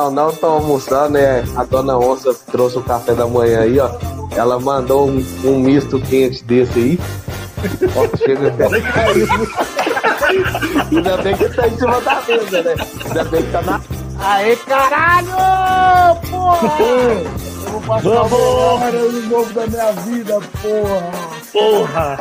Não, 0.00 0.10
não 0.10 0.34
tô 0.34 0.46
almoçando, 0.46 1.10
né? 1.10 1.44
A 1.54 1.62
dona 1.62 1.98
Onça 1.98 2.34
trouxe 2.50 2.78
o 2.78 2.82
café 2.82 3.12
da 3.12 3.26
manhã 3.26 3.60
aí, 3.60 3.78
ó. 3.78 3.90
Ela 4.34 4.58
mandou 4.58 5.06
um, 5.06 5.22
um 5.44 5.58
misto 5.58 6.00
quente 6.00 6.42
desse 6.42 6.78
aí. 6.78 6.98
Ó, 7.94 8.08
chega 8.16 8.48
até 8.48 8.64
Ainda 10.90 11.18
bem 11.18 11.36
que 11.36 11.50
tá 11.50 11.68
em 11.68 11.76
cima 11.76 12.00
da 12.00 12.22
mesa, 12.22 12.62
né? 12.62 12.74
Ainda 13.04 13.24
bem 13.24 13.42
que 13.42 13.52
tá 13.52 13.60
na. 13.60 13.78
Aê, 14.20 14.56
caralho! 14.56 15.28
Porra! 16.30 16.82
Eu 16.82 17.70
vou 17.70 17.82
passar 17.82 18.08
Vamos! 18.08 18.32
o 18.32 18.78
melhor 18.78 19.04
ano 19.04 19.22
novo 19.28 19.52
da 19.52 19.66
minha 19.66 19.92
vida, 19.92 20.40
porra! 20.62 21.10
Porra! 21.52 22.18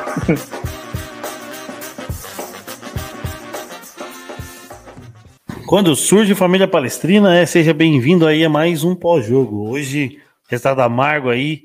Quando 5.70 5.96
surge 5.96 6.34
Família 6.34 6.68
Palestrina, 6.68 7.38
é, 7.38 7.46
seja 7.46 7.76
bem-vindo 7.76 8.26
aí 8.26 8.44
a 8.44 8.50
mais 8.50 8.84
um 8.84 8.96
pós-jogo. 8.96 9.70
Hoje, 9.70 10.20
resultado 10.48 10.82
amargo 10.82 11.30
aí, 11.30 11.64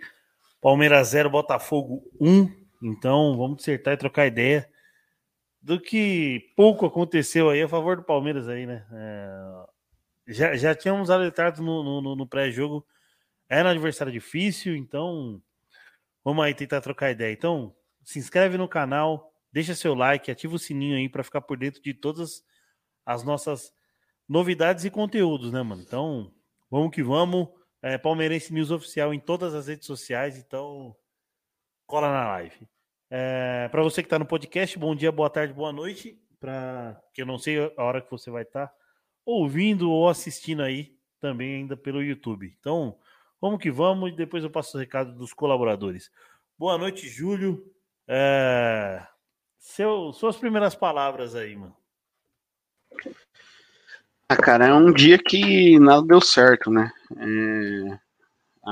Palmeiras 0.61 1.09
0, 1.09 1.31
Botafogo 1.31 2.03
1. 2.21 2.53
Então, 2.83 3.35
vamos 3.39 3.63
acertar 3.63 3.95
e 3.95 3.97
trocar 3.97 4.27
ideia 4.27 4.69
do 5.63 5.81
que 5.81 6.53
pouco 6.55 6.85
aconteceu 6.85 7.49
aí 7.49 7.63
a 7.63 7.67
favor 7.67 7.97
do 7.97 8.03
Palmeiras 8.03 8.47
aí, 8.47 8.67
né? 8.67 8.85
É, 8.93 9.65
já, 10.29 10.55
já 10.55 10.75
tínhamos 10.75 11.09
alertado 11.09 11.63
no, 11.63 12.03
no, 12.03 12.15
no 12.15 12.27
pré-jogo, 12.27 12.87
era 13.49 13.71
um 13.71 13.73
adversário 13.73 14.13
difícil, 14.13 14.77
então 14.77 15.41
vamos 16.23 16.45
aí 16.45 16.53
tentar 16.53 16.83
trocar 16.83 17.11
ideia. 17.11 17.33
Então, 17.33 17.75
se 18.03 18.19
inscreve 18.19 18.59
no 18.59 18.69
canal, 18.69 19.33
deixa 19.51 19.75
seu 19.75 19.95
like, 19.95 20.31
ativa 20.31 20.57
o 20.57 20.59
sininho 20.59 20.95
aí 20.95 21.09
para 21.09 21.25
ficar 21.25 21.41
por 21.41 21.57
dentro 21.57 21.81
de 21.81 21.95
todas 21.95 22.45
as 23.07 23.25
nossas 23.25 23.73
novidades 24.29 24.85
e 24.85 24.91
conteúdos, 24.91 25.53
né, 25.53 25.63
mano? 25.63 25.83
Então, 25.83 26.33
vamos 26.71 26.91
que 26.91 27.03
vamos. 27.03 27.49
É, 27.83 27.99
Palmeirense 27.99 28.53
News 28.53 28.71
Oficial 28.71 29.13
em 29.13 29.21
todas 29.21 29.55
as 29.55 29.67
redes 29.67 29.87
sociais, 29.87 30.39
então 30.39 30.97
cola 31.87 32.11
na 32.11 32.29
live. 32.29 32.67
É, 33.11 33.69
para 33.69 33.83
você 33.83 34.03
que 34.03 34.07
está 34.07 34.19
no 34.19 34.27
podcast, 34.27 34.79
bom 34.79 34.95
dia, 34.95 35.13
boa 35.13 35.29
tarde, 35.29 35.53
boa 35.53 35.73
noite. 35.73 36.19
Para 36.41 37.01
que 37.13 37.23
eu 37.23 37.27
não 37.27 37.39
sei 37.39 37.73
a 37.77 37.85
hora 37.85 38.01
que 38.01 38.11
você 38.11 38.31
vai 38.31 38.43
estar 38.43 38.69
tá 38.69 38.75
ouvindo 39.25 39.91
ou 39.91 40.09
assistindo 40.09 40.63
aí 40.63 40.97
também 41.21 41.57
ainda 41.57 41.77
pelo 41.77 42.03
YouTube. 42.03 42.55
Então, 42.59 42.99
vamos 43.41 43.61
que 43.61 43.71
vamos 43.71 44.11
e 44.11 44.17
depois 44.17 44.43
eu 44.43 44.51
passo 44.51 44.77
o 44.77 44.81
recado 44.81 45.13
dos 45.13 45.33
colaboradores. 45.33 46.11
Boa 46.59 46.77
noite, 46.79 47.09
Júlio. 47.09 47.71
É, 48.09 49.07
seu, 49.59 50.13
suas 50.13 50.37
primeiras 50.37 50.75
palavras 50.75 51.35
aí, 51.35 51.57
mano. 51.57 51.77
Ah, 54.35 54.37
cara, 54.37 54.67
é 54.67 54.75
um 54.75 54.93
dia 54.93 55.17
que 55.17 55.79
nada 55.79 56.05
deu 56.05 56.21
certo, 56.21 56.69
né? 56.69 56.91
É, 57.17 57.99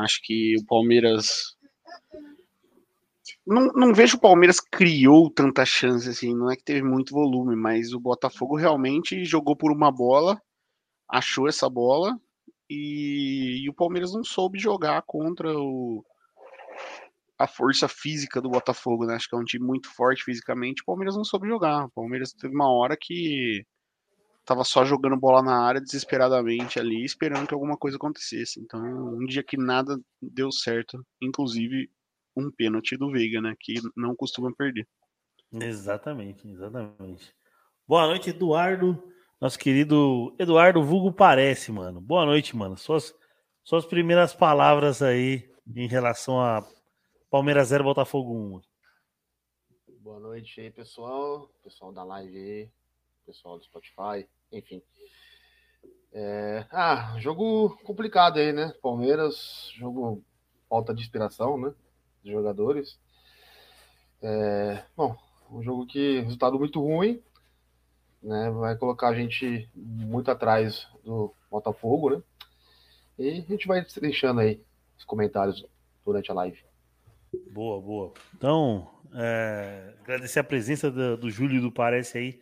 acho 0.00 0.20
que 0.24 0.56
o 0.58 0.66
Palmeiras. 0.66 1.56
Não, 3.46 3.68
não 3.68 3.94
vejo 3.94 4.16
o 4.16 4.20
Palmeiras 4.20 4.58
criou 4.58 5.30
tanta 5.30 5.64
chance 5.64 6.08
assim, 6.08 6.34
não 6.34 6.50
é 6.50 6.56
que 6.56 6.64
teve 6.64 6.82
muito 6.82 7.14
volume, 7.14 7.54
mas 7.54 7.92
o 7.92 8.00
Botafogo 8.00 8.56
realmente 8.56 9.24
jogou 9.24 9.54
por 9.56 9.70
uma 9.70 9.92
bola, 9.92 10.40
achou 11.08 11.48
essa 11.48 11.70
bola 11.70 12.18
e, 12.68 13.62
e 13.64 13.70
o 13.70 13.74
Palmeiras 13.74 14.12
não 14.12 14.24
soube 14.24 14.58
jogar 14.58 15.00
contra 15.06 15.48
o, 15.56 16.04
a 17.38 17.46
força 17.46 17.86
física 17.86 18.40
do 18.40 18.50
Botafogo, 18.50 19.06
né? 19.06 19.14
Acho 19.14 19.28
que 19.28 19.36
é 19.36 19.38
um 19.38 19.44
time 19.44 19.64
muito 19.64 19.88
forte 19.94 20.24
fisicamente. 20.24 20.82
O 20.82 20.86
Palmeiras 20.86 21.14
não 21.14 21.24
soube 21.24 21.46
jogar. 21.46 21.84
O 21.84 21.90
Palmeiras 21.90 22.32
teve 22.32 22.52
uma 22.52 22.68
hora 22.68 22.96
que 23.00 23.64
tava 24.44 24.64
só 24.64 24.84
jogando 24.84 25.16
bola 25.16 25.42
na 25.42 25.64
área 25.64 25.80
desesperadamente 25.80 26.78
ali, 26.78 27.04
esperando 27.04 27.46
que 27.46 27.54
alguma 27.54 27.76
coisa 27.76 27.96
acontecesse. 27.96 28.60
Então, 28.60 28.80
um 28.80 29.24
dia 29.24 29.42
que 29.42 29.56
nada 29.56 30.00
deu 30.20 30.50
certo, 30.50 31.04
inclusive 31.20 31.90
um 32.36 32.50
pênalti 32.50 32.96
do 32.96 33.10
Veiga, 33.10 33.40
né, 33.40 33.54
que 33.58 33.74
não 33.96 34.16
costuma 34.16 34.52
perder. 34.52 34.86
Exatamente, 35.52 36.48
exatamente. 36.48 37.34
Boa 37.86 38.06
noite, 38.06 38.30
Eduardo. 38.30 39.02
Nosso 39.40 39.58
querido 39.58 40.34
Eduardo 40.38 40.82
Vulgo 40.82 41.12
Parece, 41.12 41.70
mano. 41.70 42.00
Boa 42.00 42.24
noite, 42.24 42.56
mano. 42.56 42.76
Suas, 42.76 43.14
suas 43.62 43.84
primeiras 43.84 44.34
palavras 44.34 45.02
aí 45.02 45.50
em 45.76 45.86
relação 45.86 46.40
a 46.40 46.66
Palmeiras 47.28 47.68
0, 47.68 47.84
Botafogo 47.84 48.34
1. 48.34 48.60
Boa 49.98 50.20
noite 50.20 50.60
aí, 50.60 50.70
pessoal. 50.70 51.50
Pessoal 51.62 51.92
da 51.92 52.02
live 52.02 52.36
aí 52.38 52.81
pessoal 53.26 53.58
do 53.58 53.64
Spotify, 53.64 54.26
enfim. 54.50 54.82
É... 56.12 56.66
Ah, 56.70 57.16
jogo 57.18 57.76
complicado 57.84 58.38
aí, 58.38 58.52
né? 58.52 58.74
Palmeiras, 58.82 59.70
jogo 59.74 60.22
falta 60.68 60.94
de 60.94 61.02
inspiração, 61.02 61.58
né? 61.58 61.72
Dos 62.22 62.32
jogadores. 62.32 62.98
É... 64.20 64.84
Bom, 64.96 65.16
um 65.50 65.62
jogo 65.62 65.86
que 65.86 66.20
resultado 66.20 66.58
muito 66.58 66.80
ruim, 66.80 67.22
né? 68.22 68.50
Vai 68.50 68.76
colocar 68.76 69.08
a 69.08 69.14
gente 69.14 69.68
muito 69.74 70.30
atrás 70.30 70.86
do 71.02 71.34
Botafogo, 71.50 72.10
né? 72.10 72.22
E 73.18 73.28
a 73.30 73.34
gente 73.34 73.66
vai 73.66 73.84
deixando 74.00 74.40
aí 74.40 74.62
os 74.98 75.04
comentários 75.04 75.64
durante 76.04 76.30
a 76.30 76.34
live. 76.34 76.62
Boa, 77.50 77.80
boa. 77.80 78.12
Então, 78.34 78.90
é... 79.14 79.94
agradecer 80.00 80.40
a 80.40 80.44
presença 80.44 80.90
do, 80.90 81.16
do 81.16 81.30
Júlio 81.30 81.62
do 81.62 81.72
Parece 81.72 82.18
aí 82.18 82.40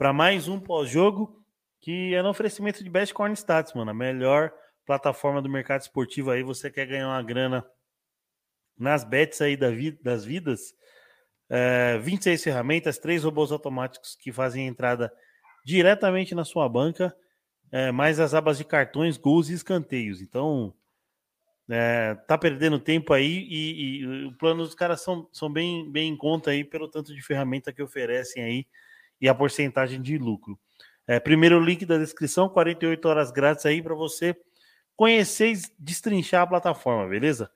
para 0.00 0.14
mais 0.14 0.48
um 0.48 0.58
pós-jogo 0.58 1.44
que 1.78 2.14
é 2.14 2.22
no 2.22 2.30
oferecimento 2.30 2.82
de 2.82 2.88
Best 2.88 3.12
Corn 3.12 3.34
Stats, 3.34 3.74
mano. 3.74 3.90
A 3.90 3.94
melhor 3.94 4.50
plataforma 4.86 5.42
do 5.42 5.48
mercado 5.50 5.82
esportivo 5.82 6.30
aí. 6.30 6.42
Você 6.42 6.70
quer 6.70 6.86
ganhar 6.86 7.08
uma 7.08 7.22
grana 7.22 7.62
nas 8.78 9.04
bets 9.04 9.42
aí 9.42 9.58
da 9.58 9.68
das 10.02 10.24
vidas? 10.24 10.74
É, 11.50 11.98
26 11.98 12.42
ferramentas, 12.42 12.96
três 12.96 13.24
robôs 13.24 13.52
automáticos 13.52 14.16
que 14.16 14.32
fazem 14.32 14.66
entrada 14.66 15.12
diretamente 15.66 16.34
na 16.34 16.46
sua 16.46 16.66
banca, 16.66 17.14
é, 17.70 17.92
mais 17.92 18.18
as 18.18 18.32
abas 18.32 18.56
de 18.56 18.64
cartões, 18.64 19.18
gols 19.18 19.50
e 19.50 19.52
escanteios. 19.52 20.22
Então, 20.22 20.72
é, 21.68 22.14
tá 22.26 22.38
perdendo 22.38 22.78
tempo 22.80 23.12
aí 23.12 23.46
e, 23.50 23.98
e 23.98 24.24
o 24.24 24.32
plano 24.38 24.64
dos 24.64 24.74
caras 24.74 25.02
são, 25.02 25.28
são 25.30 25.52
bem, 25.52 25.92
bem 25.92 26.10
em 26.10 26.16
conta 26.16 26.52
aí 26.52 26.64
pelo 26.64 26.88
tanto 26.88 27.14
de 27.14 27.20
ferramenta 27.20 27.70
que 27.70 27.82
oferecem 27.82 28.42
aí 28.42 28.66
e 29.20 29.28
a 29.28 29.34
porcentagem 29.34 30.00
de 30.00 30.18
lucro. 30.18 30.58
É, 31.06 31.18
primeiro 31.18 31.58
link 31.60 31.84
da 31.84 31.98
descrição, 31.98 32.48
48 32.48 33.08
horas 33.08 33.30
grátis 33.30 33.66
aí 33.66 33.82
para 33.82 33.94
você 33.94 34.36
conhecer 34.96 35.52
e 35.52 35.60
destrinchar 35.78 36.42
a 36.42 36.46
plataforma, 36.46 37.08
beleza? 37.08 37.50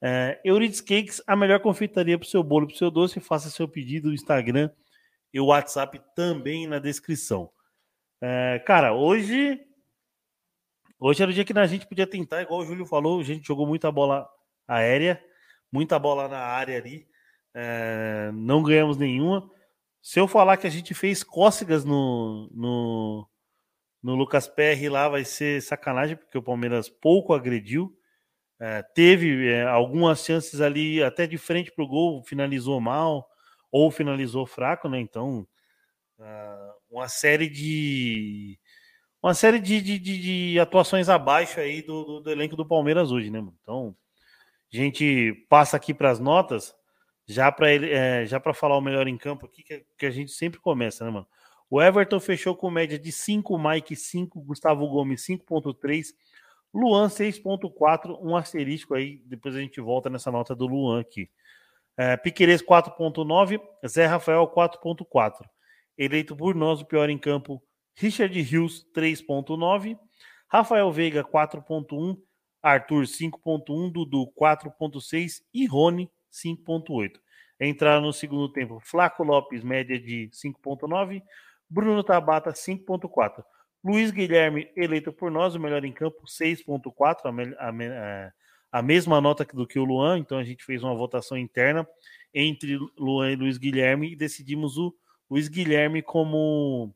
É, 0.00 0.40
Cakes, 0.86 1.22
a 1.26 1.34
melhor 1.34 1.60
confeitaria 1.60 2.18
para 2.18 2.26
o 2.26 2.28
seu 2.28 2.42
bolo 2.42 2.66
para 2.66 2.74
o 2.74 2.78
seu 2.78 2.90
doce. 2.90 3.20
Faça 3.20 3.50
seu 3.50 3.68
pedido 3.68 4.08
no 4.08 4.14
Instagram 4.14 4.70
e 5.32 5.40
o 5.40 5.46
WhatsApp 5.46 6.00
também 6.14 6.66
na 6.66 6.78
descrição. 6.78 7.50
É, 8.20 8.62
cara, 8.66 8.92
hoje. 8.92 9.60
Hoje 10.98 11.22
era 11.22 11.30
o 11.30 11.34
dia 11.34 11.44
que 11.44 11.56
a 11.56 11.66
gente 11.66 11.86
podia 11.86 12.06
tentar, 12.06 12.40
igual 12.40 12.60
o 12.60 12.64
Júlio 12.64 12.86
falou, 12.86 13.20
a 13.20 13.22
gente 13.22 13.46
jogou 13.46 13.66
muita 13.66 13.92
bola 13.92 14.26
aérea, 14.66 15.22
muita 15.70 15.98
bola 15.98 16.26
na 16.26 16.38
área 16.38 16.78
ali. 16.78 17.06
É, 17.52 18.30
não 18.32 18.62
ganhamos 18.62 18.96
nenhuma. 18.96 19.50
Se 20.06 20.20
eu 20.20 20.28
falar 20.28 20.56
que 20.56 20.68
a 20.68 20.70
gente 20.70 20.94
fez 20.94 21.24
cócegas 21.24 21.84
no, 21.84 22.48
no, 22.54 23.28
no 24.00 24.14
Lucas 24.14 24.46
PR 24.46 24.88
lá, 24.88 25.08
vai 25.08 25.24
ser 25.24 25.60
sacanagem, 25.60 26.16
porque 26.16 26.38
o 26.38 26.42
Palmeiras 26.42 26.88
pouco 26.88 27.34
agrediu. 27.34 27.92
É, 28.60 28.82
teve 28.82 29.48
é, 29.48 29.64
algumas 29.64 30.24
chances 30.24 30.60
ali 30.60 31.02
até 31.02 31.26
de 31.26 31.36
frente 31.36 31.72
para 31.72 31.82
o 31.82 31.88
gol, 31.88 32.22
finalizou 32.22 32.80
mal 32.80 33.28
ou 33.68 33.90
finalizou 33.90 34.46
fraco, 34.46 34.88
né? 34.88 35.00
Então, 35.00 35.44
uh, 36.20 36.72
uma 36.88 37.08
série 37.08 37.48
de 37.48 38.60
uma 39.20 39.34
série 39.34 39.58
de, 39.58 39.80
de, 39.80 39.98
de, 39.98 40.52
de 40.52 40.60
atuações 40.60 41.08
abaixo 41.08 41.58
aí 41.58 41.82
do, 41.82 42.04
do, 42.04 42.20
do, 42.20 42.30
elenco 42.30 42.54
do 42.54 42.64
Palmeiras 42.64 43.10
hoje, 43.10 43.28
né? 43.28 43.44
Então, 43.60 43.96
a 44.72 44.76
gente 44.76 45.32
passa 45.48 45.76
aqui 45.76 45.92
para 45.92 46.12
as 46.12 46.20
notas. 46.20 46.76
Já 47.26 47.50
para 47.50 47.72
ele, 47.72 47.90
é, 47.90 48.24
já 48.24 48.38
para 48.38 48.54
falar 48.54 48.76
o 48.76 48.80
melhor 48.80 49.08
em 49.08 49.18
campo 49.18 49.46
aqui, 49.46 49.62
que, 49.62 49.84
que, 49.98 50.06
a 50.06 50.10
gente 50.10 50.30
sempre 50.30 50.60
começa, 50.60 51.04
né, 51.04 51.10
mano? 51.10 51.26
O 51.68 51.82
Everton 51.82 52.20
fechou 52.20 52.54
com 52.54 52.70
média 52.70 52.96
de 52.96 53.10
5, 53.10 53.58
Mike 53.58 53.96
5, 53.96 54.40
Gustavo 54.42 54.86
Gomes 54.88 55.26
5.3, 55.26 56.06
Luan 56.72 57.08
6.4, 57.08 58.16
um 58.22 58.36
asterisco 58.36 58.94
aí, 58.94 59.20
depois 59.26 59.56
a 59.56 59.60
gente 59.60 59.80
volta 59.80 60.08
nessa 60.08 60.30
nota 60.30 60.54
do 60.54 60.66
Luan 60.66 61.00
aqui. 61.00 61.28
É, 61.96 62.16
Piqueires 62.16 62.62
4.9, 62.62 63.60
Zé 63.86 64.06
Rafael 64.06 64.46
4.4. 64.46 65.44
Eleito 65.98 66.36
por 66.36 66.54
nós 66.54 66.80
o 66.80 66.84
pior 66.84 67.10
em 67.10 67.18
campo, 67.18 67.60
Richard 67.96 68.40
Rios 68.40 68.86
3.9, 68.94 69.98
Rafael 70.48 70.92
Veiga 70.92 71.24
4.1, 71.24 72.16
Arthur 72.62 73.04
5.1, 73.04 73.90
Dudu 73.90 74.32
4.6 74.38 75.40
e 75.52 75.66
Rony 75.66 76.08
5,8. 76.44 77.12
Entraram 77.60 78.02
no 78.02 78.12
segundo 78.12 78.52
tempo 78.52 78.80
Flaco 78.80 79.24
Lopes, 79.24 79.64
média 79.64 79.98
de 79.98 80.28
5,9. 80.32 81.22
Bruno 81.68 82.04
Tabata, 82.04 82.52
5,4. 82.52 83.42
Luiz 83.84 84.10
Guilherme, 84.10 84.68
eleito 84.76 85.12
por 85.12 85.30
nós, 85.30 85.54
o 85.54 85.60
melhor 85.60 85.84
em 85.84 85.92
campo, 85.92 86.24
6,4, 86.26 87.56
a, 87.58 87.68
a, 87.68 87.84
é, 87.84 88.32
a, 88.72 88.82
mesma 88.82 89.20
nota 89.20 89.44
do 89.44 89.66
que 89.66 89.78
o 89.78 89.84
Luan, 89.84 90.18
então 90.18 90.38
a 90.38 90.44
gente 90.44 90.64
fez 90.64 90.82
uma 90.82 90.94
votação 90.94 91.38
interna 91.38 91.86
entre 92.34 92.78
Luan 92.98 93.30
e 93.30 93.36
Luiz 93.36 93.58
Guilherme 93.58 94.12
e 94.12 94.16
decidimos 94.16 94.76
o 94.76 94.94
Luiz 95.30 95.48
Guilherme 95.48 96.02
como 96.02 96.92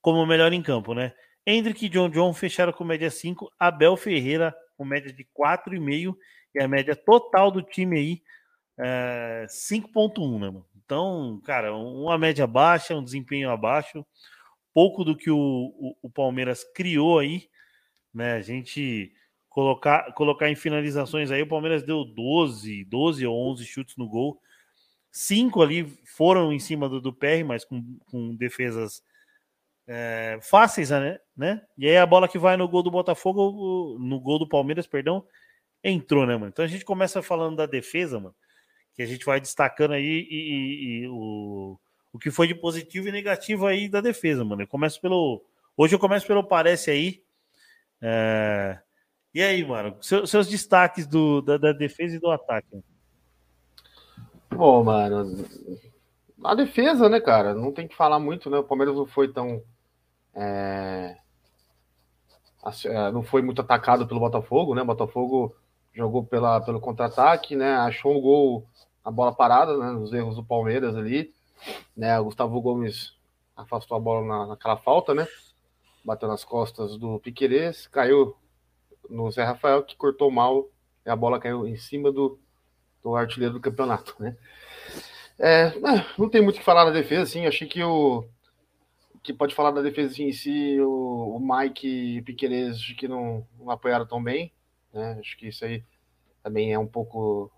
como 0.00 0.24
melhor 0.26 0.52
em 0.52 0.62
campo, 0.62 0.94
né? 0.94 1.12
Hendrick 1.44 1.86
e 1.86 1.88
John 1.88 2.10
John 2.10 2.32
fecharam 2.32 2.72
com 2.72 2.84
média 2.84 3.10
5, 3.10 3.50
Abel 3.58 3.96
Ferreira 3.96 4.54
com 4.76 4.84
média 4.84 5.12
de 5.12 5.24
4,5 5.24 6.14
e 6.56 6.62
a 6.62 6.66
média 6.66 6.96
total 6.96 7.50
do 7.50 7.62
time 7.62 7.98
aí 7.98 8.22
é 8.78 9.46
5,1, 9.48 10.40
né, 10.40 10.46
mano? 10.50 10.66
Então, 10.84 11.40
cara, 11.44 11.74
uma 11.74 12.16
média 12.16 12.46
baixa, 12.46 12.94
um 12.94 13.04
desempenho 13.04 13.50
abaixo, 13.50 14.06
pouco 14.72 15.04
do 15.04 15.16
que 15.16 15.30
o, 15.30 15.36
o, 15.36 15.96
o 16.02 16.10
Palmeiras 16.10 16.64
criou 16.74 17.18
aí, 17.18 17.48
né? 18.14 18.34
A 18.34 18.40
gente 18.40 19.12
colocar, 19.50 20.12
colocar 20.14 20.48
em 20.48 20.56
finalizações 20.56 21.30
aí, 21.30 21.42
o 21.42 21.48
Palmeiras 21.48 21.82
deu 21.82 22.04
12, 22.04 22.84
12 22.84 23.26
ou 23.26 23.52
11 23.52 23.64
chutes 23.66 23.96
no 23.96 24.08
gol. 24.08 24.40
Cinco 25.10 25.60
ali 25.62 25.84
foram 26.06 26.52
em 26.52 26.58
cima 26.58 26.88
do, 26.88 27.00
do 27.00 27.12
PR, 27.12 27.44
mas 27.44 27.64
com, 27.64 27.98
com 28.06 28.34
defesas 28.34 29.02
é, 29.86 30.38
fáceis, 30.42 30.90
né, 30.90 31.18
né? 31.36 31.62
E 31.76 31.86
aí 31.86 31.98
a 31.98 32.06
bola 32.06 32.28
que 32.28 32.38
vai 32.38 32.56
no 32.56 32.68
gol 32.68 32.82
do 32.82 32.90
Botafogo, 32.90 33.98
no 33.98 34.20
gol 34.20 34.38
do 34.38 34.48
Palmeiras, 34.48 34.86
perdão, 34.86 35.26
entrou, 35.90 36.26
né, 36.26 36.34
mano? 36.34 36.48
Então 36.48 36.64
a 36.64 36.68
gente 36.68 36.84
começa 36.84 37.22
falando 37.22 37.56
da 37.56 37.66
defesa, 37.66 38.18
mano, 38.18 38.34
que 38.94 39.02
a 39.02 39.06
gente 39.06 39.24
vai 39.24 39.40
destacando 39.40 39.92
aí 39.92 40.26
e, 40.30 40.36
e, 40.36 41.02
e 41.02 41.08
o, 41.08 41.78
o 42.12 42.18
que 42.18 42.30
foi 42.30 42.46
de 42.46 42.54
positivo 42.54 43.08
e 43.08 43.12
negativo 43.12 43.66
aí 43.66 43.88
da 43.88 44.00
defesa, 44.00 44.44
mano. 44.44 44.62
Eu 44.62 44.66
começo 44.66 45.00
pelo. 45.00 45.44
Hoje 45.76 45.94
eu 45.94 45.98
começo 45.98 46.26
pelo 46.26 46.42
parece 46.42 46.90
aí. 46.90 47.22
É... 48.00 48.78
E 49.34 49.42
aí, 49.42 49.62
mano, 49.64 49.96
seus, 50.00 50.30
seus 50.30 50.48
destaques 50.48 51.06
do, 51.06 51.42
da, 51.42 51.58
da, 51.58 51.72
defesa 51.72 52.16
e 52.16 52.18
do 52.18 52.30
ataque? 52.30 52.82
Bom, 54.50 54.82
mano, 54.82 55.44
a 56.42 56.54
defesa, 56.54 57.08
né, 57.08 57.20
cara? 57.20 57.54
Não 57.54 57.70
tem 57.70 57.86
que 57.86 57.94
falar 57.94 58.18
muito, 58.18 58.48
né? 58.48 58.56
O 58.56 58.64
Palmeiras 58.64 58.96
não 58.96 59.06
foi 59.06 59.30
tão 59.30 59.62
é... 60.34 61.16
é 62.86 63.12
não 63.12 63.22
foi 63.22 63.42
muito 63.42 63.60
atacado 63.60 64.06
pelo 64.06 64.20
Botafogo, 64.20 64.74
né? 64.74 64.80
O 64.80 64.86
Botafogo 64.86 65.54
jogou 65.96 66.22
pela, 66.22 66.60
pelo 66.60 66.80
contra-ataque, 66.80 67.56
né? 67.56 67.74
Achou 67.76 68.16
um 68.16 68.20
gol, 68.20 68.66
a 69.02 69.10
bola 69.10 69.34
parada, 69.34 69.76
né? 69.76 69.90
Os 69.92 70.12
erros 70.12 70.36
do 70.36 70.44
Palmeiras 70.44 70.94
ali, 70.94 71.34
né? 71.96 72.20
O 72.20 72.24
Gustavo 72.24 72.60
Gomes 72.60 73.14
afastou 73.56 73.96
a 73.96 74.00
bola 74.00 74.24
na, 74.26 74.46
naquela 74.48 74.76
falta, 74.76 75.14
né? 75.14 75.26
Bateu 76.04 76.28
nas 76.28 76.44
costas 76.44 76.96
do 76.96 77.18
Piquerez, 77.18 77.86
caiu 77.88 78.36
no 79.08 79.30
Zé 79.30 79.42
Rafael, 79.42 79.82
que 79.82 79.96
cortou 79.96 80.30
mal 80.30 80.68
e 81.04 81.10
a 81.10 81.16
bola 81.16 81.40
caiu 81.40 81.66
em 81.66 81.76
cima 81.76 82.12
do, 82.12 82.38
do 83.02 83.16
artilheiro 83.16 83.54
do 83.54 83.60
campeonato, 83.60 84.14
né? 84.18 84.36
É, 85.38 85.68
é 85.68 86.06
não 86.18 86.28
tem 86.28 86.42
muito 86.42 86.56
o 86.56 86.58
que 86.58 86.64
falar 86.64 86.84
na 86.84 86.90
defesa, 86.90 87.22
assim. 87.22 87.46
Achei 87.46 87.66
que 87.66 87.82
o, 87.82 88.24
que 89.26 89.32
pode 89.32 89.56
falar 89.56 89.72
da 89.72 89.82
defesa 89.82 90.22
em 90.22 90.32
si, 90.32 90.80
o, 90.80 91.36
o 91.36 91.40
Mike 91.40 91.86
e 91.88 92.22
Piqueires 92.22 92.92
que 92.92 93.08
não, 93.08 93.44
não, 93.58 93.70
apoiaram 93.72 94.06
tão 94.06 94.22
bem. 94.22 94.52
Né? 94.96 95.18
Acho 95.20 95.36
que 95.36 95.48
isso 95.48 95.64
aí 95.64 95.84
também 96.42 96.72
é 96.72 96.78
um 96.78 96.86
pouco 96.86 97.50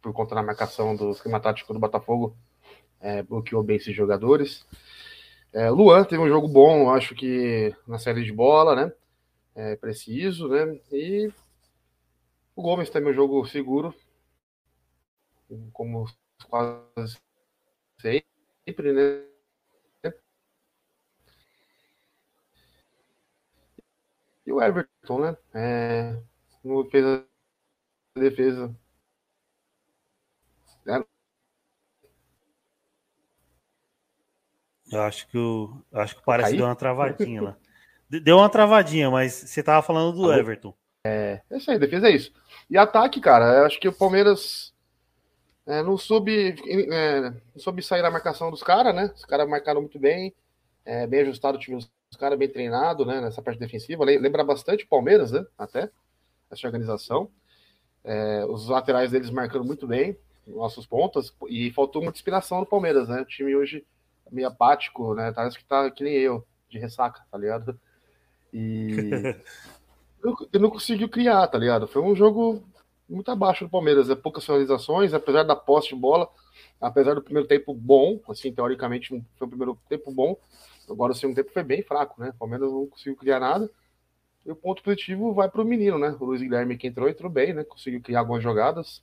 por 0.00 0.12
conta 0.12 0.34
da 0.36 0.42
marcação 0.42 0.94
do 0.94 1.10
esquema 1.10 1.40
tático 1.40 1.72
do 1.72 1.80
Botafogo, 1.80 2.36
é, 3.00 3.22
bloqueou 3.22 3.62
bem 3.62 3.76
esses 3.76 3.94
jogadores. 3.94 4.64
É, 5.52 5.68
Luan 5.70 6.04
teve 6.04 6.22
um 6.22 6.28
jogo 6.28 6.46
bom, 6.46 6.90
acho 6.90 7.14
que 7.14 7.74
na 7.86 7.98
série 7.98 8.22
de 8.22 8.32
bola, 8.32 8.76
né? 8.76 8.92
É, 9.54 9.74
preciso, 9.76 10.48
né? 10.48 10.78
E 10.92 11.32
o 12.54 12.62
Gomes 12.62 12.90
também 12.90 13.10
um 13.10 13.14
jogo 13.14 13.44
seguro, 13.46 13.94
como 15.72 16.06
quase 16.48 17.18
sempre, 18.00 18.92
né? 18.92 19.24
E 24.46 24.52
o 24.52 24.62
Everton, 24.62 25.20
né? 25.20 25.36
É, 25.52 26.16
não 26.66 26.84
fez 26.90 27.04
a 27.04 27.24
defesa. 28.18 28.74
É. 30.86 31.04
Eu 34.92 35.02
acho 35.02 35.26
que 35.28 35.38
o 35.38 35.82
acho 35.92 36.16
que 36.16 36.22
parece 36.24 36.50
que 36.50 36.56
deu 36.56 36.66
uma 36.66 36.76
travadinha 36.76 37.42
lá. 37.42 37.56
Deu 38.08 38.38
uma 38.38 38.48
travadinha, 38.48 39.10
mas 39.10 39.32
você 39.32 39.62
tava 39.62 39.82
falando 39.82 40.16
do 40.16 40.32
Everton. 40.32 40.74
É, 41.04 41.40
é 41.50 41.56
isso 41.56 41.70
aí, 41.70 41.78
defesa 41.78 42.08
é 42.08 42.12
isso. 42.12 42.32
E 42.70 42.76
ataque, 42.76 43.20
cara, 43.20 43.58
eu 43.58 43.66
acho 43.66 43.80
que 43.80 43.88
o 43.88 43.92
Palmeiras 43.92 44.72
é, 45.66 45.82
não, 45.82 45.98
soube, 45.98 46.54
é, 46.68 47.30
não 47.30 47.58
soube 47.58 47.82
sair 47.82 48.02
da 48.02 48.10
marcação 48.10 48.50
dos 48.50 48.62
caras, 48.62 48.94
né? 48.94 49.12
Os 49.14 49.24
caras 49.24 49.48
marcaram 49.48 49.80
muito 49.80 49.98
bem, 49.98 50.34
é, 50.84 51.06
bem 51.06 51.20
ajustado 51.20 51.58
o 51.58 51.60
time 51.60 51.76
os 51.76 52.16
caras 52.16 52.38
bem 52.38 52.48
treinados, 52.48 53.06
né, 53.06 53.20
nessa 53.20 53.42
parte 53.42 53.58
defensiva. 53.58 54.04
Lembra 54.04 54.44
bastante 54.44 54.84
o 54.84 54.88
Palmeiras, 54.88 55.32
né, 55.32 55.44
até, 55.58 55.90
essa 56.50 56.66
organização. 56.66 57.30
É, 58.04 58.44
os 58.46 58.68
laterais 58.68 59.10
deles 59.10 59.30
marcando 59.30 59.64
muito 59.64 59.86
bem, 59.86 60.16
nossos 60.46 60.86
pontas, 60.86 61.34
e 61.48 61.70
faltou 61.72 62.02
muita 62.02 62.18
inspiração 62.18 62.60
no 62.60 62.66
Palmeiras, 62.66 63.08
né? 63.08 63.20
O 63.20 63.24
time 63.24 63.56
hoje 63.56 63.84
é 64.26 64.34
meio 64.34 64.48
apático, 64.48 65.14
né? 65.14 65.32
Parece 65.32 65.58
que 65.58 65.64
tá 65.64 65.90
que 65.90 66.04
nem 66.04 66.14
eu, 66.14 66.46
de 66.68 66.78
ressaca, 66.78 67.22
tá 67.30 67.36
ligado? 67.36 67.78
E 68.52 68.90
eu 70.52 70.60
não 70.60 70.70
conseguiu 70.70 71.08
criar, 71.08 71.46
tá 71.48 71.58
ligado? 71.58 71.88
Foi 71.88 72.00
um 72.00 72.14
jogo 72.14 72.62
muito 73.08 73.30
abaixo 73.30 73.64
do 73.64 73.70
Palmeiras, 73.70 74.08
é 74.08 74.14
poucas 74.14 74.44
finalizações, 74.44 75.12
apesar 75.12 75.42
da 75.42 75.56
posse 75.56 75.88
de 75.88 75.96
bola, 75.96 76.28
apesar 76.80 77.14
do 77.14 77.22
primeiro 77.22 77.48
tempo 77.48 77.74
bom, 77.74 78.20
assim, 78.28 78.52
teoricamente 78.52 79.08
foi 79.36 79.46
o 79.46 79.50
primeiro 79.50 79.78
tempo 79.88 80.12
bom, 80.12 80.36
Agora 80.88 81.12
o 81.12 81.14
segundo 81.14 81.36
tempo 81.36 81.52
foi 81.52 81.62
bem 81.62 81.82
fraco, 81.82 82.20
né? 82.20 82.30
O 82.30 82.38
Palmeiras 82.38 82.70
não 82.70 82.86
conseguiu 82.86 83.16
criar 83.16 83.40
nada. 83.40 83.68
E 84.46 84.50
o 84.50 84.56
ponto 84.56 84.80
positivo 84.80 85.34
vai 85.34 85.50
para 85.50 85.60
o 85.60 85.64
menino, 85.64 85.98
né? 85.98 86.16
O 86.20 86.24
Luiz 86.24 86.40
Guilherme 86.40 86.78
que 86.78 86.86
entrou, 86.86 87.08
entrou 87.08 87.28
bem, 87.28 87.52
né? 87.52 87.64
Conseguiu 87.64 88.00
criar 88.00 88.20
algumas 88.20 88.42
jogadas, 88.42 89.02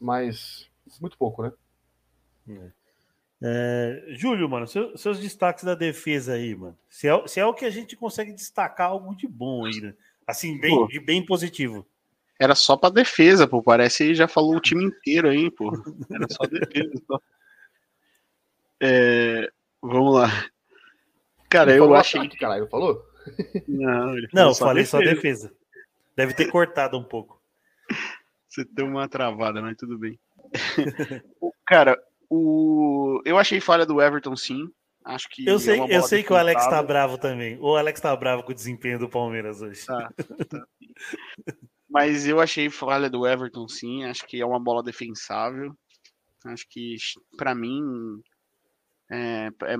mas 0.00 0.66
muito 0.98 1.18
pouco, 1.18 1.42
né? 1.42 1.52
É. 2.48 2.82
É, 3.44 4.04
Júlio, 4.10 4.48
mano, 4.48 4.66
seu, 4.68 4.96
seus 4.96 5.18
destaques 5.18 5.64
da 5.64 5.74
defesa 5.74 6.34
aí, 6.34 6.54
mano. 6.54 6.78
Se 6.88 7.08
é, 7.08 7.26
se 7.26 7.40
é 7.40 7.44
o 7.44 7.52
que 7.52 7.64
a 7.64 7.70
gente 7.70 7.96
consegue 7.96 8.32
destacar 8.32 8.90
algo 8.90 9.14
de 9.14 9.26
bom 9.26 9.66
aí, 9.66 9.80
né? 9.80 9.94
Assim, 10.26 10.58
bem, 10.58 10.86
de 10.86 11.00
bem 11.00 11.26
positivo. 11.26 11.84
Era 12.38 12.54
só 12.54 12.76
pra 12.76 12.88
defesa, 12.88 13.46
pô. 13.46 13.62
Parece 13.62 14.06
que 14.06 14.14
já 14.14 14.26
falou 14.26 14.56
o 14.56 14.60
time 14.60 14.84
inteiro 14.84 15.28
aí, 15.28 15.50
pô. 15.50 15.70
Era 16.10 16.26
só 16.30 16.44
defesa. 16.44 16.92
Só. 17.06 17.20
É, 18.80 19.50
vamos 19.82 20.14
lá. 20.14 20.28
Cara, 21.50 21.76
eu 21.76 21.94
achei. 21.94 22.20
Ataque, 22.20 22.38
caralho, 22.38 22.68
falou? 22.68 23.11
Não, 23.68 24.16
ele 24.16 24.28
Não, 24.32 24.52
só 24.54 24.66
falei 24.66 24.84
defesa. 24.84 25.04
só 25.04 25.10
defesa. 25.14 25.52
Deve 26.16 26.34
ter 26.34 26.50
cortado 26.50 26.98
um 26.98 27.04
pouco. 27.04 27.40
Você 28.48 28.64
deu 28.70 28.86
uma 28.86 29.08
travada, 29.08 29.62
mas 29.62 29.76
tudo 29.76 29.98
bem. 29.98 30.18
Cara, 31.66 31.98
o... 32.28 33.22
eu 33.24 33.38
achei 33.38 33.60
falha 33.60 33.86
do 33.86 34.00
Everton, 34.00 34.36
sim. 34.36 34.70
Acho 35.04 35.28
que. 35.30 35.46
Eu 35.46 35.58
sei, 35.58 35.80
é 35.80 35.96
eu 35.96 36.02
sei 36.02 36.22
que 36.22 36.32
o 36.32 36.36
Alex 36.36 36.66
tá 36.66 36.82
bravo 36.82 37.18
também. 37.18 37.58
O 37.60 37.76
Alex 37.76 38.00
tá 38.00 38.14
bravo 38.14 38.42
com 38.42 38.52
o 38.52 38.54
desempenho 38.54 38.98
do 38.98 39.08
Palmeiras 39.08 39.60
hoje. 39.62 39.84
Tá, 39.84 40.12
tá. 40.48 40.66
Mas 41.88 42.26
eu 42.26 42.40
achei 42.40 42.70
falha 42.70 43.10
do 43.10 43.26
Everton, 43.26 43.66
sim. 43.68 44.04
Acho 44.04 44.26
que 44.26 44.40
é 44.40 44.46
uma 44.46 44.60
bola 44.60 44.82
defensável. 44.82 45.76
Acho 46.44 46.66
que, 46.68 46.96
para 47.36 47.54
mim, 47.54 47.82
é, 49.14 49.48
é, 49.64 49.76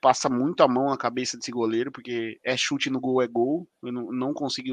passa 0.00 0.28
muito 0.28 0.62
a 0.62 0.68
mão 0.68 0.90
na 0.90 0.96
cabeça 0.96 1.36
desse 1.36 1.50
goleiro, 1.50 1.90
porque 1.90 2.38
é 2.44 2.56
chute 2.56 2.88
no 2.88 3.00
gol, 3.00 3.20
é 3.20 3.26
gol. 3.26 3.68
Eu 3.82 3.92
não, 3.92 4.12
não 4.12 4.32
consigo. 4.32 4.68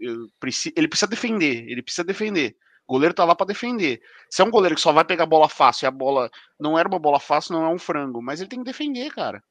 Eu, 0.00 0.28
preci, 0.38 0.72
ele 0.76 0.86
precisa 0.86 1.08
defender, 1.08 1.68
ele 1.68 1.82
precisa 1.82 2.04
defender. 2.04 2.56
O 2.86 2.92
goleiro 2.92 3.12
tá 3.12 3.24
lá 3.24 3.34
para 3.34 3.46
defender. 3.46 4.00
Se 4.30 4.42
é 4.42 4.44
um 4.44 4.50
goleiro 4.50 4.76
que 4.76 4.80
só 4.80 4.92
vai 4.92 5.04
pegar 5.04 5.26
bola 5.26 5.48
fácil 5.48 5.86
e 5.86 5.88
a 5.88 5.90
bola 5.90 6.30
não 6.58 6.78
era 6.78 6.88
uma 6.88 7.00
bola 7.00 7.18
fácil, 7.18 7.54
não 7.54 7.64
é 7.64 7.68
um 7.68 7.80
frango, 7.80 8.22
mas 8.22 8.40
ele 8.40 8.48
tem 8.48 8.60
que 8.60 8.64
defender, 8.64 9.10
cara. 9.10 9.42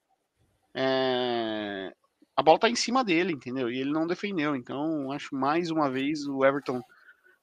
É, 0.73 1.93
a 2.33 2.41
bola 2.41 2.59
tá 2.59 2.69
em 2.69 2.75
cima 2.75 3.03
dele, 3.03 3.33
entendeu? 3.33 3.69
E 3.69 3.77
ele 3.77 3.91
não 3.91 4.07
defendeu. 4.07 4.55
Então, 4.55 5.11
acho 5.11 5.35
mais 5.35 5.69
uma 5.69 5.89
vez 5.91 6.25
o 6.25 6.45
Everton. 6.45 6.81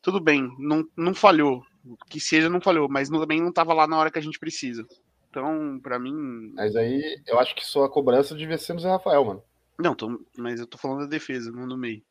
Tudo 0.01 0.19
bem, 0.19 0.49
não, 0.59 0.83
não 0.97 1.15
falhou. 1.15 1.63
Que 2.09 2.19
seja, 2.19 2.49
não 2.49 2.61
falhou, 2.61 2.89
mas 2.89 3.11
também 3.11 3.43
não 3.43 3.53
tava 3.53 3.75
lá 3.75 3.87
na 3.87 3.99
hora 3.99 4.11
que 4.11 4.19
a 4.19 4.23
gente 4.23 4.39
precisa. 4.39 4.87
Então, 5.29 5.79
para 5.83 5.99
mim. 5.99 6.53
Mas 6.55 6.75
aí 6.75 7.21
eu 7.27 7.39
acho 7.39 7.55
que 7.55 7.65
só 7.65 7.85
a 7.85 7.91
cobrança 7.91 8.35
devia 8.35 8.59
ser 8.59 8.73
no 8.73 8.81
Zé 8.81 8.89
Rafael, 8.89 9.25
mano. 9.25 9.43
Não, 9.79 9.95
tô, 9.95 10.21
mas 10.37 10.59
eu 10.59 10.67
tô 10.67 10.77
falando 10.77 11.01
da 11.01 11.07
defesa, 11.07 11.53
não 11.53 11.67
no 11.67 11.77
meio. 11.77 12.03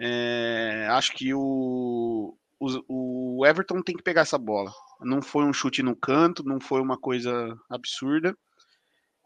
É, 0.00 0.86
acho 0.90 1.12
que 1.12 1.34
o, 1.34 2.36
o, 2.58 3.38
o, 3.40 3.46
Everton 3.46 3.82
tem 3.82 3.96
que 3.96 4.02
pegar 4.02 4.22
essa 4.22 4.38
bola. 4.38 4.72
Não 5.00 5.20
foi 5.20 5.44
um 5.44 5.52
chute 5.52 5.82
no 5.82 5.96
canto, 5.96 6.44
não 6.44 6.60
foi 6.60 6.80
uma 6.80 6.96
coisa 6.96 7.58
absurda. 7.68 8.34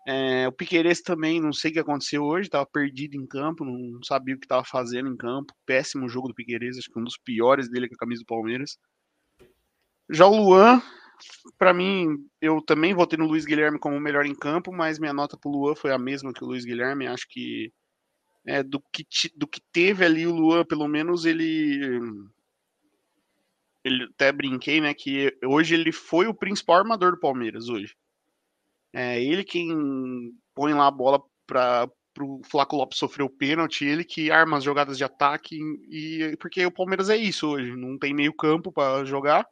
É, 0.07 0.49
o 0.49 0.53
Piqueires 0.53 1.01
também, 1.01 1.41
não 1.41 1.53
sei 1.53 1.71
o 1.71 1.75
que 1.75 1.79
aconteceu 1.79 2.25
hoje, 2.25 2.49
estava 2.49 2.67
perdido 2.67 3.15
em 3.15 3.25
campo, 3.25 3.65
não 3.65 4.03
sabia 4.03 4.35
o 4.35 4.39
que 4.39 4.47
estava 4.47 4.65
fazendo 4.65 5.09
em 5.09 5.17
campo. 5.17 5.55
Péssimo 5.65 6.09
jogo 6.09 6.29
do 6.29 6.35
Piqueires, 6.35 6.79
acho 6.79 6.91
que 6.91 6.99
um 6.99 7.05
dos 7.05 7.19
piores 7.19 7.69
dele 7.69 7.89
com 7.89 7.95
a 7.95 7.99
camisa 7.99 8.23
do 8.23 8.27
Palmeiras. 8.27 8.79
Já 10.11 10.27
o 10.27 10.37
Luan, 10.37 10.83
para 11.59 11.73
mim, 11.73 12.17
eu 12.41 12.61
também 12.61 12.95
votei 12.95 13.19
no 13.19 13.27
Luiz 13.27 13.45
Guilherme 13.45 13.79
como 13.79 13.97
o 13.97 14.01
melhor 14.01 14.27
em 14.27 14.35
campo, 14.35 14.73
mas 14.73 14.99
minha 14.99 15.13
nota 15.13 15.37
pro 15.37 15.51
Luan 15.51 15.75
foi 15.75 15.93
a 15.93 15.99
mesma 15.99 16.33
que 16.33 16.43
o 16.43 16.47
Luiz 16.47 16.65
Guilherme. 16.65 17.07
Acho 17.07 17.27
que 17.29 17.73
é, 18.47 18.63
do, 18.63 18.81
que 18.93 19.07
do 19.37 19.47
que 19.47 19.61
teve 19.73 20.05
ali 20.05 20.27
o 20.27 20.35
Luan, 20.35 20.65
pelo 20.65 20.89
menos 20.89 21.25
ele. 21.25 22.01
Ele 23.85 24.05
até 24.05 24.31
brinquei, 24.31 24.81
né? 24.81 24.95
Que 24.95 25.37
hoje 25.45 25.75
ele 25.75 25.93
foi 25.93 26.27
o 26.27 26.35
principal 26.35 26.79
armador 26.79 27.13
do 27.13 27.21
Palmeiras 27.21 27.69
hoje. 27.69 27.97
É 28.93 29.23
ele 29.23 29.43
quem 29.43 30.33
põe 30.55 30.73
lá 30.75 30.87
a 30.87 30.91
bola 30.91 31.21
para 31.47 31.89
o 32.21 32.43
Flaco 32.45 32.77
Lopes 32.77 32.99
sofrer 32.99 33.25
o 33.25 33.31
pênalti, 33.31 33.85
ele 33.85 34.05
que 34.05 34.31
arma 34.31 34.59
as 34.59 34.65
jogadas 34.65 34.99
de 34.99 35.05
ataque 35.05 35.57
e 35.89 36.37
porque 36.39 36.65
o 36.65 36.71
Palmeiras 36.71 37.09
é 37.09 37.17
isso 37.17 37.49
hoje, 37.49 37.75
não 37.75 37.99
tem 37.99 38.15
meio 38.15 38.35
campo 38.35 38.71
para 38.71 39.05
jogar, 39.05 39.47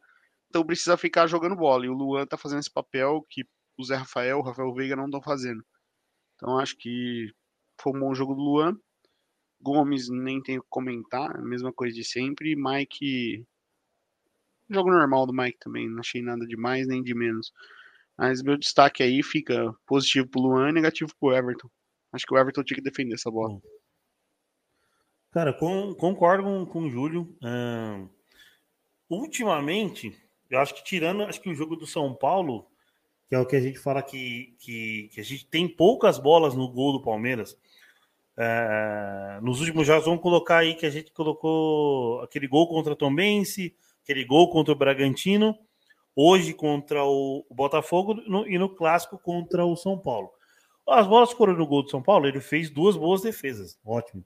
então 0.51 0.65
precisa 0.65 0.97
ficar 0.97 1.27
jogando 1.27 1.55
bola. 1.55 1.85
E 1.85 1.89
o 1.89 1.93
Luan 1.93 2.25
tá 2.27 2.37
fazendo 2.37 2.59
esse 2.59 2.69
papel 2.69 3.25
que 3.29 3.43
o 3.77 3.83
Zé 3.85 3.95
Rafael, 3.95 4.37
o 4.37 4.41
Rafael 4.41 4.73
Veiga 4.73 4.97
não 4.97 5.05
estão 5.05 5.21
fazendo. 5.21 5.63
Então 6.35 6.59
acho 6.59 6.75
que 6.77 7.33
foi 7.81 7.93
um 7.95 7.99
bom 7.99 8.13
jogo 8.13 8.35
do 8.35 8.41
Luan. 8.41 8.77
Gomes 9.61 10.09
nem 10.09 10.41
tenho 10.41 10.61
que 10.61 10.67
comentar, 10.69 11.37
a 11.37 11.41
mesma 11.41 11.71
coisa 11.71 11.95
de 11.95 12.03
sempre. 12.03 12.55
Mike. 12.55 13.45
Jogo 14.69 14.91
normal 14.91 15.25
do 15.25 15.33
Mike 15.33 15.57
também, 15.59 15.89
não 15.89 15.99
achei 15.99 16.21
nada 16.21 16.45
de 16.45 16.57
mais 16.57 16.87
nem 16.87 17.01
de 17.01 17.13
menos. 17.13 17.53
Mas 18.17 18.41
meu 18.43 18.57
destaque 18.57 19.03
aí 19.03 19.23
fica 19.23 19.73
positivo 19.85 20.27
pro 20.27 20.41
Luan 20.41 20.69
e 20.69 20.73
negativo 20.73 21.13
pro 21.17 21.33
Everton. 21.33 21.69
Acho 22.11 22.25
que 22.25 22.33
o 22.33 22.37
Everton 22.37 22.63
tinha 22.63 22.75
que 22.75 22.83
defender 22.83 23.15
essa 23.15 23.31
bola. 23.31 23.61
Cara, 25.31 25.53
com, 25.53 25.95
concordo 25.95 26.43
com, 26.43 26.65
com 26.65 26.79
o 26.83 26.89
Júlio. 26.89 27.37
Uh, 27.41 28.09
ultimamente, 29.09 30.17
eu 30.51 30.59
acho 30.59 30.75
que 30.75 30.83
tirando 30.83 31.23
acho 31.23 31.41
que 31.41 31.49
o 31.49 31.55
jogo 31.55 31.75
do 31.75 31.87
São 31.87 32.13
Paulo, 32.13 32.67
que 33.27 33.33
é 33.33 33.39
o 33.39 33.45
que 33.45 33.55
a 33.55 33.61
gente 33.61 33.79
fala 33.79 34.03
que, 34.03 34.53
que, 34.59 35.09
que 35.13 35.21
a 35.21 35.23
gente 35.23 35.45
tem 35.47 35.67
poucas 35.67 36.19
bolas 36.19 36.53
no 36.53 36.67
gol 36.67 36.91
do 36.91 37.01
Palmeiras. 37.01 37.57
É, 38.37 39.39
nos 39.41 39.61
últimos 39.61 39.87
jogos, 39.87 40.05
vamos 40.05 40.21
colocar 40.21 40.57
aí 40.57 40.75
que 40.75 40.85
a 40.85 40.89
gente 40.89 41.11
colocou 41.13 42.21
aquele 42.21 42.47
gol 42.47 42.67
contra 42.67 42.91
o 42.91 42.95
Tombense, 42.95 43.73
aquele 44.03 44.25
gol 44.25 44.49
contra 44.49 44.73
o 44.73 44.77
Bragantino, 44.77 45.57
hoje 46.13 46.53
contra 46.53 47.05
o, 47.05 47.45
Botafogo 47.49 48.15
no, 48.27 48.45
e 48.45 48.57
no 48.57 48.67
clássico 48.67 49.17
contra 49.17 49.65
o 49.65 49.77
São 49.77 49.97
Paulo. 49.97 50.29
As 50.85 51.07
bolas 51.07 51.31
foram 51.31 51.53
no 51.53 51.65
gol 51.65 51.83
do 51.83 51.89
São 51.89 52.01
Paulo, 52.01 52.27
ele 52.27 52.41
fez 52.41 52.69
duas 52.69 52.97
boas 52.97 53.21
defesas, 53.21 53.79
ótimo. 53.85 54.25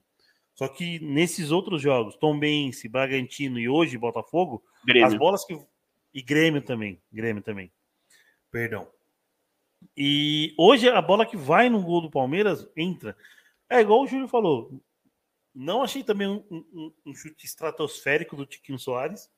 Só 0.52 0.66
que 0.66 0.98
nesses 0.98 1.52
outros 1.52 1.82
jogos, 1.82 2.16
Tombense, 2.16 2.88
Bragantino 2.88 3.58
e 3.60 3.68
hoje 3.68 3.98
Botafogo, 3.98 4.64
Grêmio. 4.84 5.06
as 5.06 5.14
bolas 5.14 5.44
que 5.44 5.56
e 6.16 6.22
Grêmio 6.22 6.62
também, 6.62 6.98
Grêmio 7.12 7.42
também. 7.42 7.70
Perdão. 8.50 8.88
E 9.94 10.54
hoje 10.56 10.88
a 10.88 11.02
bola 11.02 11.26
que 11.26 11.36
vai 11.36 11.68
no 11.68 11.82
gol 11.82 12.00
do 12.00 12.10
Palmeiras 12.10 12.66
entra. 12.74 13.14
É 13.68 13.80
igual 13.80 14.00
o 14.00 14.06
Júlio 14.06 14.26
falou. 14.26 14.82
Não 15.54 15.82
achei 15.82 16.02
também 16.02 16.26
um, 16.26 16.42
um, 16.50 16.92
um 17.04 17.14
chute 17.14 17.44
estratosférico 17.44 18.34
do 18.34 18.46
Tiquinho 18.46 18.78
Soares. 18.78 19.30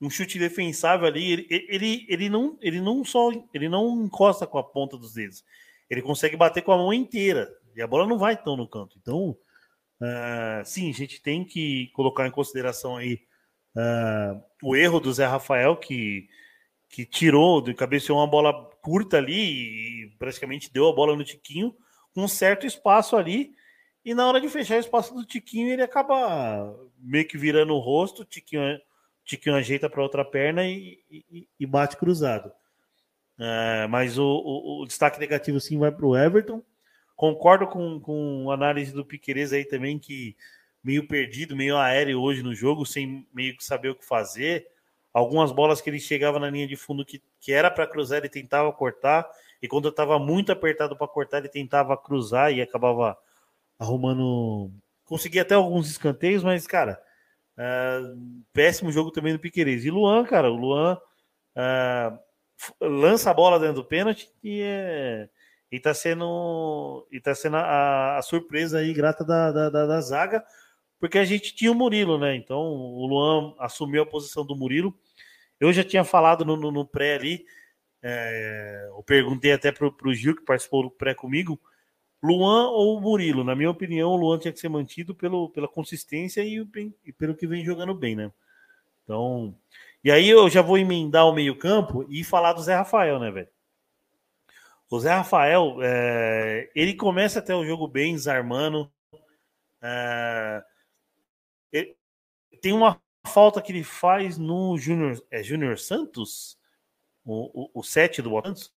Um 0.00 0.10
chute 0.10 0.36
defensável 0.36 1.06
ali. 1.06 1.30
Ele, 1.30 1.46
ele, 1.48 2.06
ele, 2.08 2.28
não, 2.28 2.58
ele 2.60 2.80
não 2.80 3.04
só 3.04 3.30
ele 3.54 3.68
não 3.68 4.02
encosta 4.02 4.48
com 4.48 4.58
a 4.58 4.64
ponta 4.64 4.98
dos 4.98 5.14
dedos. 5.14 5.44
Ele 5.88 6.02
consegue 6.02 6.36
bater 6.36 6.62
com 6.62 6.72
a 6.72 6.76
mão 6.76 6.92
inteira. 6.92 7.48
E 7.76 7.80
a 7.80 7.86
bola 7.86 8.04
não 8.04 8.18
vai 8.18 8.36
tão 8.36 8.56
no 8.56 8.66
canto. 8.66 8.98
Então, 9.00 9.38
uh, 10.00 10.64
sim, 10.64 10.90
a 10.90 10.92
gente 10.92 11.22
tem 11.22 11.44
que 11.44 11.86
colocar 11.92 12.26
em 12.26 12.32
consideração 12.32 12.96
aí 12.96 13.20
uh, 13.76 14.42
o 14.62 14.76
erro 14.76 15.00
do 15.00 15.12
Zé 15.12 15.26
Rafael, 15.26 15.76
que, 15.76 16.28
que 16.88 17.04
tirou, 17.04 17.62
cabeceou 17.74 18.18
uma 18.18 18.26
bola 18.26 18.52
curta 18.82 19.18
ali 19.18 20.04
e 20.04 20.10
praticamente 20.18 20.72
deu 20.72 20.88
a 20.88 20.92
bola 20.92 21.16
no 21.16 21.24
Tiquinho 21.24 21.74
um 22.16 22.28
certo 22.28 22.66
espaço 22.66 23.16
ali. 23.16 23.54
E 24.04 24.14
na 24.14 24.26
hora 24.26 24.40
de 24.40 24.48
fechar 24.48 24.76
o 24.76 24.80
espaço 24.80 25.14
do 25.14 25.24
Tiquinho, 25.24 25.68
ele 25.68 25.82
acaba 25.82 26.76
meio 26.98 27.26
que 27.26 27.38
virando 27.38 27.72
o 27.74 27.78
rosto, 27.78 28.22
o 28.22 28.24
Tiquinho, 28.24 28.78
Tiquinho 29.24 29.54
ajeita 29.54 29.88
para 29.88 30.02
outra 30.02 30.24
perna 30.24 30.64
e, 30.66 30.98
e, 31.10 31.48
e 31.58 31.66
bate 31.66 31.96
cruzado. 31.96 32.52
É, 33.38 33.86
mas 33.86 34.18
o, 34.18 34.24
o, 34.24 34.82
o, 34.82 34.86
destaque 34.86 35.18
negativo 35.18 35.60
sim 35.60 35.78
vai 35.78 35.90
para 35.90 36.06
o 36.06 36.16
Everton. 36.16 36.62
Concordo 37.14 37.66
com, 37.66 38.00
com 38.00 38.50
a 38.50 38.54
análise 38.54 38.92
do 38.92 39.04
Piqueires 39.04 39.52
aí 39.52 39.64
também, 39.64 39.98
que 39.98 40.36
meio 40.82 41.06
perdido, 41.06 41.56
meio 41.56 41.76
aéreo 41.76 42.20
hoje 42.20 42.42
no 42.42 42.54
jogo, 42.54 42.84
sem 42.84 43.26
meio 43.32 43.56
que 43.56 43.64
saber 43.64 43.90
o 43.90 43.94
que 43.94 44.04
fazer. 44.04 44.66
Algumas 45.12 45.52
bolas 45.52 45.80
que 45.80 45.90
ele 45.90 46.00
chegava 46.00 46.38
na 46.38 46.50
linha 46.50 46.66
de 46.66 46.76
fundo 46.76 47.04
que, 47.04 47.22
que 47.38 47.52
era 47.52 47.70
para 47.70 47.86
cruzar, 47.86 48.18
ele 48.18 48.28
tentava 48.28 48.72
cortar. 48.72 49.28
E 49.60 49.68
quando 49.68 49.88
estava 49.88 50.18
muito 50.18 50.50
apertado 50.50 50.96
para 50.96 51.06
cortar, 51.06 51.38
ele 51.38 51.48
tentava 51.48 51.96
cruzar 51.96 52.52
e 52.52 52.60
acabava 52.62 53.16
arrumando. 53.78 54.72
Conseguia 55.04 55.42
até 55.42 55.54
alguns 55.54 55.88
escanteios, 55.88 56.42
mas, 56.42 56.66
cara, 56.66 57.00
uh, 57.58 58.42
péssimo 58.52 58.90
jogo 58.90 59.10
também 59.10 59.32
do 59.32 59.38
Piqueires. 59.38 59.84
E 59.84 59.90
Luan, 59.90 60.24
cara, 60.24 60.50
o 60.50 60.56
Luan 60.56 60.98
uh, 61.56 62.18
lança 62.80 63.30
a 63.30 63.34
bola 63.34 63.60
dentro 63.60 63.76
do 63.76 63.84
pênalti 63.84 64.30
e 64.42 64.62
é. 64.62 65.28
E 65.70 65.80
tá 65.80 65.94
sendo, 65.94 67.06
e 67.10 67.18
tá 67.18 67.34
sendo 67.34 67.56
a, 67.56 68.18
a 68.18 68.22
surpresa 68.22 68.78
aí, 68.78 68.92
grata 68.92 69.24
da, 69.24 69.50
da, 69.50 69.70
da, 69.70 69.86
da 69.86 70.00
zaga, 70.02 70.44
porque 71.02 71.18
a 71.18 71.24
gente 71.24 71.52
tinha 71.52 71.72
o 71.72 71.74
Murilo, 71.74 72.16
né? 72.16 72.36
Então 72.36 72.60
o 72.60 73.04
Luan 73.08 73.56
assumiu 73.58 74.04
a 74.04 74.06
posição 74.06 74.46
do 74.46 74.54
Murilo. 74.54 74.96
Eu 75.58 75.72
já 75.72 75.82
tinha 75.82 76.04
falado 76.04 76.44
no, 76.44 76.56
no, 76.56 76.70
no 76.70 76.86
pré 76.86 77.16
ali, 77.16 77.44
é, 78.00 78.86
eu 78.88 79.02
perguntei 79.02 79.50
até 79.50 79.72
para 79.72 79.88
o 79.88 80.14
Gil, 80.14 80.36
que 80.36 80.44
participou 80.44 80.84
do 80.84 80.90
pré 80.92 81.12
comigo, 81.12 81.60
Luan 82.22 82.68
ou 82.68 83.00
Murilo? 83.00 83.42
Na 83.42 83.56
minha 83.56 83.68
opinião, 83.68 84.10
o 84.10 84.16
Luan 84.16 84.38
tinha 84.38 84.52
que 84.52 84.60
ser 84.60 84.68
mantido 84.68 85.12
pelo, 85.12 85.50
pela 85.50 85.66
consistência 85.66 86.40
e, 86.44 86.64
e 87.04 87.12
pelo 87.12 87.34
que 87.34 87.48
vem 87.48 87.64
jogando 87.64 87.94
bem, 87.96 88.14
né? 88.14 88.30
Então, 89.02 89.52
e 90.04 90.10
aí 90.12 90.30
eu 90.30 90.48
já 90.48 90.62
vou 90.62 90.78
emendar 90.78 91.26
o 91.26 91.34
meio-campo 91.34 92.06
e 92.08 92.22
falar 92.22 92.52
do 92.52 92.62
Zé 92.62 92.76
Rafael, 92.76 93.18
né, 93.18 93.28
velho? 93.32 93.48
O 94.88 95.00
Zé 95.00 95.12
Rafael, 95.12 95.78
é, 95.82 96.70
ele 96.76 96.94
começa 96.94 97.40
até 97.40 97.56
o 97.56 97.66
jogo 97.66 97.88
bem, 97.88 98.14
desarmando. 98.14 98.88
É, 99.82 100.62
tem 102.60 102.72
uma 102.72 103.00
falta 103.26 103.62
que 103.62 103.72
ele 103.72 103.84
faz 103.84 104.38
no 104.38 104.76
Júnior 104.78 105.22
é 105.30 105.42
Júnior 105.42 105.78
Santos? 105.78 106.58
O, 107.24 107.64
o, 107.64 107.80
o 107.80 107.82
7 107.82 108.20
do 108.20 108.30
Santos? 108.30 108.72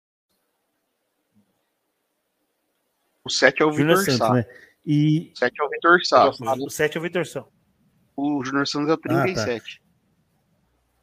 O 3.23 3.29
7 3.29 3.61
é 3.61 3.65
o 3.65 3.71
Vitor 3.71 3.97
Santos, 3.97 4.17
Sá. 4.17 4.33
Né? 4.33 4.45
E... 4.85 5.31
O 5.33 5.37
7 5.37 5.61
é 5.61 5.63
o 5.63 5.69
Vitor 5.69 6.05
Sá. 6.05 6.29
O 6.29 6.69
7 6.69 6.97
é 6.97 6.99
o 6.99 7.03
Vitor 7.03 7.25
Sá. 7.25 7.45
O 8.15 8.43
Júnior 8.43 8.67
Santos 8.67 8.89
é 8.89 8.93
o 8.93 8.97
37. 8.97 9.81
Ah, 9.81 9.83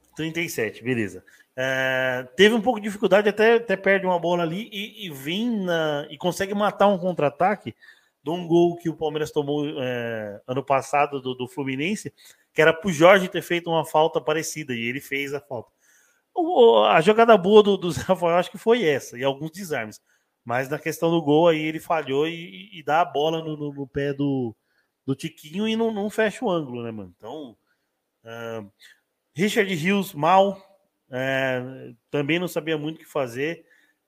tá. 0.07 0.17
37, 0.17 0.85
beleza. 0.85 1.25
É, 1.57 2.29
teve 2.37 2.55
um 2.55 2.61
pouco 2.61 2.79
de 2.79 2.87
dificuldade, 2.87 3.29
até, 3.29 3.55
até 3.55 3.77
perde 3.77 4.07
uma 4.07 4.19
bola 4.19 4.43
ali 4.43 4.69
e, 4.73 5.07
e 5.07 5.11
vem 5.11 5.65
na, 5.65 6.07
e 6.11 6.17
consegue 6.17 6.55
matar 6.55 6.89
um 6.89 6.99
contra-ataque 6.99 7.75
de 8.23 8.31
um 8.31 8.47
gol 8.47 8.77
que 8.77 8.89
o 8.89 8.97
Palmeiras 8.97 9.31
tomou 9.31 9.65
é, 9.81 10.41
ano 10.47 10.65
passado 10.65 11.21
do, 11.21 11.35
do 11.35 11.49
Fluminense, 11.49 12.13
que 12.53 12.61
era 12.61 12.73
para 12.73 12.89
o 12.89 12.93
Jorge 12.93 13.29
ter 13.29 13.43
feito 13.43 13.71
uma 13.71 13.85
falta 13.85 14.21
parecida 14.21 14.75
e 14.75 14.83
ele 14.83 15.01
fez 15.01 15.33
a 15.33 15.41
falta. 15.41 15.71
O, 16.35 16.85
a 16.85 17.01
jogada 17.01 17.37
boa 17.37 17.63
do, 17.63 17.77
do 17.77 17.91
Zé 17.91 18.03
Rafael 18.03 18.37
acho 18.37 18.51
que 18.51 18.59
foi 18.59 18.85
essa, 18.85 19.19
e 19.19 19.25
alguns 19.25 19.51
desarmes. 19.51 20.01
Mas 20.45 20.69
na 20.69 20.79
questão 20.79 21.11
do 21.11 21.23
gol 21.23 21.49
aí 21.49 21.61
ele 21.61 21.81
falhou 21.81 22.27
e, 22.27 22.71
e 22.73 22.83
dá 22.83 23.01
a 23.01 23.05
bola 23.05 23.43
no, 23.43 23.57
no, 23.57 23.73
no, 23.73 23.87
pé 23.87 24.13
do, 24.13 24.55
do 25.07 25.15
Tiquinho 25.15 25.69
e 25.69 25.77
não, 25.77 25.93
não 25.93 26.09
fecha 26.11 26.45
o 26.45 26.51
ângulo, 26.51 26.83
né, 26.83 26.91
mano? 26.91 27.13
Então, 27.17 27.57
uh, 28.25 28.71
Richard 29.35 29.73
Rios 29.75 30.15
mal, 30.15 30.59
uh, 31.09 31.97
também 32.11 32.39
não 32.39 32.49
sabia 32.49 32.79
muito 32.79 32.97
o 32.97 32.99
que 33.01 33.07
fazer. 33.07 33.65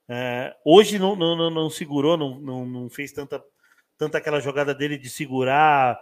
Uh, 0.09 0.53
hoje 0.65 0.99
não, 0.99 1.15
não, 1.15 1.37
não, 1.37 1.51
não 1.51 1.71
segurou, 1.71 2.17
não, 2.17 2.41
não, 2.41 2.67
não, 2.67 2.91
fez 2.91 3.13
tanta, 3.13 3.43
tanta 4.03 4.19
aquela 4.19 4.41
jogada 4.41 4.75
dele 4.75 4.99
de 4.99 5.09
segurar 5.09 5.97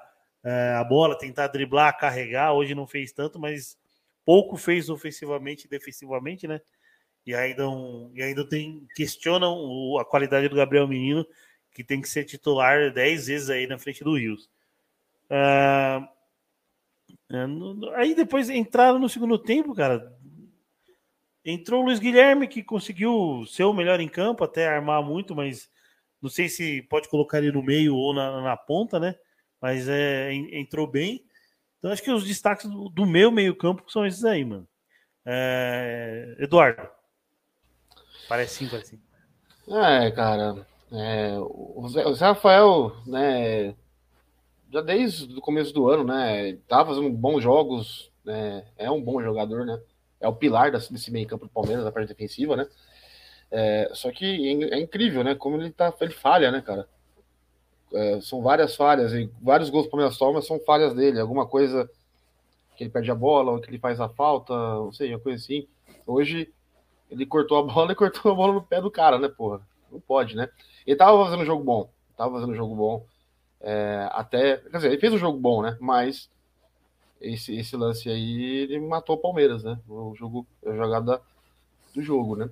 a 0.79 0.83
bola, 0.83 1.19
tentar 1.19 1.49
driblar, 1.49 1.99
carregar. 1.99 2.55
Hoje 2.55 2.75
não 2.75 2.87
fez 2.87 3.13
tanto, 3.13 3.39
mas 3.39 3.77
pouco 4.25 4.57
fez 4.57 4.89
ofensivamente 4.89 5.67
e 5.67 5.69
defensivamente, 5.69 6.49
né? 6.49 6.63
E 7.27 7.35
ainda, 7.35 7.69
um, 7.69 8.11
e 8.15 8.23
ainda 8.23 8.43
tem, 8.49 8.89
questionam 8.97 9.55
o, 9.55 9.99
a 9.99 10.05
qualidade 10.07 10.49
do 10.49 10.57
Gabriel 10.57 10.89
Menino, 10.89 11.27
que 11.75 11.85
tem 11.85 12.01
que 12.01 12.09
ser 12.09 12.25
titular 12.25 12.91
10 12.91 13.27
vezes 13.27 13.51
aí 13.51 13.67
na 13.67 13.79
frente 13.79 14.03
do 14.03 14.17
Rios. 14.17 14.49
Uh, 15.27 16.09
aí 17.97 18.15
depois 18.15 18.49
entraram 18.49 18.99
no 18.99 19.11
segundo 19.11 19.39
tempo, 19.39 19.75
cara. 19.75 20.11
Entrou 21.45 21.83
o 21.83 21.85
Luiz 21.85 21.99
Guilherme, 21.99 22.49
que 22.49 22.63
conseguiu 22.63 23.45
ser 23.47 23.65
o 23.65 23.75
melhor 23.75 24.01
em 24.01 24.09
campo, 24.09 24.43
até 24.43 24.67
armar 24.67 25.03
muito, 25.03 25.37
mas 25.37 25.71
não 26.23 26.31
sei 26.31 26.49
se 26.49 26.83
pode 26.83 27.09
colocar 27.09 27.39
ele 27.39 27.53
no 27.53 27.63
meio 27.63 27.95
ou 27.95 28.15
na, 28.15 28.41
na 28.43 28.57
ponta, 28.57 29.01
né? 29.01 29.15
Mas 29.61 29.89
é, 29.89 30.33
entrou 30.33 30.87
bem. 30.87 31.25
Então 31.79 31.91
acho 31.91 32.03
que 32.03 32.11
os 32.11 32.27
destaques 32.27 32.69
do, 32.69 32.89
do 32.89 33.07
meu 33.07 33.31
meio-campo 33.31 33.91
são 33.91 34.07
esses 34.07 34.25
aí, 34.25 34.45
mano. 34.45 34.69
É, 35.25 36.37
Eduardo. 36.39 36.89
Parece 38.29 38.57
sim, 38.57 38.69
parece 38.69 38.91
sim. 38.91 39.01
É, 39.75 40.11
cara. 40.11 40.67
É, 40.93 41.39
o, 41.39 41.89
Zé, 41.89 42.27
Rafael, 42.27 42.97
né? 43.07 43.75
Já 44.73 44.81
desde 44.81 45.37
o 45.37 45.41
começo 45.41 45.73
do 45.73 45.89
ano, 45.89 46.05
né? 46.05 46.59
Tá 46.69 46.85
fazendo 46.85 47.11
bons 47.11 47.43
jogos, 47.43 48.11
né? 48.25 48.67
É 48.77 48.91
um 48.91 49.03
bom 49.03 49.23
jogador, 49.23 49.65
né? 49.65 49.81
É 50.21 50.29
o 50.29 50.35
pilar 50.35 50.71
desse 50.71 51.11
meio 51.11 51.27
campo 51.27 51.47
do 51.47 51.51
Palmeiras, 51.51 51.85
da 51.85 51.93
parte 51.93 52.09
defensiva, 52.09 52.57
né? 52.57 52.67
É, 53.51 53.91
só 53.95 54.11
que 54.13 54.25
é, 54.73 54.79
incrível, 54.79 55.25
né? 55.25 55.35
Como 55.35 55.57
ele 55.57 55.71
tá, 55.71 55.93
ele 56.01 56.13
falha, 56.13 56.51
né, 56.51 56.61
cara? 56.61 56.89
É, 57.93 58.21
são 58.21 58.41
várias 58.41 58.77
falhas 58.77 59.13
e 59.13 59.29
vários 59.43 59.69
gols 59.69 59.87
para 59.87 59.93
Palmeiras 59.93 60.17
toma 60.17 60.43
são 60.43 60.61
falhas 60.61 60.95
dele. 60.95 61.19
Alguma 61.19 61.47
coisa 61.47 61.91
que 62.77 62.85
ele 62.85 62.91
perde 62.91 63.11
a 63.11 63.15
bola, 63.15 63.53
ou 63.53 63.61
que 63.61 63.69
ele 63.69 63.79
faz 63.79 64.01
a 64.01 64.09
falta, 64.09 64.55
não 64.55 64.93
sei, 64.93 65.13
uma 65.13 65.21
coisa 65.21 65.43
assim. 65.43 65.67
Hoje 66.07 66.53
ele 67.11 67.27
cortou 67.27 67.59
a 67.59 67.63
bola 67.75 67.93
e 67.93 67.97
cortou 67.97 68.33
a 68.33 68.35
bola 68.35 68.55
no 68.55 68.63
pé 68.63 68.81
do 68.81 68.91
cara, 68.91 69.19
né, 69.19 69.29
porra? 69.29 69.61
Não 69.91 70.01
pode, 70.01 70.37
né? 70.37 70.49
Ele 70.87 70.97
tava 70.97 71.23
fazendo 71.25 71.43
um 71.43 71.47
jogo 71.47 71.65
bom, 71.65 71.91
tava 72.17 72.35
fazendo 72.35 72.53
um 72.53 72.57
jogo 72.57 72.75
bom. 72.77 73.05
É, 73.61 74.09
até, 74.13 74.57
quer 74.59 74.77
dizer, 74.77 74.89
ele 74.93 75.01
fez 75.01 75.13
um 75.13 75.19
jogo 75.19 75.39
bom, 75.39 75.61
né? 75.61 75.77
Mas 75.81 76.31
esse, 77.21 77.55
esse 77.55 77.77
lance 77.77 78.09
aí, 78.09 78.63
ele 78.63 78.81
matou 78.81 79.17
o 79.17 79.21
Palmeiras, 79.21 79.63
né? 79.63 79.79
O 79.89 80.15
jogo, 80.15 80.47
a 80.65 80.75
jogada 80.75 81.21
do 81.95 82.03
jogo, 82.03 82.37
né? 82.37 82.49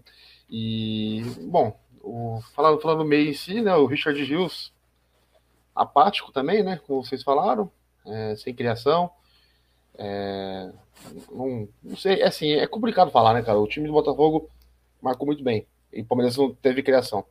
E, 0.51 1.23
bom, 1.43 1.79
o, 2.03 2.41
falando, 2.55 2.81
falando 2.81 3.05
meio 3.05 3.31
em 3.31 3.35
si, 3.35 3.61
né? 3.61 3.75
O 3.75 3.87
Richard 3.87 4.23
Rios 4.23 4.73
apático 5.75 6.33
também, 6.33 6.63
né? 6.63 6.81
Como 6.87 7.05
vocês 7.05 7.23
falaram, 7.23 7.71
é, 8.07 8.37
sem 8.37 8.55
criação. 8.55 9.11
É, 9.97 10.73
não, 11.31 11.69
não, 11.83 11.97
sei, 11.97 12.21
é 12.23 12.27
assim, 12.27 12.53
é 12.53 12.67
complicado 12.67 13.11
falar, 13.11 13.35
né, 13.35 13.43
cara? 13.43 13.59
O 13.59 13.67
time 13.67 13.87
do 13.87 13.93
Botafogo 13.93 14.49
marcou 15.01 15.27
muito 15.27 15.43
bem. 15.43 15.67
E 15.93 16.03
o 16.03 16.07
Palmeiras 16.07 16.37
não 16.37 16.55
teve 16.55 16.83
criação. 16.83 17.25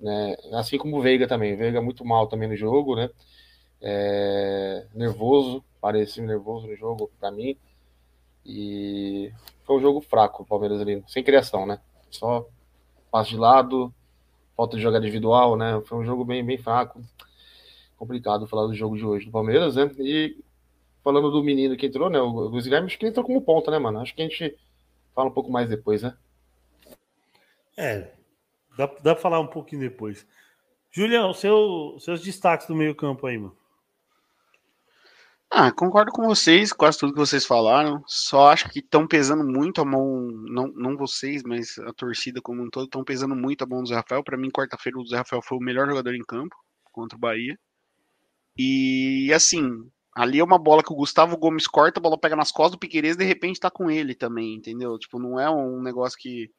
Né? 0.00 0.36
Assim 0.52 0.78
como 0.78 0.98
o 0.98 1.02
Veiga 1.02 1.26
também. 1.26 1.54
O 1.54 1.56
Veiga 1.56 1.80
muito 1.80 2.04
mal 2.04 2.26
também 2.26 2.48
no 2.48 2.56
jogo, 2.56 2.96
né? 2.96 3.10
É, 3.80 4.86
nervoso, 4.94 5.64
parecia 5.80 6.24
nervoso 6.24 6.66
no 6.66 6.76
jogo 6.76 7.10
para 7.18 7.30
mim. 7.30 7.56
E 8.44 9.32
foi 9.64 9.76
um 9.76 9.80
jogo 9.80 10.00
fraco 10.00 10.42
o 10.42 10.46
Palmeiras 10.46 10.80
ali, 10.80 11.02
sem 11.06 11.24
criação, 11.24 11.66
né? 11.66 11.80
Só 12.14 12.46
passe 13.10 13.30
de 13.30 13.36
lado, 13.36 13.92
falta 14.56 14.76
de 14.76 14.82
jogada 14.82 15.04
individual, 15.04 15.56
né? 15.56 15.80
Foi 15.86 15.98
um 15.98 16.04
jogo 16.04 16.24
bem, 16.24 16.44
bem 16.44 16.58
fraco 16.58 17.00
complicado 17.96 18.46
falar 18.46 18.66
do 18.66 18.74
jogo 18.74 18.96
de 18.96 19.04
hoje 19.04 19.26
do 19.26 19.32
Palmeiras, 19.32 19.76
né? 19.76 19.90
E 19.98 20.36
falando 21.02 21.30
do 21.30 21.42
menino 21.42 21.76
que 21.76 21.86
entrou, 21.86 22.10
né? 22.10 22.20
O 22.20 22.28
Luiz 22.28 22.64
Guilherme, 22.64 22.86
acho 22.86 22.98
que 22.98 23.06
entrou 23.06 23.24
como 23.24 23.42
ponta, 23.42 23.70
né, 23.70 23.78
mano? 23.78 24.00
Acho 24.00 24.14
que 24.14 24.22
a 24.22 24.28
gente 24.28 24.56
fala 25.14 25.28
um 25.28 25.32
pouco 25.32 25.50
mais 25.50 25.68
depois, 25.68 26.02
né? 26.02 26.16
É, 27.76 28.12
dá, 28.76 28.86
dá 28.86 29.14
pra 29.14 29.16
falar 29.16 29.40
um 29.40 29.46
pouquinho 29.46 29.80
depois. 29.80 30.26
Julião, 30.90 31.32
seu, 31.32 31.96
seus 31.98 32.20
destaques 32.20 32.66
do 32.66 32.74
meio-campo 32.74 33.26
aí, 33.26 33.36
mano. 33.36 33.56
Ah, 35.56 35.70
concordo 35.70 36.10
com 36.10 36.26
vocês, 36.26 36.72
quase 36.72 36.98
tudo 36.98 37.12
que 37.12 37.18
vocês 37.20 37.46
falaram. 37.46 38.02
Só 38.08 38.48
acho 38.48 38.68
que 38.70 38.80
estão 38.80 39.06
pesando 39.06 39.44
muito 39.44 39.80
a 39.80 39.84
mão, 39.84 40.28
não, 40.50 40.66
não 40.74 40.96
vocês, 40.96 41.44
mas 41.44 41.78
a 41.78 41.92
torcida 41.92 42.40
como 42.42 42.60
um 42.60 42.68
todo, 42.68 42.86
estão 42.86 43.04
pesando 43.04 43.36
muito 43.36 43.62
a 43.62 43.66
mão 43.66 43.80
do 43.80 43.88
Zé 43.88 43.94
Rafael. 43.94 44.24
Para 44.24 44.36
mim, 44.36 44.50
quarta-feira, 44.50 44.98
o 44.98 45.06
Zé 45.06 45.18
Rafael 45.18 45.40
foi 45.42 45.56
o 45.56 45.60
melhor 45.60 45.86
jogador 45.88 46.12
em 46.12 46.24
campo 46.24 46.56
contra 46.90 47.16
o 47.16 47.20
Bahia. 47.20 47.56
E 48.58 49.32
assim, 49.32 49.62
ali 50.16 50.40
é 50.40 50.44
uma 50.44 50.58
bola 50.58 50.82
que 50.82 50.92
o 50.92 50.96
Gustavo 50.96 51.36
Gomes 51.36 51.68
corta, 51.68 52.00
a 52.00 52.02
bola 52.02 52.18
pega 52.18 52.34
nas 52.34 52.50
costas 52.50 52.72
do 52.72 52.78
Piqueires 52.80 53.16
de 53.16 53.24
repente 53.24 53.60
tá 53.60 53.70
com 53.70 53.88
ele 53.88 54.16
também, 54.16 54.56
entendeu? 54.56 54.98
Tipo, 54.98 55.20
não 55.20 55.38
é 55.38 55.48
um 55.48 55.80
negócio 55.80 56.18
que. 56.18 56.50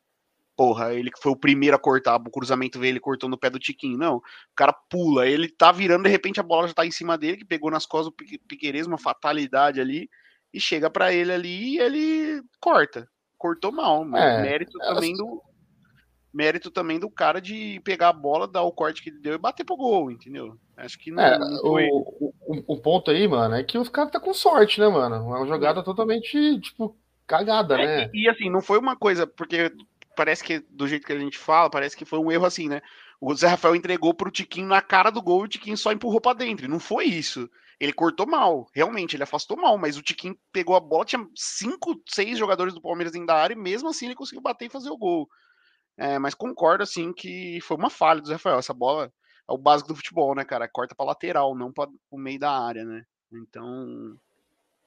Porra, 0.55 0.93
ele 0.93 1.11
que 1.11 1.21
foi 1.21 1.31
o 1.31 1.35
primeiro 1.35 1.75
a 1.75 1.79
cortar, 1.79 2.15
o 2.15 2.31
cruzamento 2.31 2.79
veio, 2.79 2.93
ele 2.93 2.99
cortou 2.99 3.29
no 3.29 3.37
pé 3.37 3.49
do 3.49 3.59
Tiquinho. 3.59 3.97
Não, 3.97 4.17
o 4.17 4.21
cara 4.55 4.73
pula, 4.89 5.27
ele 5.27 5.49
tá 5.49 5.71
virando, 5.71 6.03
de 6.03 6.09
repente 6.09 6.39
a 6.39 6.43
bola 6.43 6.67
já 6.67 6.73
tá 6.73 6.85
em 6.85 6.91
cima 6.91 7.17
dele, 7.17 7.37
que 7.37 7.45
pegou 7.45 7.69
nas 7.69 7.85
costas 7.85 8.13
do 8.13 8.39
Piqueires, 8.47 8.87
uma 8.87 8.97
fatalidade 8.97 9.81
ali, 9.81 10.09
e 10.53 10.59
chega 10.59 10.89
para 10.89 11.11
ele 11.11 11.31
ali 11.31 11.73
e 11.73 11.79
ele 11.79 12.41
corta. 12.61 13.07
Cortou 13.37 13.71
mal, 13.71 14.05
mas 14.05 14.23
é, 14.23 14.41
mérito 14.41 14.81
é, 14.81 14.87
também 14.87 15.13
do, 15.13 15.41
mérito 16.35 16.69
também 16.69 16.99
do 16.99 17.09
cara 17.09 17.39
de 17.39 17.79
pegar 17.85 18.09
a 18.09 18.13
bola, 18.13 18.45
dar 18.45 18.63
o 18.63 18.71
corte 18.71 19.01
que 19.01 19.09
ele 19.09 19.19
deu 19.19 19.33
e 19.35 19.37
bater 19.37 19.63
pro 19.63 19.77
gol, 19.77 20.11
entendeu? 20.11 20.57
Acho 20.75 20.99
que 20.99 21.09
não, 21.09 21.23
é, 21.23 21.39
não 21.39 21.61
foi... 21.61 21.87
o, 21.89 22.33
o, 22.47 22.63
o, 22.67 22.81
ponto 22.81 23.09
aí, 23.09 23.25
mano, 23.25 23.55
é 23.55 23.63
que 23.63 23.77
os 23.77 23.87
caras 23.87 24.11
tá 24.11 24.19
com 24.19 24.33
sorte, 24.33 24.81
né, 24.81 24.87
mano? 24.89 25.15
É 25.15 25.19
uma 25.19 25.47
jogada 25.47 25.81
totalmente, 25.81 26.59
tipo, 26.59 26.97
cagada, 27.25 27.79
é, 27.79 27.85
né? 27.85 28.11
E, 28.13 28.23
e, 28.23 28.29
assim, 28.29 28.49
não 28.49 28.61
foi 28.61 28.77
uma 28.77 28.97
coisa, 28.97 29.25
porque 29.25 29.71
parece 30.15 30.43
que 30.43 30.59
do 30.69 30.87
jeito 30.87 31.05
que 31.05 31.13
a 31.13 31.19
gente 31.19 31.37
fala, 31.37 31.69
parece 31.69 31.95
que 31.95 32.05
foi 32.05 32.19
um 32.19 32.31
erro 32.31 32.45
assim, 32.45 32.67
né? 32.69 32.81
O 33.19 33.33
Zé 33.33 33.47
Rafael 33.47 33.75
entregou 33.75 34.13
pro 34.13 34.31
Tiquinho 34.31 34.67
na 34.67 34.81
cara 34.81 35.09
do 35.09 35.21
gol 35.21 35.43
e 35.43 35.45
o 35.45 35.49
Tiquinho 35.49 35.77
só 35.77 35.91
empurrou 35.91 36.21
para 36.21 36.37
dentro. 36.37 36.67
Não 36.67 36.79
foi 36.79 37.05
isso. 37.05 37.49
Ele 37.79 37.91
cortou 37.93 38.25
mal, 38.25 38.67
realmente, 38.73 39.15
ele 39.15 39.23
afastou 39.23 39.57
mal, 39.57 39.77
mas 39.77 39.97
o 39.97 40.01
Tiquinho 40.01 40.37
pegou 40.51 40.75
a 40.75 40.79
bola, 40.79 41.05
tinha 41.05 41.25
cinco, 41.35 42.01
seis 42.07 42.37
jogadores 42.37 42.73
do 42.73 42.81
Palmeiras 42.81 43.11
dentro 43.11 43.27
da 43.27 43.35
área 43.35 43.53
e 43.53 43.57
mesmo 43.57 43.89
assim 43.89 44.05
ele 44.05 44.15
conseguiu 44.15 44.41
bater 44.41 44.65
e 44.65 44.69
fazer 44.69 44.89
o 44.89 44.97
gol. 44.97 45.27
É, 45.97 46.19
mas 46.19 46.33
concordo, 46.33 46.83
assim, 46.83 47.13
que 47.13 47.59
foi 47.61 47.77
uma 47.77 47.89
falha 47.89 48.21
do 48.21 48.27
Zé 48.27 48.33
Rafael. 48.33 48.59
Essa 48.59 48.73
bola 48.73 49.11
é 49.49 49.53
o 49.53 49.57
básico 49.57 49.89
do 49.89 49.95
futebol, 49.95 50.35
né, 50.35 50.43
cara? 50.43 50.67
Corta 50.67 50.95
para 50.95 51.05
lateral, 51.05 51.55
não 51.55 51.71
para 51.71 51.89
o 52.11 52.17
meio 52.17 52.39
da 52.39 52.51
área, 52.51 52.83
né? 52.83 53.03
Então, 53.31 54.17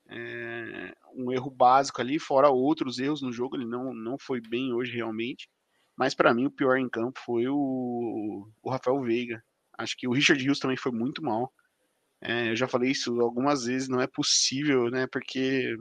é 0.08 0.94
um 1.14 1.30
erro 1.32 1.50
básico 1.50 2.00
ali, 2.00 2.18
fora 2.18 2.48
outros 2.48 2.98
erros 2.98 3.22
no 3.22 3.32
jogo. 3.32 3.56
Ele 3.56 3.66
não, 3.66 3.92
não 3.92 4.18
foi 4.18 4.40
bem 4.40 4.72
hoje, 4.72 4.92
realmente. 4.92 5.48
Mas 5.96 6.14
para 6.14 6.32
mim, 6.32 6.46
o 6.46 6.50
pior 6.50 6.76
em 6.76 6.88
campo 6.88 7.18
foi 7.24 7.48
o, 7.48 8.48
o 8.62 8.70
Rafael 8.70 9.00
Veiga. 9.02 9.42
Acho 9.76 9.96
que 9.96 10.08
o 10.08 10.12
Richard 10.12 10.42
Hughes 10.42 10.58
também 10.58 10.76
foi 10.76 10.92
muito 10.92 11.22
mal. 11.22 11.52
É, 12.20 12.50
eu 12.50 12.56
já 12.56 12.66
falei 12.66 12.90
isso 12.90 13.20
algumas 13.20 13.64
vezes, 13.64 13.88
não 13.88 14.00
é 14.00 14.06
possível, 14.06 14.90
né? 14.90 15.06
Porque 15.06 15.76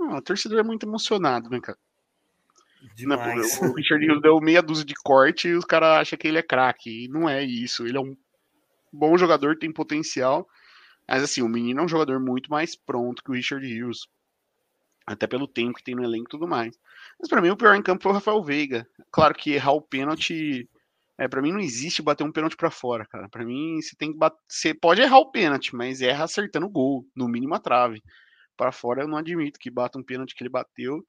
ah, 0.00 0.18
o 0.18 0.22
torcedor 0.22 0.58
é 0.58 0.62
muito 0.62 0.86
emocionado, 0.86 1.48
né, 1.48 1.60
cara? 1.60 1.78
Demais. 2.94 3.60
Não, 3.60 3.70
o 3.70 3.74
Richard 3.74 4.04
Hughes 4.04 4.22
deu 4.22 4.40
meia 4.40 4.62
dúzia 4.62 4.84
de 4.84 4.94
corte 4.94 5.48
e 5.48 5.54
os 5.54 5.64
caras 5.64 6.00
acham 6.00 6.18
que 6.18 6.28
ele 6.28 6.38
é 6.38 6.42
craque. 6.42 7.04
E 7.04 7.08
não 7.08 7.28
é 7.28 7.42
isso. 7.42 7.86
Ele 7.86 7.96
é 7.96 8.00
um 8.00 8.16
bom 8.92 9.16
jogador, 9.16 9.56
tem 9.58 9.72
potencial. 9.72 10.46
Mas 11.08 11.22
assim, 11.22 11.42
o 11.42 11.48
menino 11.48 11.80
é 11.80 11.84
um 11.84 11.88
jogador 11.88 12.20
muito 12.20 12.50
mais 12.50 12.74
pronto 12.76 13.22
que 13.22 13.30
o 13.30 13.34
Richard 13.34 13.64
Hughes. 13.66 14.06
Até 15.06 15.26
pelo 15.26 15.46
tempo 15.46 15.76
que 15.76 15.84
tem 15.84 15.94
no 15.94 16.04
elenco 16.04 16.26
e 16.26 16.30
tudo 16.30 16.48
mais. 16.48 16.78
Mas 17.20 17.28
para 17.28 17.42
mim 17.42 17.50
o 17.50 17.56
pior 17.56 17.74
em 17.74 17.82
campo 17.82 18.02
foi 18.02 18.12
o 18.12 18.14
Rafael 18.14 18.42
Veiga. 18.42 18.88
Claro 19.12 19.34
que 19.34 19.52
errar 19.52 19.72
o 19.72 19.82
pênalti. 19.82 20.68
É, 21.18 21.28
para 21.28 21.42
mim 21.42 21.52
não 21.52 21.60
existe 21.60 22.02
bater 22.02 22.24
um 22.24 22.32
pênalti 22.32 22.56
para 22.56 22.70
fora, 22.70 23.06
cara. 23.06 23.28
Para 23.28 23.44
mim 23.44 23.80
você 23.80 23.94
tem 23.96 24.12
que 24.12 24.18
bater, 24.18 24.38
você 24.48 24.74
pode 24.74 25.02
errar 25.02 25.18
o 25.18 25.30
pênalti, 25.30 25.76
mas 25.76 26.00
erra 26.00 26.24
acertando 26.24 26.66
o 26.66 26.70
gol, 26.70 27.06
no 27.14 27.28
mínimo 27.28 27.54
a 27.54 27.60
trave. 27.60 28.02
Para 28.56 28.72
fora 28.72 29.02
eu 29.02 29.08
não 29.08 29.18
admito 29.18 29.58
que 29.60 29.70
bata 29.70 29.98
um 29.98 30.02
pênalti 30.02 30.34
que 30.34 30.42
ele 30.42 30.50
bateu 30.50 31.04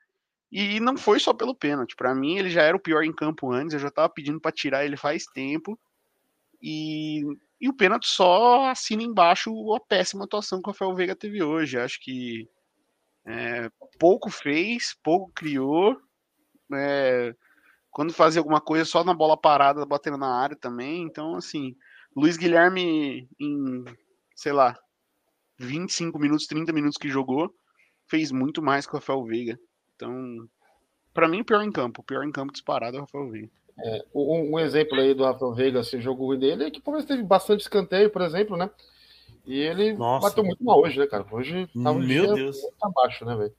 e 0.52 0.80
não 0.80 0.96
foi 0.96 1.20
só 1.20 1.34
pelo 1.34 1.56
pênalti. 1.56 1.96
Para 1.96 2.16
mim, 2.16 2.38
ele 2.38 2.50
já 2.50 2.62
era 2.62 2.78
o 2.78 2.80
pior 2.80 3.04
em 3.04 3.12
campo 3.14 3.52
antes. 3.52 3.74
Eu 3.74 3.80
já 3.80 3.92
tava 3.92 4.08
pedindo 4.08 4.40
para 4.40 4.52
tirar 4.52 4.86
ele 4.86 4.96
faz 4.96 5.26
tempo. 5.26 5.78
E, 6.68 7.22
e 7.62 7.70
o 7.70 7.74
pênalti 7.74 8.08
só 8.08 8.72
assina 8.72 9.04
embaixo 9.04 9.52
a 9.76 9.80
péssima 9.80 10.26
atuação 10.26 10.60
que 10.60 10.68
o 10.68 10.72
Rafael 10.72 10.96
Veiga 10.96 11.16
teve 11.16 11.44
hoje. 11.44 11.78
Acho 11.78 12.02
que 12.02 12.50
é, 13.24 13.70
pouco 14.00 14.32
fez, 14.32 14.96
pouco 15.04 15.32
criou. 15.32 15.96
É, 16.74 17.36
quando 17.92 18.12
fazia 18.12 18.40
alguma 18.40 18.60
coisa 18.60 18.84
só 18.84 19.04
na 19.04 19.14
bola 19.14 19.40
parada, 19.40 19.86
batendo 19.86 20.18
na 20.18 20.42
área 20.42 20.56
também. 20.56 21.04
Então, 21.04 21.36
assim, 21.36 21.76
Luiz 22.16 22.36
Guilherme, 22.36 23.30
em, 23.40 23.86
sei 24.36 24.52
lá, 24.52 24.76
25 25.60 26.18
minutos, 26.18 26.48
30 26.48 26.74
minutos 26.74 26.98
que 26.98 27.10
jogou, 27.10 27.54
fez 28.08 28.32
muito 28.32 28.60
mais 28.60 28.88
que 28.88 28.94
o 28.94 28.96
Rafael 28.96 29.24
Veiga. 29.24 29.60
Então, 29.96 30.50
para 31.14 31.28
mim, 31.28 31.44
pior 31.44 31.62
em 31.62 31.72
campo. 31.72 32.02
Pior 32.02 32.24
em 32.24 32.32
campo 32.32 32.52
disparado 32.52 32.98
é 32.98 33.00
o 33.02 33.04
Rafael 33.04 33.30
Veiga. 33.30 33.52
É, 33.78 34.06
um, 34.14 34.56
um, 34.56 34.60
exemplo 34.60 35.00
aí 35.00 35.14
do 35.14 35.26
Rafael 35.26 35.54
Veiga, 35.54 35.80
esse 35.80 36.00
jogo 36.00 36.26
ruim 36.26 36.40
dele, 36.40 36.66
é 36.66 36.72
que 36.72 36.80
o 36.80 36.82
Palmeiras 36.82 37.08
teve 37.08 37.24
bastante 37.24 37.62
escanteio, 37.62 38.10
por 38.10 38.22
exemplo, 38.22 38.56
né? 38.56 38.70
E 39.46 39.60
ele 39.60 39.94
Nossa, 39.94 40.30
bateu 40.30 40.44
muito 40.44 40.64
mal 40.64 40.80
hoje, 40.80 40.98
né, 40.98 41.06
cara? 41.08 41.26
Hoje 41.30 41.68
tava 41.84 42.00
Meu 42.00 42.34
Deus. 42.34 42.58
abaixo, 42.82 43.26
né, 43.26 43.36
velho? 43.36 43.54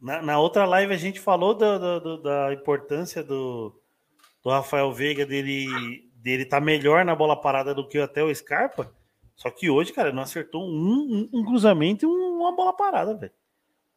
Na, 0.00 0.22
na, 0.22 0.38
outra 0.38 0.64
live 0.64 0.92
a 0.92 0.96
gente 0.96 1.18
falou 1.18 1.54
do, 1.54 1.78
do, 1.78 2.00
do, 2.00 2.22
da 2.22 2.52
importância 2.52 3.22
do, 3.22 3.74
do 4.42 4.50
Rafael 4.50 4.92
Veiga 4.92 5.26
dele 5.26 5.66
dele 6.24 6.46
tá 6.46 6.58
melhor 6.58 7.04
na 7.04 7.14
bola 7.14 7.38
parada 7.38 7.74
do 7.74 7.86
que 7.86 7.98
até 7.98 8.24
o 8.24 8.34
Scarpa. 8.34 8.90
Só 9.36 9.50
que 9.50 9.68
hoje, 9.68 9.92
cara, 9.92 10.10
não 10.10 10.22
acertou 10.22 10.64
um, 10.64 11.28
um, 11.32 11.40
um 11.40 11.44
cruzamento 11.44 12.06
e 12.06 12.08
uma 12.08 12.56
bola 12.56 12.72
parada, 12.72 13.14
velho. 13.14 13.32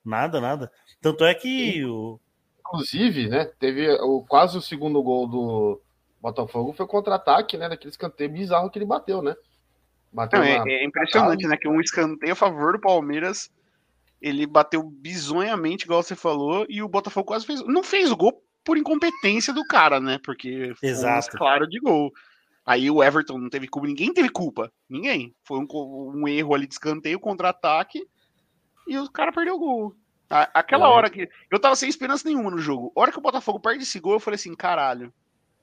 Nada, 0.03 0.41
nada. 0.41 0.71
Tanto 1.01 1.23
é 1.23 1.33
que 1.33 1.85
o, 1.85 2.19
inclusive, 2.67 3.27
né, 3.27 3.45
teve 3.59 3.89
o, 4.01 4.23
quase 4.23 4.57
o 4.57 4.61
segundo 4.61 5.01
gol 5.01 5.27
do 5.27 5.81
Botafogo 6.21 6.73
foi 6.73 6.85
contra-ataque, 6.85 7.57
né, 7.57 7.69
daquele 7.69 7.91
escanteio 7.91 8.31
bizarro 8.31 8.69
que 8.69 8.77
ele 8.77 8.85
bateu, 8.85 9.21
né? 9.21 9.35
Bateu 10.11 10.39
Não, 10.39 10.45
é, 10.45 10.63
é, 10.67 10.85
impressionante, 10.85 11.47
né, 11.47 11.57
que 11.57 11.67
um 11.67 11.79
escanteio 11.79 12.33
a 12.33 12.35
favor 12.35 12.73
do 12.73 12.79
Palmeiras, 12.79 13.49
ele 14.21 14.45
bateu 14.45 14.83
bizonhamente, 14.83 15.85
igual 15.85 16.03
você 16.03 16.15
falou, 16.15 16.65
e 16.69 16.81
o 16.81 16.89
Botafogo 16.89 17.27
quase 17.27 17.45
fez, 17.45 17.63
não 17.65 17.83
fez 17.83 18.11
o 18.11 18.17
gol 18.17 18.41
por 18.63 18.77
incompetência 18.77 19.53
do 19.53 19.65
cara, 19.65 19.99
né, 19.99 20.19
porque 20.23 20.73
foi 20.75 20.89
Exato. 20.89 21.35
Um 21.35 21.37
claro 21.37 21.67
de 21.67 21.79
gol. 21.79 22.11
Aí 22.65 22.91
o 22.91 23.01
Everton 23.01 23.37
não 23.37 23.49
teve 23.49 23.67
culpa, 23.67 23.87
ninguém 23.87 24.13
teve 24.13 24.27
culpa, 24.27 24.69
ninguém. 24.89 25.33
Foi 25.45 25.57
um, 25.57 25.67
um 25.71 26.27
erro 26.27 26.53
ali 26.53 26.67
de 26.67 26.73
escanteio, 26.73 27.17
contra-ataque, 27.17 28.05
e 28.85 28.97
o 28.97 29.09
cara 29.09 29.31
perdeu 29.31 29.55
o 29.55 29.59
gol. 29.59 29.95
Aquela 30.29 30.85
é. 30.85 30.89
hora 30.89 31.09
que. 31.09 31.29
Eu 31.49 31.59
tava 31.59 31.75
sem 31.75 31.87
esperança 31.87 32.27
nenhuma 32.27 32.51
no 32.51 32.57
jogo. 32.57 32.91
A 32.95 33.01
hora 33.01 33.11
que 33.11 33.17
o 33.17 33.21
Botafogo 33.21 33.59
perde 33.59 33.83
esse 33.83 33.99
gol, 33.99 34.13
eu 34.13 34.19
falei 34.19 34.35
assim: 34.35 34.55
caralho. 34.55 35.13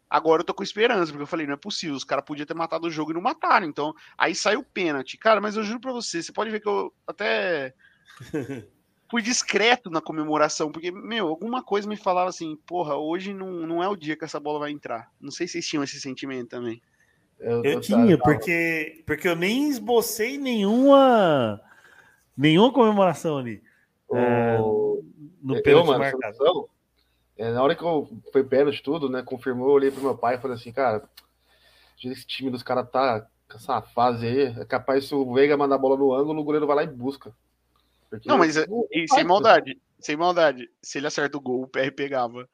Agora 0.08 0.40
eu 0.40 0.46
tô 0.46 0.54
com 0.54 0.62
esperança, 0.62 1.12
porque 1.12 1.22
eu 1.22 1.26
falei: 1.26 1.46
não 1.46 1.54
é 1.54 1.58
possível. 1.58 1.94
Os 1.96 2.04
caras 2.04 2.24
podiam 2.24 2.46
ter 2.46 2.54
matado 2.54 2.86
o 2.86 2.90
jogo 2.90 3.10
e 3.10 3.14
não 3.14 3.20
mataram. 3.20 3.66
Então, 3.66 3.94
aí 4.16 4.34
saiu 4.34 4.60
o 4.60 4.64
pênalti. 4.64 5.18
Cara, 5.18 5.40
mas 5.40 5.56
eu 5.56 5.64
juro 5.64 5.80
pra 5.80 5.92
você, 5.92 6.22
você 6.22 6.32
pode 6.32 6.50
ver 6.50 6.60
que 6.60 6.68
eu 6.68 6.92
até. 7.06 7.74
fui 9.10 9.22
discreto 9.22 9.90
na 9.90 10.00
comemoração, 10.00 10.72
porque, 10.72 10.90
meu, 10.90 11.28
alguma 11.28 11.62
coisa 11.62 11.88
me 11.88 11.96
falava 11.96 12.30
assim: 12.30 12.56
porra, 12.66 12.96
hoje 12.96 13.34
não, 13.34 13.66
não 13.66 13.82
é 13.82 13.88
o 13.88 13.96
dia 13.96 14.16
que 14.16 14.24
essa 14.24 14.40
bola 14.40 14.58
vai 14.58 14.70
entrar. 14.70 15.10
Não 15.20 15.30
sei 15.30 15.46
se 15.46 15.52
vocês 15.52 15.66
tinham 15.66 15.84
esse 15.84 16.00
sentimento 16.00 16.48
também. 16.48 16.82
Eu, 17.38 17.62
eu 17.62 17.80
tinha, 17.80 18.16
porque, 18.16 19.02
porque 19.06 19.28
eu 19.28 19.36
nem 19.36 19.68
esbocei 19.68 20.38
nenhuma 20.38 21.60
nenhuma 22.36 22.72
comemoração 22.72 23.38
ali. 23.38 23.62
É, 24.16 24.58
no 24.58 25.62
pênalti 25.62 25.86
mano, 25.86 25.98
marcado. 25.98 26.70
É, 27.36 27.50
na 27.52 27.62
hora 27.62 27.74
que 27.74 27.82
eu 27.82 28.08
foi 28.32 28.44
pênalti 28.44 28.82
tudo, 28.82 29.08
né? 29.08 29.22
Confirmou, 29.22 29.68
eu 29.68 29.74
olhei 29.74 29.90
pro 29.90 30.02
meu 30.02 30.16
pai 30.16 30.36
e 30.36 30.38
falei 30.38 30.56
assim, 30.56 30.72
cara, 30.72 31.08
esse 32.02 32.26
time 32.26 32.50
dos 32.50 32.62
caras 32.62 32.88
tá 32.90 33.26
com 33.48 33.56
essa 33.56 33.82
fase 33.82 34.26
aí, 34.26 34.60
é 34.60 34.64
capaz 34.64 35.06
se 35.06 35.14
o 35.14 35.32
Veiga 35.32 35.56
mandar 35.56 35.76
a 35.76 35.78
bola 35.78 35.96
no 35.96 36.12
ângulo, 36.12 36.40
o 36.40 36.44
goleiro 36.44 36.66
vai 36.66 36.76
lá 36.76 36.84
e 36.84 36.86
busca. 36.86 37.34
Porque 38.08 38.28
não, 38.28 38.38
mas 38.38 38.56
não, 38.56 38.86
e, 38.90 39.06
sem 39.08 39.24
maldade, 39.24 39.80
sem 39.98 40.16
maldade, 40.16 40.70
se 40.82 40.98
ele 40.98 41.06
acerta 41.06 41.36
o 41.36 41.40
gol, 41.40 41.62
o 41.62 41.68
PR 41.68 41.90
pegava. 41.94 42.48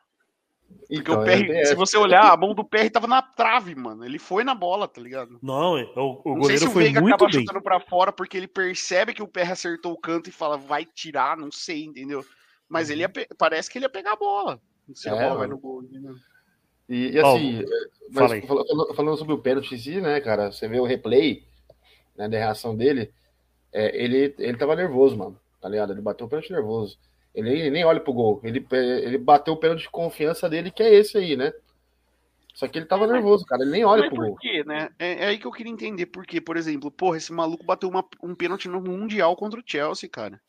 Porque 0.78 0.96
então, 0.96 1.20
o 1.20 1.24
PR, 1.24 1.50
é 1.52 1.64
se 1.66 1.74
você 1.74 1.96
olhar, 1.96 2.32
a 2.32 2.36
mão 2.36 2.52
do 2.52 2.64
PR 2.64 2.90
tava 2.92 3.06
na 3.06 3.22
trave, 3.22 3.74
mano. 3.76 4.04
Ele 4.04 4.18
foi 4.18 4.42
na 4.42 4.54
bola, 4.54 4.88
tá 4.88 5.00
ligado? 5.00 5.38
Não, 5.40 5.78
é, 5.78 5.84
o, 5.96 6.20
o 6.24 6.30
não 6.30 6.40
goleiro 6.40 6.46
sei 6.46 6.58
se 6.58 6.66
o 6.66 6.70
Veiga 6.70 6.98
acaba 6.98 7.26
bem. 7.26 7.40
chutando 7.40 7.62
pra 7.62 7.78
fora 7.78 8.12
porque 8.12 8.36
ele 8.36 8.48
percebe 8.48 9.14
que 9.14 9.22
o 9.22 9.28
PR 9.28 9.52
acertou 9.52 9.92
o 9.92 10.00
canto 10.00 10.28
e 10.28 10.32
fala, 10.32 10.56
vai 10.56 10.84
tirar, 10.84 11.36
não 11.36 11.52
sei, 11.52 11.84
entendeu? 11.84 12.24
Mas 12.68 12.88
uhum. 12.88 12.94
ele 12.94 13.02
ia, 13.02 13.12
parece 13.38 13.70
que 13.70 13.78
ele 13.78 13.84
ia 13.84 13.90
pegar 13.90 14.14
a 14.14 14.16
bola. 14.16 14.60
Se 14.92 15.08
é, 15.08 15.12
a 15.12 15.14
bola 15.14 15.38
vai 15.38 15.46
no 15.46 15.58
gol, 15.58 15.84
entendeu? 15.84 16.16
E, 16.88 17.10
e 17.12 17.20
assim, 17.20 17.62
oh, 17.62 18.12
falando, 18.12 18.94
falando, 18.94 19.16
sobre 19.16 19.34
o 19.34 19.38
pênalti 19.38 19.76
em 19.76 19.78
si, 19.78 20.00
né, 20.00 20.20
cara? 20.20 20.50
Você 20.50 20.66
vê 20.66 20.80
o 20.80 20.84
replay 20.84 21.44
né, 22.16 22.28
da 22.28 22.36
reação 22.36 22.76
dele, 22.76 23.12
é, 23.72 23.96
ele, 23.96 24.34
ele 24.38 24.56
tava 24.58 24.74
nervoso, 24.74 25.16
mano, 25.16 25.38
tá 25.60 25.68
ligado? 25.68 25.92
Ele 25.92 26.00
bateu 26.00 26.26
o 26.26 26.28
pênalti 26.28 26.50
nervoso. 26.50 26.98
Ele, 27.34 27.70
nem 27.70 27.84
olha 27.84 28.00
pro 28.00 28.12
gol. 28.12 28.40
Ele, 28.42 28.66
ele 28.72 29.18
bateu 29.18 29.54
o 29.54 29.56
pênalti 29.56 29.82
de 29.82 29.90
confiança 29.90 30.48
dele, 30.48 30.70
que 30.70 30.82
é 30.82 30.92
esse 30.94 31.16
aí, 31.16 31.36
né? 31.36 31.52
Só 32.54 32.66
que 32.66 32.78
ele 32.78 32.86
tava 32.86 33.04
é, 33.04 33.12
nervoso, 33.12 33.44
cara. 33.46 33.62
Ele 33.62 33.70
nem 33.70 33.84
olha 33.84 34.08
pro 34.08 34.16
por 34.16 34.26
gol. 34.26 34.36
Quê, 34.36 34.64
né? 34.64 34.90
É, 34.98 35.24
é, 35.24 35.26
aí 35.28 35.38
que 35.38 35.46
eu 35.46 35.52
queria 35.52 35.72
entender 35.72 36.06
por 36.06 36.26
quê. 36.26 36.40
Por 36.40 36.56
exemplo, 36.56 36.90
porra, 36.90 37.16
esse 37.16 37.32
maluco 37.32 37.64
bateu 37.64 37.88
uma, 37.88 38.04
um 38.22 38.34
pênalti 38.34 38.68
no 38.68 38.80
Mundial 38.80 39.36
contra 39.36 39.60
o 39.60 39.62
Chelsea, 39.64 40.08
cara. 40.08 40.40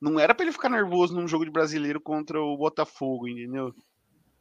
Não 0.00 0.18
era 0.18 0.34
para 0.34 0.44
ele 0.44 0.52
ficar 0.52 0.68
nervoso 0.68 1.14
num 1.14 1.28
jogo 1.28 1.44
de 1.44 1.50
brasileiro 1.50 2.00
contra 2.00 2.40
o 2.40 2.56
Botafogo, 2.56 3.28
entendeu? 3.28 3.74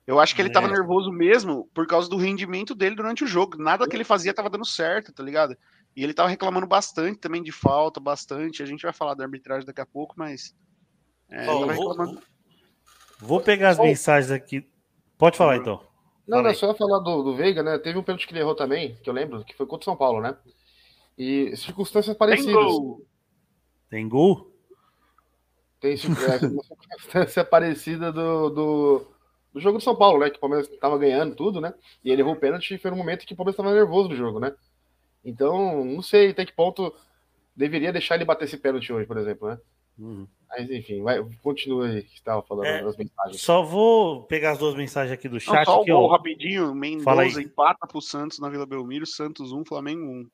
Eu 0.06 0.20
acho 0.20 0.36
que 0.36 0.42
ele 0.42 0.50
é. 0.50 0.52
tava 0.52 0.68
nervoso 0.68 1.12
mesmo 1.12 1.70
por 1.74 1.88
causa 1.88 2.10
do 2.10 2.18
rendimento 2.18 2.76
dele 2.76 2.96
durante 2.96 3.24
o 3.24 3.28
jogo. 3.28 3.58
Nada 3.58 3.88
que 3.88 3.96
ele 3.96 4.04
fazia 4.04 4.34
tava 4.34 4.50
dando 4.50 4.66
certo, 4.66 5.14
tá 5.14 5.24
ligado? 5.24 5.56
E 5.96 6.04
ele 6.04 6.14
tava 6.14 6.30
reclamando 6.30 6.68
bastante 6.68 7.20
também 7.20 7.44
de 7.44 7.52
falta, 7.52 8.00
bastante. 8.00 8.64
A 8.64 8.66
gente 8.66 8.82
vai 8.82 8.92
falar 8.92 9.14
da 9.14 9.24
arbitragem 9.24 9.66
daqui 9.66 9.80
a 9.82 9.86
pouco, 9.86 10.16
mas 10.18 10.54
é, 11.34 11.50
oh, 11.50 11.66
vou, 11.66 12.18
vou, 13.20 13.42
pegar 13.42 13.70
as 13.70 13.80
oh. 13.80 13.84
mensagens 13.84 14.30
aqui. 14.30 14.70
Pode 15.18 15.36
falar 15.36 15.58
então. 15.58 15.82
Não, 16.28 16.44
não, 16.44 16.50
é 16.52 16.54
só 16.54 16.74
falar 16.76 17.00
do, 17.00 17.24
do 17.24 17.36
Veiga, 17.36 17.64
né? 17.64 17.80
Teve 17.80 17.98
um 17.98 18.04
pênalti 18.04 18.28
que 18.28 18.34
ele 18.34 18.42
errou 18.42 18.56
também, 18.56 18.96
que 19.02 19.10
eu 19.10 19.14
lembro, 19.14 19.44
que 19.44 19.56
foi 19.56 19.66
contra 19.66 19.84
o 19.84 19.86
São 19.86 19.96
Paulo, 19.96 20.22
né? 20.22 20.38
E 21.18 21.56
circunstâncias 21.58 22.16
parecidas. 22.16 22.54
Tem 22.54 22.64
gol? 22.64 23.08
Tem 23.90 24.08
gol? 24.08 24.52
Tem 25.82 25.94
é, 25.94 25.98
uma 26.48 26.64
circunstância 26.64 27.44
parecida 27.44 28.12
do, 28.12 28.50
do, 28.52 29.08
do, 29.54 29.60
jogo 29.60 29.80
do 29.80 29.84
São 29.84 29.96
Paulo, 29.96 30.20
né? 30.20 30.30
Que 30.30 30.38
o 30.38 30.40
Palmeiras 30.40 30.70
estava 30.70 30.98
ganhando 31.00 31.36
tudo, 31.36 31.60
né? 31.60 31.74
E 32.06 32.12
ele 32.12 32.22
errou 32.22 32.36
o 32.36 32.40
pênalti 32.40 32.76
e 32.76 32.78
foi 32.78 32.92
no 32.92 32.98
momento 32.98 33.26
que 33.26 33.34
o 33.34 33.36
Palmeiras 33.36 33.56
estava 33.56 33.74
nervoso 33.74 34.10
do 34.10 34.16
jogo, 34.16 34.40
né? 34.40 34.54
Então, 35.26 35.84
não 35.84 36.04
sei 36.04 36.30
até 36.30 36.46
que 36.46 36.54
ponto 36.54 36.94
deveria 37.56 37.92
deixar 37.92 38.16
ele 38.16 38.26
bater 38.26 38.46
esse 38.46 38.58
pênalti 38.58 38.94
hoje, 38.94 39.08
por 39.08 39.18
exemplo, 39.18 39.50
né? 39.50 39.58
Uhum. 39.98 40.28
Mas 40.56 40.70
enfim, 40.70 41.02
vai, 41.02 41.24
continua 41.42 41.88
aí 41.88 42.04
que 42.04 42.14
estava 42.14 42.42
falando 42.44 42.66
é, 42.66 42.84
das 42.84 42.96
mensagens. 42.96 43.42
Só 43.42 43.64
vou 43.64 44.24
pegar 44.24 44.52
as 44.52 44.60
duas 44.60 44.76
mensagens 44.76 45.12
aqui 45.12 45.28
do 45.28 45.40
chat. 45.40 45.56
Não, 45.56 45.66
só 45.66 45.82
aqui, 45.82 45.92
ó. 45.92 46.08
rapidinho, 46.08 46.76
Mendoza 46.76 47.42
empata 47.42 47.88
pro 47.88 48.02
Santos 48.02 48.40
na 48.40 48.50
Vila 48.50 48.66
Belmiro, 48.66 49.06
Santos 49.06 49.52
1, 49.52 49.66
Flamengo 49.66 50.06
1. 50.06 50.18
Eita, 50.20 50.30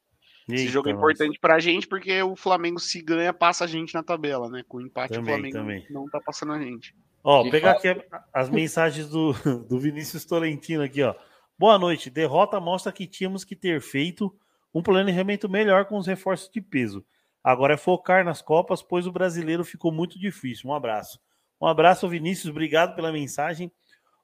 Esse 0.49 0.67
jogo 0.67 0.89
é 0.89 0.91
importante 0.91 1.27
nossa. 1.27 1.39
pra 1.39 1.59
gente 1.59 1.87
porque 1.87 2.21
o 2.21 2.35
Flamengo 2.35 2.79
se 2.79 3.01
ganha, 3.01 3.31
passa 3.31 3.63
a 3.63 3.67
gente 3.67 3.93
na 3.93 4.03
tabela, 4.03 4.49
né? 4.49 4.63
Com 4.67 4.77
o 4.77 4.81
empate 4.81 5.13
também, 5.13 5.35
o 5.35 5.37
Flamengo 5.37 5.57
também. 5.57 5.85
não 5.89 6.09
tá 6.09 6.19
passando 6.19 6.53
a 6.53 6.59
gente. 6.59 6.95
Ó, 7.23 7.43
que 7.43 7.51
pegar 7.51 7.71
aqui 7.71 7.87
as 8.33 8.49
mensagens 8.49 9.07
do, 9.09 9.33
do 9.69 9.79
Vinícius 9.79 10.25
Tolentino 10.25 10.83
aqui, 10.83 11.03
ó. 11.03 11.13
Boa 11.57 11.77
noite. 11.77 12.09
Derrota 12.09 12.59
mostra 12.59 12.91
que 12.91 13.05
tínhamos 13.05 13.43
que 13.43 13.55
ter 13.55 13.79
feito 13.81 14.33
um 14.73 14.81
planejamento 14.81 15.47
melhor 15.49 15.85
com 15.85 15.97
os 15.97 16.07
reforços 16.07 16.49
de 16.49 16.61
peso. 16.61 17.05
Agora 17.43 17.75
é 17.75 17.77
focar 17.77 18.23
nas 18.25 18.41
Copas, 18.41 18.81
pois 18.81 19.07
o 19.07 19.11
brasileiro 19.11 19.63
ficou 19.63 19.91
muito 19.91 20.19
difícil. 20.19 20.69
Um 20.69 20.73
abraço. 20.73 21.19
Um 21.59 21.67
abraço, 21.67 22.07
Vinícius. 22.07 22.49
Obrigado 22.49 22.95
pela 22.95 23.11
mensagem. 23.11 23.71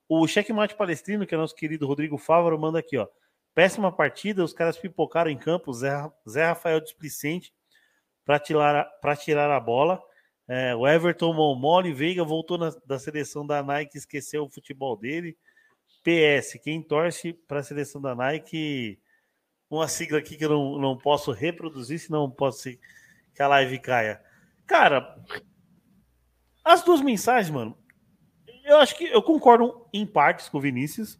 O 0.07 0.27
Checkmate 0.27 0.75
Palestrino, 0.75 1.25
que 1.25 1.33
é 1.33 1.37
nosso 1.37 1.55
querido 1.55 1.87
Rodrigo 1.87 2.17
Fávaro, 2.17 2.59
manda 2.59 2.79
aqui, 2.79 2.97
ó. 2.97 3.07
Péssima 3.53 3.91
partida, 3.91 4.43
os 4.43 4.53
caras 4.53 4.77
pipocaram 4.77 5.31
em 5.31 5.37
campo. 5.37 5.71
Zé, 5.73 5.91
Zé 6.29 6.45
Rafael 6.45 6.81
displicente 6.81 7.53
para 8.25 8.39
tirar, 8.39 8.87
tirar 9.17 9.49
a 9.49 9.59
bola. 9.59 10.01
É, 10.47 10.75
o 10.75 10.87
Everton 10.87 11.33
mole, 11.55 11.93
Veiga 11.93 12.23
voltou 12.23 12.57
na, 12.57 12.69
da 12.85 12.99
seleção 12.99 13.45
da 13.47 13.63
Nike, 13.63 13.97
esqueceu 13.97 14.43
o 14.43 14.49
futebol 14.49 14.95
dele. 14.95 15.37
PS, 16.03 16.59
quem 16.61 16.83
torce 16.83 17.33
para 17.33 17.61
a 17.61 17.63
seleção 17.63 17.99
da 17.99 18.13
Nike, 18.13 18.99
uma 19.69 19.87
sigla 19.87 20.19
aqui 20.19 20.37
que 20.37 20.45
eu 20.45 20.49
não, 20.49 20.77
não 20.77 20.97
posso 20.97 21.31
reproduzir, 21.31 21.99
senão 21.99 22.29
posso 22.29 22.59
ser 22.59 22.79
que 23.35 23.43
a 23.43 23.47
live 23.49 23.77
caia. 23.79 24.21
Cara, 24.65 25.15
as 26.63 26.81
duas 26.81 27.01
mensagens, 27.01 27.51
mano, 27.53 27.77
eu 28.63 28.77
acho 28.77 28.95
que 28.95 29.05
eu 29.05 29.21
concordo 29.21 29.87
em 29.93 30.05
partes 30.07 30.49
com 30.49 30.57
o 30.57 30.61
Vinícius, 30.61 31.19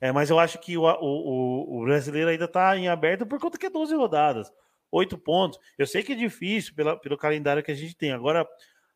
é, 0.00 0.12
mas 0.12 0.28
eu 0.28 0.38
acho 0.38 0.58
que 0.58 0.76
o, 0.76 0.82
o, 0.82 1.80
o 1.80 1.84
brasileiro 1.84 2.28
ainda 2.28 2.46
tá 2.46 2.76
em 2.76 2.88
aberto 2.88 3.24
por 3.24 3.40
conta 3.40 3.56
que 3.56 3.66
é 3.66 3.70
12 3.70 3.94
rodadas, 3.94 4.52
8 4.90 5.16
pontos. 5.16 5.58
Eu 5.78 5.86
sei 5.86 6.02
que 6.02 6.12
é 6.12 6.16
difícil 6.16 6.74
pela, 6.74 6.96
pelo 6.96 7.16
calendário 7.16 7.62
que 7.62 7.70
a 7.70 7.74
gente 7.74 7.96
tem. 7.96 8.12
Agora, 8.12 8.46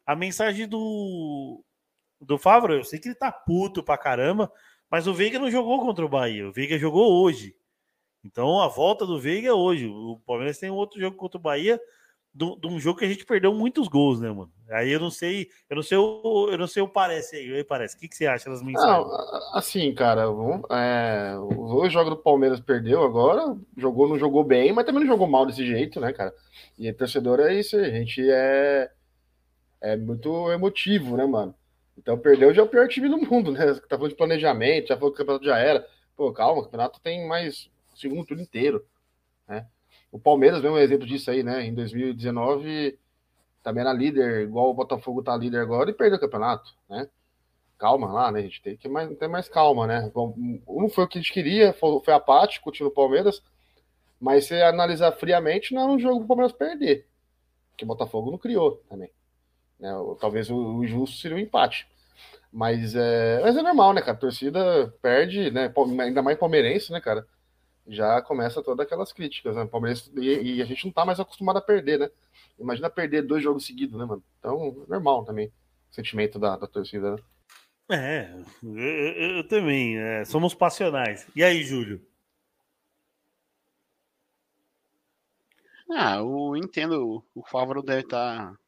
a 0.05 0.15
mensagem 0.15 0.69
do, 0.69 1.65
do 2.21 2.37
Favre, 2.37 2.75
eu 2.75 2.85
sei 2.85 2.99
que 2.99 3.09
ele 3.09 3.15
tá 3.15 3.33
puto 3.33 3.83
pra 3.83 3.97
caramba, 3.97 4.53
mas 4.91 5.07
o 5.07 5.15
Veiga 5.15 5.39
não 5.39 5.51
jogou 5.51 5.81
contra 5.81 6.05
o 6.05 6.09
Bahia, 6.09 6.49
o 6.49 6.53
Veiga 6.53 6.79
jogou 6.79 7.23
hoje. 7.23 7.57
Então 8.25 8.61
a 8.61 8.69
volta 8.69 9.07
do 9.07 9.19
Veiga 9.19 9.49
é 9.49 9.53
hoje. 9.53 9.87
O 9.87 10.21
Palmeiras 10.27 10.59
tem 10.59 10.71
outro 10.71 11.01
jogo 11.01 11.17
contra 11.17 11.39
o 11.39 11.43
Bahia 11.43 11.81
de 12.35 12.66
um 12.66 12.81
jogo 12.81 12.99
que 12.99 13.05
a 13.05 13.09
gente 13.09 13.27
perdeu 13.27 13.53
muitos 13.53 13.88
gols, 13.88 14.21
né, 14.21 14.31
mano? 14.31 14.51
Aí 14.71 14.90
eu 14.90 14.99
não 14.99 15.11
sei, 15.11 15.49
eu 15.68 15.77
não 15.77 15.83
sei 15.83 15.99
o, 15.99 16.49
eu 16.51 16.57
não 16.57 16.66
sei 16.66 16.83
o 16.83 16.88
parece 16.88 17.37
aí, 17.37 17.62
parece. 17.62 17.95
O 17.95 18.01
que, 18.01 18.09
que 18.09 18.16
você 18.16 18.27
acha 18.27 18.49
das 18.49 18.62
mensagens? 18.62 19.07
Não, 19.07 19.57
assim, 19.57 19.92
cara, 19.95 20.25
é, 20.71 21.35
jogos 21.90 22.11
do 22.11 22.16
Palmeiras 22.16 22.59
perdeu 22.59 23.03
agora, 23.03 23.55
jogou, 23.77 24.09
não 24.09 24.18
jogou 24.18 24.42
bem, 24.42 24.73
mas 24.73 24.87
também 24.87 25.03
não 25.03 25.12
jogou 25.12 25.27
mal 25.29 25.45
desse 25.45 25.66
jeito, 25.66 26.01
né, 26.01 26.12
cara? 26.12 26.35
E 26.79 26.90
torcedor 26.92 27.38
é 27.40 27.55
isso, 27.55 27.77
a 27.77 27.90
gente 27.90 28.23
é, 28.31 28.90
é 29.83 29.97
muito 29.97 30.51
emotivo, 30.51 31.18
né, 31.18 31.27
mano? 31.27 31.55
Então 31.99 32.18
perdeu 32.18 32.55
já 32.55 32.62
é 32.62 32.64
o 32.64 32.68
pior 32.68 32.88
time 32.88 33.11
do 33.11 33.18
mundo, 33.18 33.53
né? 33.53 33.75
Tá 33.88 33.97
falando 33.97 34.11
de 34.11 34.16
planejamento, 34.16 34.88
já 34.88 34.97
falou 34.97 35.11
que 35.11 35.16
o 35.16 35.18
campeonato 35.18 35.45
já 35.45 35.59
era. 35.59 35.87
Pô, 36.16 36.33
calma, 36.33 36.61
o 36.61 36.64
campeonato 36.64 36.99
tem 37.01 37.29
mais 37.29 37.71
segundo 37.95 38.25
turno 38.25 38.42
inteiro? 38.42 38.85
O 40.12 40.18
Palmeiras 40.18 40.61
vem 40.61 40.70
um 40.70 40.79
exemplo 40.79 41.07
disso 41.07 41.31
aí, 41.31 41.42
né? 41.42 41.64
Em 41.64 41.75
2019 41.75 42.98
também 43.62 43.81
era 43.81 43.92
líder, 43.92 44.42
igual 44.42 44.70
o 44.70 44.75
Botafogo 44.75 45.22
tá 45.22 45.37
líder 45.37 45.61
agora 45.61 45.90
e 45.90 45.94
perdeu 45.94 46.18
o 46.18 46.20
campeonato, 46.20 46.70
né? 46.88 47.09
Calma 47.79 48.12
lá, 48.12 48.31
né? 48.31 48.40
A 48.40 48.42
gente 48.42 48.61
tem 48.61 48.77
que 48.77 48.88
mais, 48.88 49.16
ter 49.16 49.29
mais 49.29 49.48
calma, 49.48 49.87
né? 49.87 50.12
Não 50.14 50.88
foi 50.90 51.05
o 51.05 51.09
que 51.09 51.18
a 51.18 51.22
gente 51.22 51.33
queria, 51.33 51.72
foi, 51.72 52.01
foi 52.05 52.12
apático 52.12 52.68
o 52.68 52.72
time 52.72 52.88
do 52.88 52.94
Palmeiras, 52.94 53.42
mas 54.20 54.44
se 54.44 54.61
analisar 54.61 55.12
friamente, 55.12 55.75
não 55.75 55.83
é 55.83 55.87
um 55.87 55.98
jogo 55.98 56.18
pro 56.18 56.29
Palmeiras 56.29 56.53
perder, 56.53 57.07
que 57.77 57.85
o 57.85 57.88
Botafogo 57.88 58.31
não 58.31 58.38
criou 58.38 58.83
também. 58.88 59.11
Né? 59.81 59.90
Talvez 60.20 60.51
o, 60.51 60.57
o 60.57 60.87
justo 60.87 61.16
seria 61.16 61.37
o 61.37 61.40
um 61.40 61.42
empate. 61.42 61.88
Mas 62.53 62.94
é, 62.94 63.40
mas 63.42 63.57
é 63.57 63.62
normal, 63.62 63.94
né, 63.94 64.03
cara? 64.03 64.12
A 64.12 64.20
torcida 64.20 64.94
perde, 65.01 65.51
né? 65.51 65.72
Ainda 66.01 66.22
mais 66.22 66.38
palmeirense, 66.38 66.92
né, 66.92 67.01
cara? 67.01 67.27
Já 67.87 68.23
começa 68.23 68.62
todas 68.62 68.87
aquelas 68.87 69.12
críticas, 69.12 69.57
né? 69.57 69.66
Palmeirense, 69.66 70.11
e, 70.16 70.57
e, 70.57 70.62
a 70.62 70.64
gente 70.64 70.85
não 70.85 70.92
tá 70.92 71.05
mais 71.05 71.18
acostumado 71.18 71.59
a 71.59 71.62
perder, 71.62 71.99
né? 71.99 72.11
Imagina 72.59 72.88
perder 72.88 73.23
dois 73.23 73.42
jogos 73.42 73.66
seguidos, 73.66 73.99
né, 73.99 74.05
mano? 74.05 74.23
Então, 74.38 74.85
normal 74.88 75.25
também. 75.25 75.49
O 75.90 75.95
sentimento 75.95 76.38
da, 76.38 76.57
da 76.57 76.66
torcida, 76.66 77.16
né? 77.16 77.23
É, 77.90 78.33
eu, 78.62 78.79
eu, 78.79 79.37
eu 79.37 79.49
também. 79.49 79.99
É, 79.99 80.25
somos 80.25 80.55
passionais. 80.55 81.27
E 81.35 81.42
aí, 81.42 81.62
Júlio? 81.62 82.01
Ah, 85.90 86.16
eu 86.16 86.57
entendo. 86.57 87.23
O 87.35 87.42
Fávaro 87.47 87.83
deve 87.83 88.03
estar 88.03 88.53
tá 88.53 88.59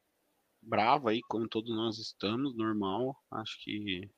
bravo 0.61 1.09
aí, 1.09 1.21
como 1.23 1.49
todos 1.49 1.75
nós 1.75 1.99
estamos, 1.99 2.55
normal. 2.57 3.17
Acho 3.31 3.59
que 3.63 4.11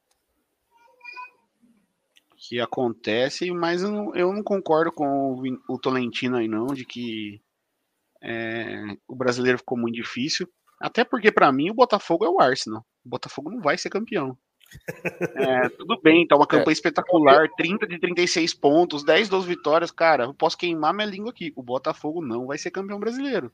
que 2.37 2.61
acontece, 2.61 3.51
mas 3.51 3.83
eu 3.83 3.91
não, 3.91 4.15
eu 4.15 4.33
não 4.33 4.43
concordo 4.43 4.93
com 4.93 5.33
o, 5.33 5.75
o, 5.75 5.79
Tolentino 5.79 6.37
aí 6.37 6.47
não, 6.49 6.67
de 6.67 6.85
que 6.85 7.41
é, 8.23 8.83
o 9.09 9.17
brasileiro 9.17 9.59
ficou 9.59 9.79
muito 9.79 9.95
difícil. 9.95 10.49
Até 10.81 11.05
porque 11.05 11.33
para 11.33 11.51
mim 11.51 11.71
o 11.71 11.75
Botafogo 11.75 12.25
é 12.25 12.29
o 12.29 12.41
Arsenal. 12.41 12.85
O 13.05 13.09
Botafogo 13.09 13.51
não 13.51 13.61
vai 13.61 13.79
ser 13.79 13.91
campeão. 13.91 14.37
É, 15.37 15.69
tudo 15.69 16.01
bem, 16.03 16.27
tá 16.27 16.35
uma 16.35 16.47
campanha 16.47 16.71
é. 16.71 16.73
espetacular, 16.73 17.49
30 17.57 17.87
de 17.87 18.01
36 18.01 18.53
pontos, 18.55 19.05
10, 19.05 19.29
12 19.29 19.47
vitórias, 19.47 19.91
cara, 19.93 20.25
eu 20.25 20.35
posso 20.35 20.59
queimar 20.59 20.93
minha 20.93 21.07
língua 21.07 21.31
aqui. 21.31 21.53
O 21.55 21.63
Botafogo 21.63 22.21
não 22.21 22.47
vai 22.47 22.59
ser 22.59 22.73
campeão 22.73 22.99
brasileiro. 22.99 23.53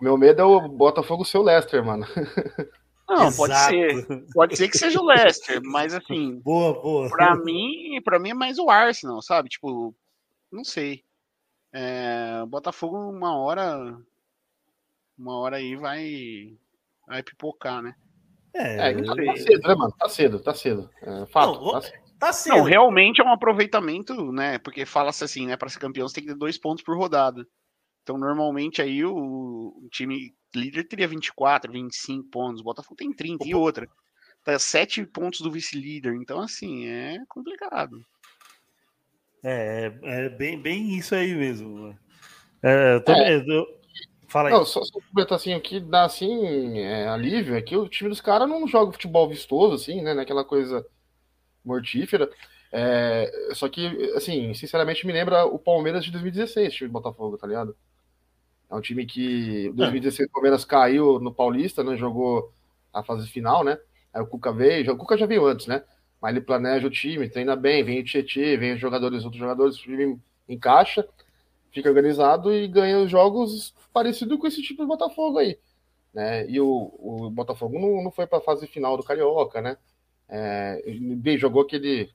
Meu 0.00 0.18
medo 0.18 0.42
é 0.42 0.44
o 0.44 0.68
Botafogo 0.68 1.24
ser 1.24 1.38
o 1.38 1.42
Leicester, 1.42 1.82
mano. 1.84 2.04
Não, 3.08 3.26
Exato. 3.26 3.36
pode 3.36 3.58
ser. 3.58 4.26
Pode 4.32 4.56
ser 4.56 4.68
que 4.68 4.78
seja 4.78 5.00
o 5.00 5.04
Leicester, 5.04 5.60
mas 5.62 5.94
assim. 5.94 6.40
Boa, 6.44 6.80
boa. 6.80 7.08
Pra 7.08 7.36
mim, 7.36 8.00
pra 8.04 8.18
mim 8.18 8.30
é 8.30 8.34
mais 8.34 8.58
o 8.58 8.70
Arsenal, 8.70 9.20
sabe? 9.20 9.48
Tipo, 9.48 9.94
não 10.50 10.64
sei. 10.64 11.04
É, 11.72 12.44
Botafogo, 12.46 12.96
uma 12.96 13.36
hora. 13.36 13.98
Uma 15.18 15.38
hora 15.38 15.56
aí 15.56 15.76
vai. 15.76 16.56
Vai 17.06 17.22
pipocar, 17.22 17.82
né? 17.82 17.94
É, 18.54 18.90
é 18.90 19.02
tá, 19.02 19.14
tá 19.14 19.36
cedo, 19.36 19.68
né, 19.68 19.74
mano? 19.74 19.94
Tá 19.98 20.08
cedo, 20.08 20.40
tá 20.40 20.54
cedo. 20.54 20.90
É, 21.02 21.26
fato, 21.26 21.60
não, 21.60 21.72
tá 21.72 21.82
cedo. 21.82 22.02
Tá 22.18 22.32
cedo. 22.32 22.56
Não, 22.56 22.64
realmente 22.64 23.20
é 23.20 23.24
um 23.24 23.32
aproveitamento, 23.32 24.30
né? 24.30 24.58
Porque 24.58 24.86
fala-se 24.86 25.24
assim, 25.24 25.46
né? 25.46 25.56
Para 25.56 25.68
ser 25.68 25.78
campeão, 25.78 26.06
você 26.06 26.14
tem 26.14 26.24
que 26.24 26.30
ter 26.30 26.38
dois 26.38 26.58
pontos 26.58 26.84
por 26.84 26.96
rodada. 26.96 27.46
Então, 28.02 28.18
normalmente 28.18 28.82
aí 28.82 29.04
o, 29.04 29.12
o 29.12 29.88
time 29.90 30.34
líder 30.54 30.84
teria 30.84 31.08
24, 31.08 31.72
25 31.72 32.28
pontos. 32.28 32.60
O 32.60 32.64
Botafogo 32.64 32.96
tem 32.96 33.12
30 33.12 33.46
e 33.46 33.54
outra. 33.54 33.88
Tá 34.44 34.58
7 34.58 35.04
pontos 35.06 35.40
do 35.40 35.50
vice-líder. 35.50 36.14
Então, 36.14 36.40
assim, 36.40 36.86
é 36.86 37.18
complicado. 37.28 38.04
É, 39.44 39.92
é 40.02 40.28
bem, 40.28 40.60
bem 40.60 40.96
isso 40.96 41.14
aí 41.14 41.34
mesmo. 41.34 41.96
É, 42.62 42.94
eu 42.94 43.04
também, 43.04 43.24
é. 43.24 43.36
eu, 43.36 43.82
Fala 44.32 44.48
aí. 44.48 44.54
Não, 44.54 44.64
só, 44.64 44.82
só 44.82 44.98
completar 44.98 45.36
assim, 45.36 45.54
o 45.54 45.60
que 45.60 45.78
dá 45.78 46.04
assim, 46.04 46.78
é, 46.78 47.06
alívio 47.06 47.54
é 47.54 47.60
que 47.60 47.76
o 47.76 47.86
time 47.86 48.08
dos 48.08 48.22
caras 48.22 48.48
não 48.48 48.66
joga 48.66 48.90
futebol 48.90 49.28
vistoso, 49.28 49.74
assim, 49.74 50.00
né? 50.00 50.14
Naquela 50.14 50.42
coisa 50.42 50.86
mortífera. 51.62 52.30
É, 52.72 53.30
só 53.52 53.68
que, 53.68 53.86
assim, 54.16 54.54
sinceramente 54.54 55.06
me 55.06 55.12
lembra 55.12 55.44
o 55.44 55.58
Palmeiras 55.58 56.02
de 56.02 56.10
2016, 56.10 56.72
time 56.72 56.88
do 56.88 56.94
Botafogo, 56.94 57.36
tá 57.36 57.46
ligado? 57.46 57.76
É 58.72 58.74
um 58.74 58.80
time 58.80 59.04
que 59.04 59.66
em 59.66 59.74
2016 59.74 60.28
o 60.28 60.32
Palmeiras 60.32 60.64
caiu 60.64 61.20
no 61.20 61.32
Paulista, 61.32 61.84
né? 61.84 61.94
Jogou 61.94 62.50
a 62.90 63.02
fase 63.02 63.28
final, 63.28 63.62
né? 63.62 63.78
Aí 64.14 64.22
o 64.22 64.26
Cuca 64.26 64.50
veio, 64.50 64.90
o 64.92 64.96
Cuca 64.96 65.18
já 65.18 65.26
veio 65.26 65.46
antes, 65.46 65.66
né? 65.66 65.84
Mas 66.20 66.34
ele 66.34 66.40
planeja 66.44 66.86
o 66.86 66.90
time, 66.90 67.28
treina 67.28 67.54
bem, 67.54 67.84
vem 67.84 68.00
o 68.00 68.04
Tietchan, 68.04 68.56
vem 68.58 68.72
os 68.72 68.80
jogadores, 68.80 69.24
outros 69.24 69.40
jogadores, 69.40 69.76
o 69.76 69.82
time 69.82 70.18
encaixa 70.48 71.06
fica 71.70 71.88
organizado 71.88 72.52
e 72.52 72.66
ganha 72.66 73.06
jogos 73.06 73.74
parecido 73.92 74.38
com 74.38 74.46
esse 74.46 74.62
tipo 74.62 74.82
de 74.82 74.88
Botafogo 74.88 75.38
aí. 75.38 75.58
Né? 76.12 76.48
E 76.48 76.58
o, 76.58 76.94
o 76.98 77.30
Botafogo 77.30 77.78
não, 77.78 78.02
não 78.04 78.10
foi 78.10 78.26
para 78.26 78.38
a 78.38 78.42
fase 78.42 78.66
final 78.66 78.96
do 78.96 79.02
Carioca, 79.02 79.60
né? 79.60 79.76
É, 80.28 80.82
bem, 81.16 81.36
jogou 81.36 81.62
aquele 81.62 82.10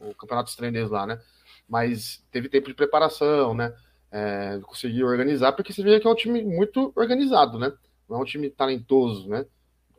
o 0.00 0.14
Campeonato 0.14 0.50
Estranhês 0.50 0.90
lá, 0.90 1.06
né? 1.06 1.20
Mas 1.68 2.24
teve 2.30 2.48
tempo 2.48 2.66
de 2.68 2.74
preparação, 2.74 3.54
né? 3.54 3.72
É, 4.16 4.60
conseguiu 4.62 5.08
organizar, 5.08 5.52
porque 5.52 5.72
você 5.72 5.82
vê 5.82 5.98
que 5.98 6.06
é 6.06 6.10
um 6.10 6.14
time 6.14 6.40
muito 6.40 6.92
organizado, 6.94 7.58
né? 7.58 7.72
Não 8.08 8.18
é 8.18 8.20
um 8.20 8.24
time 8.24 8.48
talentoso, 8.48 9.28
né? 9.28 9.44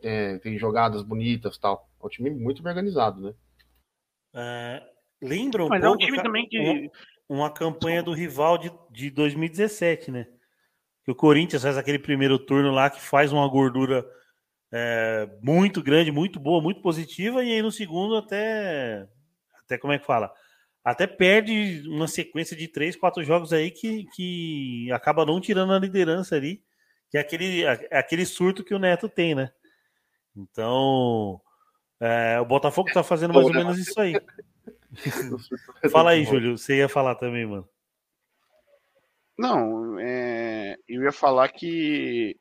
É, 0.01 0.38
tem 0.38 0.58
jogadas 0.58 1.04
bonitas 1.04 1.58
tal. 1.58 1.89
É 2.01 2.06
um 2.06 2.10
time 2.10 2.30
muito 2.30 2.63
bem 2.63 2.69
organizado, 2.69 3.19
né? 3.19 3.34
É, 4.34 4.82
lembra 5.21 5.65
um 5.65 5.67
Mas 5.67 5.82
pouco, 5.82 6.01
é 6.01 6.06
um 6.06 6.08
time 6.08 6.23
também 6.23 6.47
que 6.47 6.89
uma 7.28 7.49
campanha 7.49 8.01
do 8.01 8.13
rival 8.13 8.58
de, 8.58 8.71
de 8.89 9.10
2017, 9.10 10.12
né? 10.12 10.28
Que 11.04 11.12
o 11.12 11.15
Corinthians 11.15 11.63
faz 11.63 11.78
aquele 11.78 11.99
primeiro 11.99 12.39
turno 12.39 12.71
lá 12.71 12.89
que 12.89 13.01
faz 13.01 13.34
uma 13.34 13.47
gordura 13.49 14.06
é, 14.71 15.30
muito 15.41 15.84
grande, 15.84 16.10
muito 16.10 16.39
boa, 16.39 16.62
muito 16.62 16.82
positiva, 16.82 17.43
e 17.43 17.51
aí 17.51 17.62
no 17.62 17.71
segundo 17.71 18.15
até. 18.15 19.10
Até 19.65 19.78
como 19.78 19.91
é 19.91 19.99
que 19.99 20.06
fala? 20.06 20.32
Até 20.86 21.08
perde 21.08 21.82
uma 21.88 22.08
sequência 22.08 22.56
de 22.56 22.67
três, 22.67 22.95
quatro 22.95 23.24
jogos 23.24 23.52
aí 23.52 23.71
que, 23.71 24.06
que 24.15 24.91
acaba 24.91 25.26
não 25.26 25.41
tirando 25.41 25.74
a 25.74 25.80
liderança 25.80 26.36
ali, 26.36 26.63
que 27.10 27.17
é 27.17 27.21
aquele, 27.21 27.63
é 27.63 27.98
aquele 27.98 28.24
surto 28.24 28.63
que 28.63 28.76
o 28.76 28.78
Neto 28.78 29.10
tem, 29.10 29.34
né? 29.34 29.52
Então, 30.38 31.41
é, 32.00 32.39
o 32.39 32.45
Botafogo 32.45 32.91
tá 32.93 33.04
fazendo 33.04 33.34
mais 33.34 33.48
ou 33.48 33.54
menos 33.54 33.80
isso 33.80 34.00
aí. 34.00 34.13
Fala 35.91 36.12
aí, 36.12 36.24
Júlio. 36.24 36.56
Você 36.56 36.78
ia 36.78 36.88
falar 36.88 37.15
também, 37.15 37.48
mano. 37.48 37.67
Não, 39.38 40.00
é... 40.00 40.78
eu 40.88 41.04
ia 41.04 41.12
falar 41.12 41.50
que. 41.50 42.38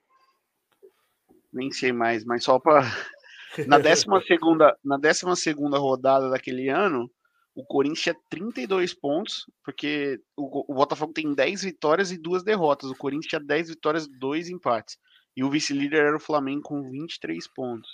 Nem 1.53 1.71
sei 1.71 1.93
mais, 1.93 2.25
mas 2.25 2.45
só 2.45 2.59
para. 2.59 2.83
Na 3.69 3.79
12 3.79 4.07
segunda, 4.27 4.77
na 4.83 4.97
12 4.97 5.37
segunda 5.37 5.79
rodada 5.79 6.29
daquele 6.29 6.69
ano, 6.69 7.09
o 7.55 7.65
Corinthians 7.65 8.01
tinha 8.01 8.17
32 8.29 8.95
pontos, 8.95 9.47
porque 9.63 10.21
o, 10.37 10.73
o, 10.73 10.75
Botafogo 10.75 11.13
tem 11.13 11.33
10 11.33 11.63
vitórias 11.63 12.11
e 12.11 12.19
duas 12.19 12.43
derrotas. 12.43 12.91
O 12.91 12.97
Corinthians 12.97 13.29
tinha 13.29 13.41
10 13.41 13.69
vitórias 13.69 14.07
e 14.07 14.19
dois 14.19 14.49
empates. 14.49 14.99
E 15.37 15.45
o 15.45 15.51
vice-líder 15.51 16.07
era 16.07 16.17
o 16.17 16.21
Flamengo 16.21 16.63
com 16.63 16.91
23 16.91 17.47
pontos. 17.49 17.89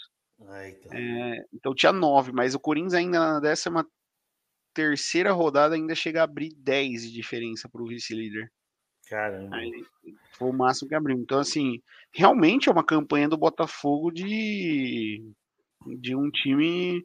É, 0.91 1.45
então 1.53 1.75
tinha 1.75 1.93
9, 1.93 2.33
mas 2.33 2.55
o 2.55 2.61
Corinthians 2.61 2.95
ainda 2.95 3.19
na 3.19 3.41
13 3.41 3.71
terceira 4.73 5.33
rodada 5.33 5.75
ainda 5.75 5.95
chega 5.95 6.21
a 6.21 6.25
abrir 6.25 6.55
10 6.57 7.03
de 7.03 7.13
diferença 7.13 7.69
para 7.69 7.83
o 7.83 7.87
vice-líder. 7.87 8.51
Caramba. 9.09 9.57
Aí, 9.57 9.85
foi 10.33 10.49
o 10.49 10.53
máximo 10.53 10.89
que 10.89 10.95
abriu. 10.95 11.19
Então, 11.19 11.39
assim, 11.39 11.83
realmente 12.15 12.69
é 12.69 12.73
uma 12.73 12.85
campanha 12.85 13.29
do 13.29 13.37
Botafogo 13.37 14.11
de, 14.11 15.23
de 16.01 16.15
um 16.15 16.31
time 16.31 17.05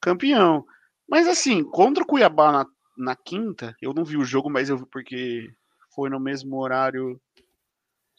campeão. 0.00 0.64
Mas, 1.08 1.26
assim, 1.28 1.62
contra 1.64 2.02
o 2.02 2.06
Cuiabá 2.06 2.50
na, 2.50 2.66
na 2.96 3.16
quinta, 3.16 3.76
eu 3.80 3.92
não 3.92 4.04
vi 4.04 4.16
o 4.16 4.24
jogo, 4.24 4.50
mas 4.50 4.68
eu 4.68 4.76
vi 4.76 4.86
porque 4.86 5.48
foi 5.94 6.10
no 6.10 6.20
mesmo 6.20 6.56
horário. 6.56 7.20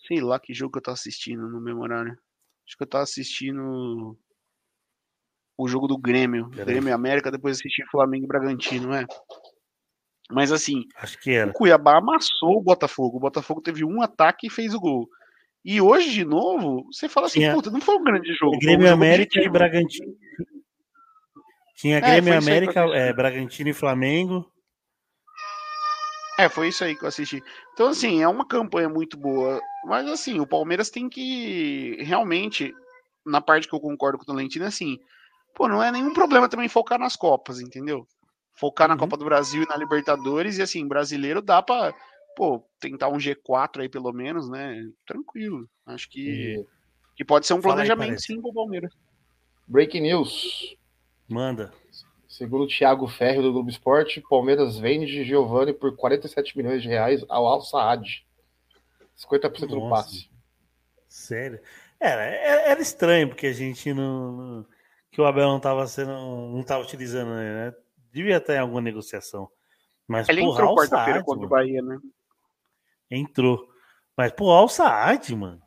Sei 0.07 0.21
lá 0.21 0.39
que 0.39 0.53
jogo 0.53 0.71
que 0.71 0.77
eu 0.79 0.83
tô 0.83 0.91
assistindo 0.91 1.49
no 1.49 1.59
mesmo 1.59 1.81
horário. 1.81 2.17
Acho 2.65 2.77
que 2.77 2.83
eu 2.83 2.87
tava 2.87 3.03
assistindo 3.03 4.17
o 5.57 5.67
jogo 5.67 5.87
do 5.87 5.97
Grêmio, 5.97 6.49
Grêmio 6.49 6.89
e 6.89 6.91
América, 6.91 7.31
depois 7.31 7.57
assisti 7.57 7.83
Flamengo 7.89 8.25
e 8.25 8.27
Bragantino, 8.27 8.93
é. 8.93 9.05
Mas 10.29 10.51
assim, 10.51 10.83
Acho 10.97 11.19
que 11.19 11.31
era. 11.31 11.49
o 11.49 11.53
Cuiabá 11.53 11.97
amassou 11.97 12.57
o 12.57 12.61
Botafogo. 12.61 13.17
O 13.17 13.21
Botafogo 13.21 13.61
teve 13.61 13.83
um 13.83 14.01
ataque 14.01 14.47
e 14.47 14.49
fez 14.51 14.73
o 14.73 14.79
gol. 14.79 15.09
E 15.63 15.81
hoje, 15.81 16.11
de 16.11 16.25
novo, 16.25 16.85
você 16.91 17.09
fala 17.09 17.27
assim, 17.27 17.39
Tinha... 17.39 17.53
puta, 17.53 17.71
não 17.71 17.81
foi 17.81 17.95
um 17.95 18.03
grande 18.03 18.33
jogo. 18.33 18.57
Grêmio 18.59 18.87
um 18.87 18.93
América 18.93 19.41
e 19.41 19.49
Bragantino. 19.49 20.13
Tinha 21.77 21.97
é, 21.97 22.01
Grêmio 22.01 22.33
é, 22.33 22.37
América, 22.37 22.81
é, 22.95 23.13
Bragantino 23.13 23.69
e 23.69 23.73
Flamengo. 23.73 24.51
É, 26.39 26.49
foi 26.49 26.69
isso 26.69 26.83
aí 26.83 26.95
que 26.95 27.03
eu 27.03 27.07
assisti. 27.07 27.41
Então, 27.73 27.87
assim, 27.87 28.21
é 28.21 28.27
uma 28.27 28.47
campanha 28.47 28.89
muito 28.89 29.15
boa. 29.15 29.61
Mas, 29.85 30.07
assim, 30.07 30.39
o 30.39 30.47
Palmeiras 30.47 30.89
tem 30.89 31.07
que 31.07 31.97
realmente, 32.03 32.73
na 33.25 33.39
parte 33.39 33.67
que 33.67 33.75
eu 33.75 33.79
concordo 33.79 34.17
com 34.17 34.23
o 34.23 34.25
Tolentino, 34.25 34.65
assim, 34.65 34.99
pô, 35.55 35.67
não 35.67 35.81
é 35.81 35.91
nenhum 35.91 36.13
problema 36.13 36.49
também 36.49 36.67
focar 36.67 36.99
nas 36.99 37.15
Copas, 37.15 37.61
entendeu? 37.61 38.07
Focar 38.55 38.87
na 38.87 38.95
uhum. 38.95 38.99
Copa 38.99 39.17
do 39.17 39.25
Brasil 39.25 39.61
e 39.61 39.67
na 39.67 39.77
Libertadores, 39.77 40.57
e 40.57 40.63
assim, 40.63 40.87
brasileiro 40.87 41.43
dá 41.43 41.61
pra, 41.61 41.93
pô, 42.35 42.63
tentar 42.79 43.09
um 43.09 43.17
G4 43.17 43.81
aí 43.81 43.89
pelo 43.89 44.11
menos, 44.11 44.49
né? 44.49 44.83
Tranquilo. 45.05 45.69
Acho 45.85 46.09
que, 46.09 46.55
e... 46.55 46.65
que 47.15 47.23
pode 47.23 47.45
ser 47.45 47.53
um 47.53 47.61
Fala 47.61 47.75
planejamento 47.75 48.13
aí, 48.13 48.19
sim 48.19 48.41
pro 48.41 48.53
Palmeiras. 48.53 48.91
Breaking 49.67 50.01
news. 50.01 50.76
Manda. 51.27 51.73
Segundo 52.27 52.65
o 52.65 52.67
Thiago 52.67 53.07
Ferro 53.07 53.41
do 53.41 53.51
Globo 53.51 53.69
Esporte, 53.69 54.23
Palmeiras 54.29 54.77
vende 54.77 55.23
Giovanni 55.23 55.73
por 55.73 55.95
47 55.95 56.57
milhões 56.57 56.81
de 56.81 56.87
reais 56.87 57.25
ao 57.27 57.47
Al 57.47 57.61
Saad. 57.61 58.25
50% 59.17 59.43
Nossa. 59.43 59.67
do 59.67 59.89
passe. 59.89 60.29
Sério? 61.07 61.59
Era, 61.99 62.23
era 62.23 62.81
estranho, 62.81 63.27
porque 63.29 63.47
a 63.47 63.53
gente 63.53 63.91
não 63.91 64.65
que 65.17 65.21
o 65.21 65.25
Abel 65.25 65.47
não 65.47 65.59
tava 65.59 65.87
sendo, 65.87 66.11
não 66.11 66.61
tava 66.63 66.83
utilizando, 66.83 67.31
né? 67.31 67.73
Devia 68.11 68.39
ter 68.39 68.57
alguma 68.57 68.81
negociação. 68.81 69.49
Mas, 70.07 70.29
Ele 70.29 70.41
porra, 70.41 70.61
entrou 70.61 70.75
quarta-feira 70.75 71.23
contra 71.23 71.45
o. 71.45 71.49
Bahia, 71.49 71.81
né? 71.81 71.97
Entrou. 73.09 73.67
Mas, 74.15 74.31
pô, 74.31 74.51
Al 74.51 74.69
Saad, 74.69 75.35
mano. 75.35 75.59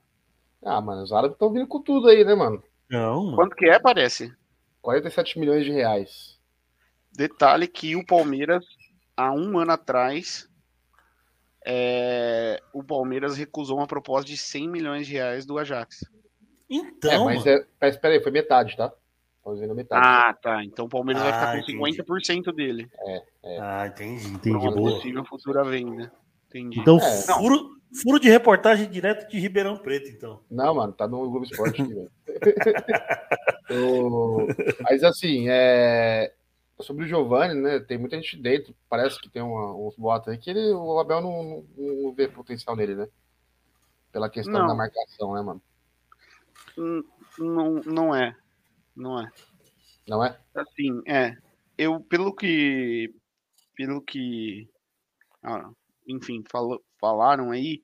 Ah, 0.64 0.80
mano, 0.80 1.02
os 1.02 1.12
árabes 1.12 1.34
estão 1.34 1.52
vindo 1.52 1.66
com 1.66 1.82
tudo 1.82 2.08
aí, 2.08 2.24
né, 2.24 2.34
mano? 2.34 2.62
Não, 2.88 3.24
mano. 3.24 3.36
Quanto 3.36 3.56
que 3.56 3.68
é, 3.68 3.78
parece? 3.80 4.32
47 4.82 5.38
milhões 5.38 5.64
de 5.64 5.70
reais. 5.72 6.38
Detalhe 7.12 7.66
que 7.66 7.96
o 7.96 8.04
Palmeiras, 8.06 8.64
há 9.16 9.32
um 9.32 9.58
ano 9.58 9.72
atrás, 9.72 10.48
é, 11.66 12.60
o 12.72 12.82
Palmeiras 12.82 13.36
recusou 13.36 13.78
uma 13.78 13.86
proposta 13.86 14.26
de 14.30 14.36
100 14.36 14.68
milhões 14.68 15.06
de 15.06 15.14
reais 15.14 15.44
do 15.44 15.58
Ajax. 15.58 16.04
Então, 16.68 17.28
é, 17.30 17.34
mas, 17.34 17.46
é, 17.46 17.66
mas 17.80 17.94
espera 17.94 18.14
aí, 18.14 18.22
foi 18.22 18.32
metade, 18.32 18.76
tá? 18.76 18.92
Vendo 19.58 19.74
metade. 19.74 20.06
Ah, 20.06 20.32
tá. 20.32 20.62
Então 20.62 20.84
o 20.84 20.88
Palmeiras 20.88 21.22
vai 21.24 21.32
Ah, 21.32 21.34
ficar 21.34 21.58
entendi. 21.58 21.78
com 21.78 21.84
50% 22.04 22.52
dele. 22.52 22.88
Ah, 23.60 23.86
entendi, 23.88 24.28
entendi. 24.28 24.56
uma 24.56 24.70
Boa. 24.70 24.92
possível 24.92 25.24
futura 25.24 25.64
venda. 25.64 26.12
Entendi. 26.48 26.78
Então, 26.78 26.98
É. 26.98 27.22
furo, 27.22 27.79
furo 28.02 28.18
de 28.20 28.28
reportagem 28.28 28.88
direto 28.88 29.28
de 29.28 29.38
Ribeirão 29.38 29.76
Preto, 29.76 30.08
então. 30.10 30.40
Não, 30.50 30.74
mano, 30.74 30.92
tá 30.92 31.06
no 31.08 31.18
Globo 31.30 31.44
Esporte 31.44 31.82
aqui, 31.82 31.92
velho. 31.94 32.10
O- 33.70 34.46
Mas 34.82 35.04
assim, 35.04 35.46
é... 35.48 36.32
sobre 36.80 37.04
o 37.04 37.06
Giovanni, 37.08 37.54
né? 37.60 37.78
Tem 37.80 37.96
muita 37.98 38.16
gente 38.16 38.36
dentro. 38.36 38.74
Parece 38.88 39.20
que 39.20 39.28
tem 39.30 39.42
uma- 39.42 39.74
uns 39.76 39.94
boatos 39.96 40.28
aí 40.28 40.38
que 40.38 40.50
ele, 40.50 40.72
o 40.72 40.98
Abel 40.98 41.20
não, 41.20 41.64
não, 41.76 41.94
não 42.02 42.12
vê 42.12 42.26
potencial 42.26 42.74
nele, 42.74 42.96
né? 42.96 43.08
Pela 44.10 44.28
questão 44.28 44.54
Não. 44.60 44.66
da 44.66 44.74
marcação, 44.74 45.34
né, 45.34 45.42
mano? 45.42 45.62
Hum, 46.76 47.04
Não, 47.38 47.74
não 47.86 48.14
é. 48.14 48.34
Não 48.96 49.20
é. 49.20 49.30
Não 50.08 50.24
é? 50.24 50.36
Assim, 50.54 51.00
é. 51.06 51.36
Eu, 51.78 52.00
pelo 52.00 52.34
que. 52.34 53.14
Pelo 53.76 54.02
que. 54.02 54.68
ah, 55.44 55.70
enfim, 56.08 56.42
falou, 56.50 56.82
falaram 57.00 57.50
aí. 57.50 57.82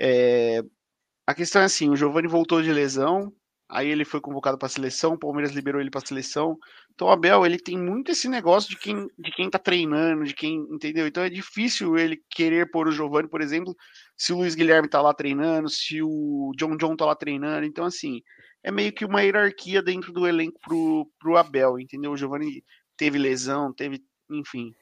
é, 0.00 0.62
a 1.26 1.34
questão 1.34 1.62
é 1.62 1.66
assim: 1.66 1.90
o 1.90 1.96
Giovani 1.96 2.28
voltou 2.28 2.62
de 2.62 2.72
lesão. 2.72 3.32
Aí 3.68 3.88
ele 3.88 4.04
foi 4.04 4.20
convocado 4.20 4.56
para 4.56 4.66
a 4.66 4.68
seleção, 4.70 5.14
o 5.14 5.18
Palmeiras 5.18 5.52
liberou 5.52 5.80
ele 5.80 5.90
para 5.90 6.00
a 6.00 6.06
seleção. 6.06 6.56
Então 6.94 7.08
o 7.08 7.10
Abel, 7.10 7.44
ele 7.44 7.58
tem 7.58 7.76
muito 7.76 8.12
esse 8.12 8.28
negócio 8.28 8.70
de 8.70 8.76
quem, 8.78 9.08
de 9.18 9.30
quem 9.32 9.50
tá 9.50 9.58
treinando, 9.58 10.24
de 10.24 10.34
quem, 10.34 10.58
entendeu? 10.70 11.04
Então 11.06 11.22
é 11.24 11.28
difícil 11.28 11.98
ele 11.98 12.22
querer 12.30 12.70
pôr 12.70 12.86
o 12.86 12.92
Giovani, 12.92 13.28
por 13.28 13.40
exemplo, 13.40 13.74
se 14.16 14.32
o 14.32 14.36
Luiz 14.36 14.54
Guilherme 14.54 14.88
tá 14.88 15.02
lá 15.02 15.12
treinando, 15.12 15.68
se 15.68 16.00
o 16.00 16.52
John 16.56 16.76
John 16.76 16.96
tá 16.96 17.06
lá 17.06 17.16
treinando. 17.16 17.66
Então 17.66 17.84
assim, 17.84 18.22
é 18.62 18.70
meio 18.70 18.92
que 18.92 19.04
uma 19.04 19.22
hierarquia 19.22 19.82
dentro 19.82 20.12
do 20.12 20.28
elenco 20.28 20.60
pro, 20.60 21.10
pro 21.18 21.36
Abel, 21.36 21.80
entendeu? 21.80 22.12
O 22.12 22.16
Giovani 22.16 22.64
teve 22.96 23.18
lesão, 23.18 23.72
teve, 23.74 24.00
enfim, 24.30 24.72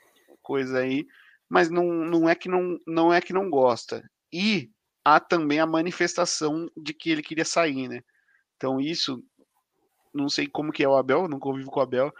coisa 0.43 0.81
aí, 0.81 1.07
mas 1.49 1.71
não, 1.71 1.85
não 1.87 2.29
é 2.29 2.35
que 2.35 2.49
não, 2.49 2.79
não 2.87 3.13
é 3.13 3.21
que 3.21 3.33
não 3.33 3.49
gosta. 3.51 4.03
E 4.33 4.71
há 5.05 5.21
também 5.21 5.61
a 5.61 5.67
manifestação 5.67 6.69
de 6.77 6.93
que 6.95 7.11
ele 7.11 7.23
queria 7.23 7.45
sair, 7.45 7.89
né? 7.89 8.01
Então 8.57 8.81
isso, 8.81 9.23
não 10.13 10.29
sei 10.29 10.47
como 10.47 10.73
que 10.73 10.83
é 10.83 10.89
o 10.89 10.97
Abel, 10.97 11.29
não 11.29 11.39
convivo 11.39 11.71
com 11.71 11.81
o 11.81 11.83
Abel, 11.83 12.13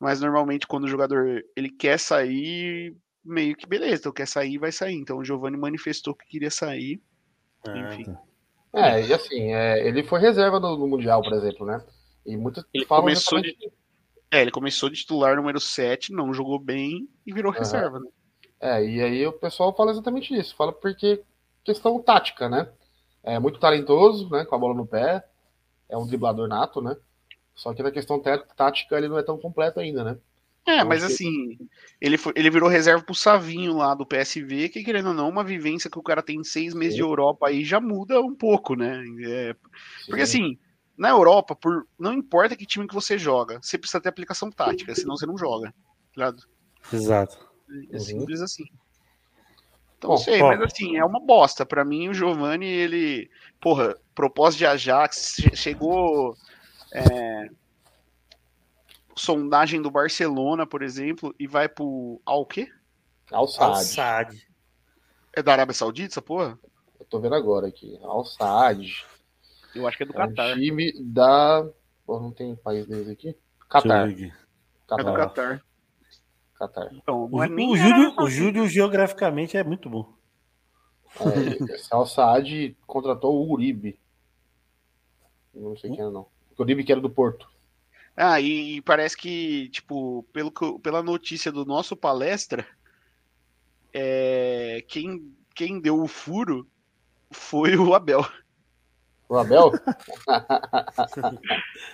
mas 0.00 0.20
normalmente 0.20 0.66
quando 0.66 0.84
o 0.84 0.88
jogador 0.88 1.42
ele 1.56 1.70
quer 1.70 1.98
sair, 1.98 2.96
meio 3.24 3.54
que 3.56 3.66
beleza, 3.68 4.00
então 4.00 4.12
quer 4.12 4.26
sair, 4.26 4.58
vai 4.58 4.72
sair. 4.72 4.96
Então 4.96 5.18
o 5.18 5.24
Giovani 5.24 5.56
manifestou 5.56 6.14
que 6.14 6.26
queria 6.26 6.50
sair. 6.50 7.00
Ah, 7.66 7.78
Enfim. 7.78 8.04
É, 8.74 9.06
e 9.06 9.12
assim, 9.12 9.52
é, 9.52 9.86
ele 9.86 10.02
foi 10.02 10.18
reserva 10.18 10.58
no, 10.58 10.76
no 10.76 10.88
Mundial, 10.88 11.22
por 11.22 11.34
exemplo, 11.34 11.66
né? 11.66 11.84
E 12.24 12.36
muitos 12.36 12.64
Ele 12.72 12.86
falam 12.86 13.04
começou 13.04 13.38
exatamente- 13.38 13.72
É, 14.30 14.40
ele 14.40 14.50
começou 14.50 14.88
de 14.88 14.96
titular 14.96 15.36
número 15.36 15.60
7, 15.60 16.10
não 16.12 16.32
jogou 16.32 16.58
bem 16.58 17.06
e 17.26 17.32
virou 17.32 17.52
Aham. 17.52 17.58
reserva, 17.60 18.00
né? 18.00 18.08
É, 18.62 18.84
e 18.86 19.02
aí 19.02 19.26
o 19.26 19.32
pessoal 19.32 19.74
fala 19.74 19.90
exatamente 19.90 20.32
isso. 20.38 20.54
Fala 20.54 20.72
porque 20.72 21.20
questão 21.64 22.00
tática, 22.00 22.48
né? 22.48 22.70
É 23.20 23.36
muito 23.40 23.58
talentoso, 23.58 24.30
né? 24.30 24.44
Com 24.44 24.54
a 24.54 24.58
bola 24.58 24.72
no 24.72 24.86
pé. 24.86 25.24
É 25.88 25.98
um 25.98 26.06
driblador 26.06 26.46
nato, 26.46 26.80
né? 26.80 26.96
Só 27.56 27.74
que 27.74 27.82
na 27.82 27.90
questão 27.90 28.22
tática 28.56 28.96
ele 28.96 29.08
não 29.08 29.18
é 29.18 29.22
tão 29.24 29.36
completo 29.36 29.80
ainda, 29.80 30.04
né? 30.04 30.18
É, 30.64 30.82
Eu 30.82 30.86
mas 30.86 31.02
assim, 31.02 31.58
ele, 32.00 32.16
foi, 32.16 32.32
ele 32.36 32.48
virou 32.50 32.68
reserva 32.68 33.02
pro 33.02 33.16
Savinho 33.16 33.76
lá 33.76 33.96
do 33.96 34.06
PSV, 34.06 34.68
que 34.68 34.84
querendo 34.84 35.08
ou 35.08 35.14
não, 35.14 35.28
uma 35.28 35.42
vivência 35.42 35.90
que 35.90 35.98
o 35.98 36.02
cara 36.02 36.22
tem 36.22 36.44
seis 36.44 36.72
meses 36.72 36.94
de. 36.94 37.02
Europa 37.02 37.48
aí 37.48 37.64
já 37.64 37.80
muda 37.80 38.20
um 38.20 38.32
pouco, 38.32 38.76
né? 38.76 39.02
É, 39.26 39.56
porque 40.06 40.24
Sim. 40.24 40.44
assim, 40.44 40.58
na 40.96 41.08
Europa, 41.08 41.56
por, 41.56 41.84
não 41.98 42.12
importa 42.12 42.54
que 42.54 42.64
time 42.64 42.86
que 42.86 42.94
você 42.94 43.18
joga, 43.18 43.58
você 43.60 43.76
precisa 43.76 44.00
ter 44.00 44.08
aplicação 44.08 44.52
tática, 44.52 44.94
senão 44.94 45.16
você 45.16 45.26
não 45.26 45.36
joga. 45.36 45.72
tá 45.72 45.74
ligado? 46.16 46.42
Exato. 46.92 47.51
É 47.90 47.94
Uhum. 47.94 48.00
simples 48.00 48.40
assim. 48.40 48.64
Então, 49.98 50.10
Bom, 50.10 50.16
sei, 50.16 50.42
mas 50.42 50.60
assim, 50.62 50.96
é 50.96 51.04
uma 51.04 51.20
bosta. 51.20 51.64
Pra 51.64 51.84
mim, 51.84 52.08
o 52.08 52.14
Giovani, 52.14 52.66
ele. 52.66 53.30
Porra, 53.60 53.96
propósito 54.14 54.58
de 54.58 54.66
Ajax, 54.66 55.36
che- 55.40 55.54
chegou. 55.56 56.36
é, 56.92 57.48
sondagem 59.14 59.80
do 59.80 59.90
Barcelona, 59.90 60.66
por 60.66 60.82
exemplo, 60.82 61.34
e 61.38 61.46
vai 61.46 61.68
pro. 61.68 62.20
Ao 62.24 62.44
quê? 62.44 62.68
Al 63.30 63.40
Al 63.42 63.48
Saad. 63.48 63.84
Saad. 63.84 64.48
É 65.32 65.42
da 65.42 65.52
Arábia 65.52 65.74
Saudita, 65.74 66.12
essa 66.14 66.22
porra? 66.22 66.58
Eu 67.00 67.06
tô 67.06 67.18
vendo 67.20 67.34
agora 67.34 67.66
aqui. 67.68 67.98
Al 68.02 68.24
Saad. 68.24 69.06
Eu 69.74 69.86
acho 69.86 69.96
que 69.96 70.02
é 70.02 70.06
do 70.06 70.12
É 70.12 70.24
um 70.24 70.28
Qatar. 70.28 70.54
time 70.54 70.92
da. 71.00 71.66
Pô, 72.04 72.20
não 72.20 72.30
tem 72.30 72.54
país 72.56 72.86
deles 72.86 73.08
aqui? 73.08 73.28
Ver 73.82 73.92
aqui. 73.92 74.24
É 74.24 74.96
do 74.96 75.04
Catar. 75.04 75.14
Qatar. 75.16 75.64
Catar. 76.62 76.90
Então, 76.92 77.28
O, 77.30 77.42
é 77.42 77.48
o 77.48 77.76
Júlio, 77.76 78.14
o. 78.16 78.30
Júlio 78.30 78.68
geograficamente 78.68 79.56
é 79.56 79.64
muito 79.64 79.90
bom. 79.90 80.12
É, 81.20 81.74
esse 81.74 81.92
Al 81.92 82.06
Saad 82.06 82.76
contratou 82.86 83.34
o 83.34 83.52
Uribe. 83.52 83.98
Não 85.52 85.76
sei 85.76 85.90
quem 85.90 86.00
era, 86.00 86.10
não. 86.10 86.28
O 86.56 86.62
Uribe 86.62 86.84
que 86.84 86.92
era 86.92 87.00
do 87.00 87.10
Porto. 87.10 87.50
Ah, 88.16 88.40
e, 88.40 88.76
e 88.76 88.82
parece 88.82 89.16
que, 89.16 89.68
tipo, 89.70 90.22
pelo 90.32 90.52
pela 90.78 91.02
notícia 91.02 91.50
do 91.50 91.64
nosso 91.64 91.96
palestra, 91.96 92.64
é, 93.92 94.84
quem, 94.86 95.34
quem 95.54 95.80
deu 95.80 96.00
o 96.00 96.06
furo 96.06 96.66
foi 97.30 97.76
o 97.76 97.92
Abel. 97.92 98.24
O 99.32 99.38
Abel? 99.38 99.72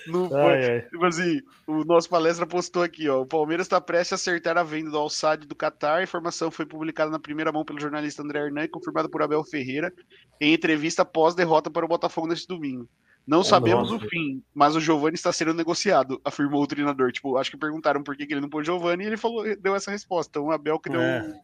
Não 0.09 0.29
foi, 0.29 0.40
Ai, 0.40 0.70
ai. 0.70 0.81
Tipo 0.83 1.07
assim, 1.07 1.40
o 1.68 1.85
nosso 1.85 2.09
palestra 2.09 2.44
postou 2.44 2.83
aqui, 2.83 3.09
ó. 3.09 3.20
O 3.20 3.27
Palmeiras 3.27 3.66
está 3.66 3.81
prestes 3.81 4.12
a 4.12 4.16
acertar 4.16 4.59
a 4.59 4.64
venda 4.64 4.90
do 4.90 4.98
Alçade 4.98 5.46
do 5.46 5.55
Qatar. 5.55 5.98
A 5.98 6.03
informação 6.03 6.51
foi 6.51 6.66
publicada 6.66 7.12
na 7.12 7.18
primeira 7.20 7.53
mão 7.53 7.64
pelo 7.64 7.79
jornalista 7.79 8.24
André 8.24 8.40
Hernan 8.40 8.64
e 8.64 8.68
confirmada 8.68 9.09
por 9.09 9.22
Abel 9.22 9.44
Ferreira 9.44 9.92
em 10.40 10.53
entrevista 10.53 11.03
após 11.03 11.37
derrota 11.37 11.70
para 11.70 11.85
o 11.85 11.88
Botafogo 11.88 12.27
neste 12.27 12.48
domingo. 12.48 12.88
Não 13.24 13.44
sabemos 13.44 13.92
nossa. 13.92 14.05
o 14.05 14.09
fim, 14.09 14.42
mas 14.53 14.74
o 14.74 14.81
Giovani 14.81 15.14
está 15.14 15.33
sendo 15.33 15.55
negociado, 15.55 16.20
afirmou 16.24 16.61
o 16.61 16.66
treinador. 16.66 17.12
Tipo, 17.12 17.37
acho 17.37 17.53
que 17.53 17.57
perguntaram 17.57 18.03
por 18.03 18.16
que, 18.16 18.24
ele 18.24 18.40
não 18.40 18.48
pôs 18.48 18.66
Giovani 18.66 19.05
e 19.05 19.07
ele 19.07 19.17
falou, 19.17 19.44
deu 19.60 19.77
essa 19.77 19.92
resposta. 19.92 20.31
Então 20.31 20.46
o 20.46 20.50
Abel 20.50 20.81
que 20.81 20.90
deu 20.90 21.00
É. 21.00 21.40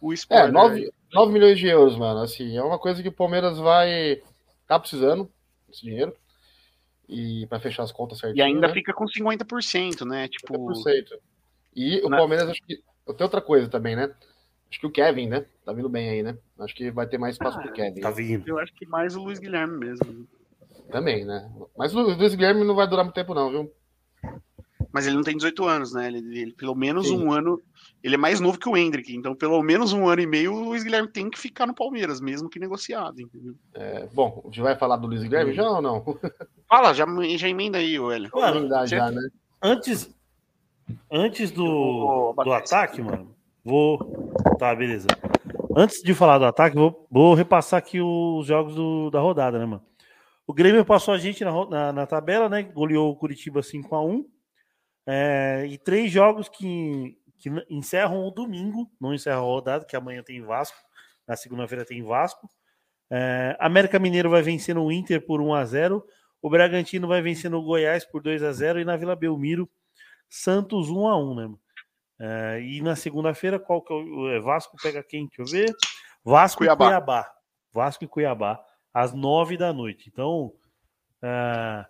o 0.00 0.12
É, 0.12 0.14
spoiler. 0.14 0.52
9, 0.52 0.92
9 1.12 1.32
milhões 1.32 1.58
de 1.58 1.66
euros, 1.66 1.96
mano. 1.96 2.20
Assim, 2.20 2.56
é 2.56 2.62
uma 2.62 2.78
coisa 2.78 3.02
que 3.02 3.08
o 3.08 3.12
Palmeiras 3.12 3.58
vai. 3.58 4.22
Tá 4.68 4.78
precisando 4.78 5.28
desse 5.68 5.82
dinheiro. 5.82 6.14
E 7.08 7.46
pra 7.46 7.58
fechar 7.58 7.82
as 7.84 7.90
contas 7.90 8.18
certinho. 8.18 8.38
E 8.38 8.42
ainda 8.42 8.68
né? 8.68 8.72
fica 8.74 8.92
com 8.92 9.06
50%, 9.06 10.04
né? 10.06 10.28
Tipo, 10.28 10.52
50%. 10.52 11.18
E 11.74 12.00
o 12.04 12.08
Na- 12.10 12.18
Palmeiras, 12.18 12.48
acho 12.50 12.62
que. 12.62 12.76
Tem 13.16 13.24
outra 13.24 13.40
coisa 13.40 13.66
também, 13.68 13.96
né? 13.96 14.14
Acho 14.70 14.78
que 14.80 14.86
o 14.86 14.90
Kevin, 14.90 15.28
né? 15.28 15.46
Tá 15.64 15.72
vindo 15.72 15.88
bem 15.88 16.10
aí, 16.10 16.22
né? 16.22 16.36
Acho 16.58 16.74
que 16.74 16.90
vai 16.90 17.06
ter 17.06 17.16
mais 17.16 17.36
espaço 17.36 17.58
pro 17.58 17.72
Kevin. 17.72 18.02
Tá 18.02 18.10
vindo. 18.10 18.46
eu 18.46 18.58
acho 18.58 18.74
que 18.74 18.84
mais 18.86 19.16
o 19.16 19.22
Luiz 19.22 19.38
Guilherme 19.38 19.78
mesmo. 19.78 20.28
Também, 20.92 21.24
né? 21.24 21.50
Mas 21.76 21.94
o 21.94 22.00
Luiz 22.02 22.34
Guilherme 22.34 22.62
não 22.64 22.74
vai 22.74 22.86
durar 22.86 23.04
muito 23.04 23.14
tempo, 23.14 23.32
não, 23.32 23.48
viu? 23.50 23.72
Mas 24.92 25.06
ele 25.06 25.16
não 25.16 25.22
tem 25.22 25.36
18 25.36 25.64
anos, 25.66 25.94
né? 25.94 26.06
Ele, 26.08 26.18
ele- 26.38 26.52
pelo 26.52 26.74
menos 26.74 27.08
Sim. 27.08 27.16
um 27.18 27.32
ano. 27.32 27.58
Ele 28.02 28.14
é 28.14 28.18
mais 28.18 28.38
novo 28.38 28.58
que 28.58 28.68
o 28.68 28.76
Hendrick, 28.76 29.14
então 29.14 29.34
pelo 29.34 29.60
menos 29.62 29.92
um 29.92 30.06
ano 30.08 30.20
e 30.22 30.26
meio 30.26 30.54
o 30.54 30.64
Luiz 30.66 30.84
Guilherme 30.84 31.08
tem 31.08 31.28
que 31.28 31.38
ficar 31.38 31.66
no 31.66 31.74
Palmeiras, 31.74 32.20
mesmo 32.20 32.48
que 32.48 32.58
negociado, 32.60 33.20
entendeu? 33.20 33.54
É, 33.74 34.06
bom, 34.12 34.40
a 34.44 34.46
gente 34.46 34.60
vai 34.60 34.76
falar 34.76 34.96
do 34.98 35.08
Luiz 35.08 35.22
Guilherme 35.22 35.52
já 35.52 35.68
ou 35.68 35.82
não? 35.82 36.04
Fala, 36.68 36.94
já, 36.94 37.04
já 37.36 37.48
emenda 37.48 37.78
aí, 37.78 37.96
Hélio. 37.96 38.30
Mano, 38.32 38.68
você- 38.68 38.86
já, 38.86 39.10
né? 39.10 39.20
Antes, 39.60 40.08
antes 41.10 41.50
do, 41.50 42.32
do 42.44 42.52
ataque, 42.52 43.02
mano, 43.02 43.34
vou. 43.64 43.98
Tá, 44.58 44.74
beleza. 44.74 45.08
Antes 45.76 46.00
de 46.02 46.14
falar 46.14 46.38
do 46.38 46.44
ataque, 46.44 46.76
vou, 46.76 47.06
vou 47.10 47.34
repassar 47.34 47.78
aqui 47.78 48.00
os 48.00 48.46
jogos 48.46 48.74
do- 48.76 49.10
da 49.10 49.20
rodada, 49.20 49.58
né, 49.58 49.66
mano? 49.66 49.82
O 50.46 50.54
Grêmio 50.54 50.84
passou 50.84 51.12
a 51.12 51.18
gente 51.18 51.44
na, 51.44 51.66
na, 51.66 51.92
na 51.92 52.06
tabela, 52.06 52.48
né? 52.48 52.62
Goleou 52.62 53.10
o 53.10 53.16
Curitiba 53.16 53.60
5x1. 53.60 54.24
É, 55.06 55.66
e 55.68 55.76
três 55.78 56.10
jogos 56.12 56.48
que, 56.48 57.17
que 57.38 57.50
encerram 57.70 58.26
o 58.26 58.30
domingo, 58.30 58.90
não 59.00 59.14
encerram 59.14 59.38
a 59.38 59.42
rodada, 59.42 59.84
que 59.84 59.96
amanhã 59.96 60.22
tem 60.22 60.42
Vasco, 60.42 60.76
na 61.26 61.36
segunda-feira 61.36 61.84
tem 61.84 62.02
Vasco. 62.02 62.48
É, 63.10 63.56
América 63.58 63.98
Mineiro 63.98 64.28
vai 64.28 64.42
vencendo 64.42 64.82
o 64.82 64.92
Inter 64.92 65.24
por 65.24 65.40
1 65.40 65.54
a 65.54 65.64
0 65.64 66.04
O 66.42 66.50
Bragantino 66.50 67.08
vai 67.08 67.22
vencendo 67.22 67.56
o 67.58 67.62
Goiás 67.62 68.04
por 68.04 68.22
2 68.22 68.42
a 68.42 68.52
0 68.52 68.80
e 68.80 68.84
na 68.84 68.96
Vila 68.96 69.16
Belmiro, 69.16 69.68
Santos 70.28 70.90
1 70.90 71.08
a 71.08 71.16
1 71.16 71.34
né? 71.34 71.54
É, 72.20 72.60
e 72.60 72.82
na 72.82 72.96
segunda-feira, 72.96 73.58
qual 73.58 73.80
que 73.80 73.92
é 73.92 73.96
o 73.96 74.28
é, 74.30 74.40
Vasco 74.40 74.76
pega 74.82 75.02
quem? 75.02 75.26
Deixa 75.28 75.42
eu 75.42 75.46
ver. 75.46 75.74
Vasco 76.24 76.58
Cuiabá. 76.58 76.84
e 76.84 76.88
Cuiabá. 76.88 77.32
Vasco 77.72 78.04
e 78.04 78.08
Cuiabá, 78.08 78.60
às 78.92 79.14
nove 79.14 79.56
da 79.56 79.72
noite. 79.72 80.08
Então, 80.08 80.52
é, 81.22 81.86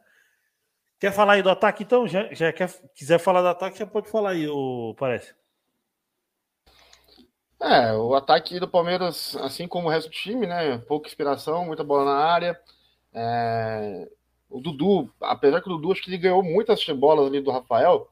quer 0.99 1.13
falar 1.13 1.35
aí 1.35 1.43
do 1.43 1.51
ataque? 1.51 1.83
Então, 1.83 2.07
já, 2.07 2.33
já 2.33 2.53
quer, 2.53 2.71
quiser 2.95 3.19
falar 3.19 3.43
do 3.43 3.49
ataque, 3.49 3.79
já 3.79 3.87
pode 3.87 4.11
falar 4.11 4.31
aí, 4.31 4.49
o, 4.49 4.95
parece. 4.99 5.35
É, 7.61 7.93
o 7.93 8.15
ataque 8.15 8.61
do 8.61 8.69
Palmeiras, 8.69 9.37
assim 9.37 9.67
como 9.67 9.89
o 9.89 9.91
resto 9.91 10.09
do 10.09 10.13
time, 10.13 10.47
né? 10.47 10.79
Pouca 10.79 11.09
inspiração, 11.09 11.67
muita 11.67 11.83
bola 11.83 12.05
na 12.05 12.17
área. 12.17 12.61
É, 13.13 14.09
o 14.49 14.61
Dudu, 14.61 15.13
apesar 15.21 15.61
que 15.61 15.69
o 15.69 15.73
Dudu 15.73 15.93
acho 15.93 16.03
que 16.03 16.11
ele 16.11 16.19
ganhou 16.19 16.43
muitas 16.43 16.85
bolas 16.87 17.27
ali 17.27 17.41
do 17.41 17.51
Rafael, 17.51 18.09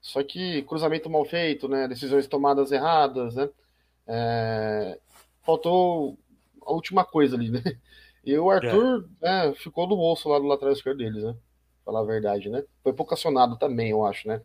só 0.00 0.22
que 0.22 0.62
cruzamento 0.62 1.10
mal 1.10 1.24
feito, 1.24 1.68
né? 1.68 1.86
Decisões 1.86 2.26
tomadas 2.26 2.72
erradas, 2.72 3.34
né? 3.34 3.50
É, 4.06 4.98
faltou 5.42 6.18
a 6.62 6.72
última 6.72 7.04
coisa 7.04 7.36
ali, 7.36 7.50
né? 7.50 7.62
E 8.24 8.36
o 8.36 8.50
Arthur 8.50 9.08
é. 9.22 9.48
né, 9.48 9.54
ficou 9.54 9.86
no 9.86 9.96
bolso 9.96 10.28
lá 10.28 10.38
do 10.38 10.46
lateral 10.46 10.72
esquerdo 10.72 10.98
deles, 10.98 11.22
né? 11.22 11.34
Falar 11.88 12.00
a 12.00 12.04
verdade, 12.04 12.50
né? 12.50 12.62
Foi 12.82 12.92
pouco 12.92 13.14
acionado 13.14 13.56
também, 13.56 13.92
eu 13.92 14.04
acho, 14.04 14.28
né? 14.28 14.42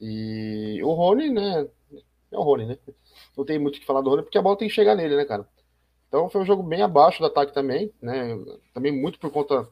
E 0.00 0.80
o 0.82 0.92
Rony, 0.92 1.30
né? 1.30 1.68
É 2.32 2.36
o 2.36 2.42
Rony, 2.42 2.66
né? 2.66 2.78
Não 3.36 3.44
tem 3.44 3.60
muito 3.60 3.76
o 3.76 3.80
que 3.80 3.86
falar 3.86 4.00
do 4.00 4.10
Rony, 4.10 4.22
porque 4.24 4.36
a 4.36 4.42
bola 4.42 4.58
tem 4.58 4.66
que 4.66 4.74
chegar 4.74 4.96
nele, 4.96 5.14
né, 5.14 5.24
cara? 5.24 5.46
Então 6.08 6.28
foi 6.28 6.40
um 6.40 6.44
jogo 6.44 6.64
bem 6.64 6.82
abaixo 6.82 7.20
do 7.20 7.26
ataque 7.26 7.54
também, 7.54 7.92
né? 8.02 8.36
Também 8.72 8.90
muito 8.90 9.20
por 9.20 9.30
conta 9.30 9.68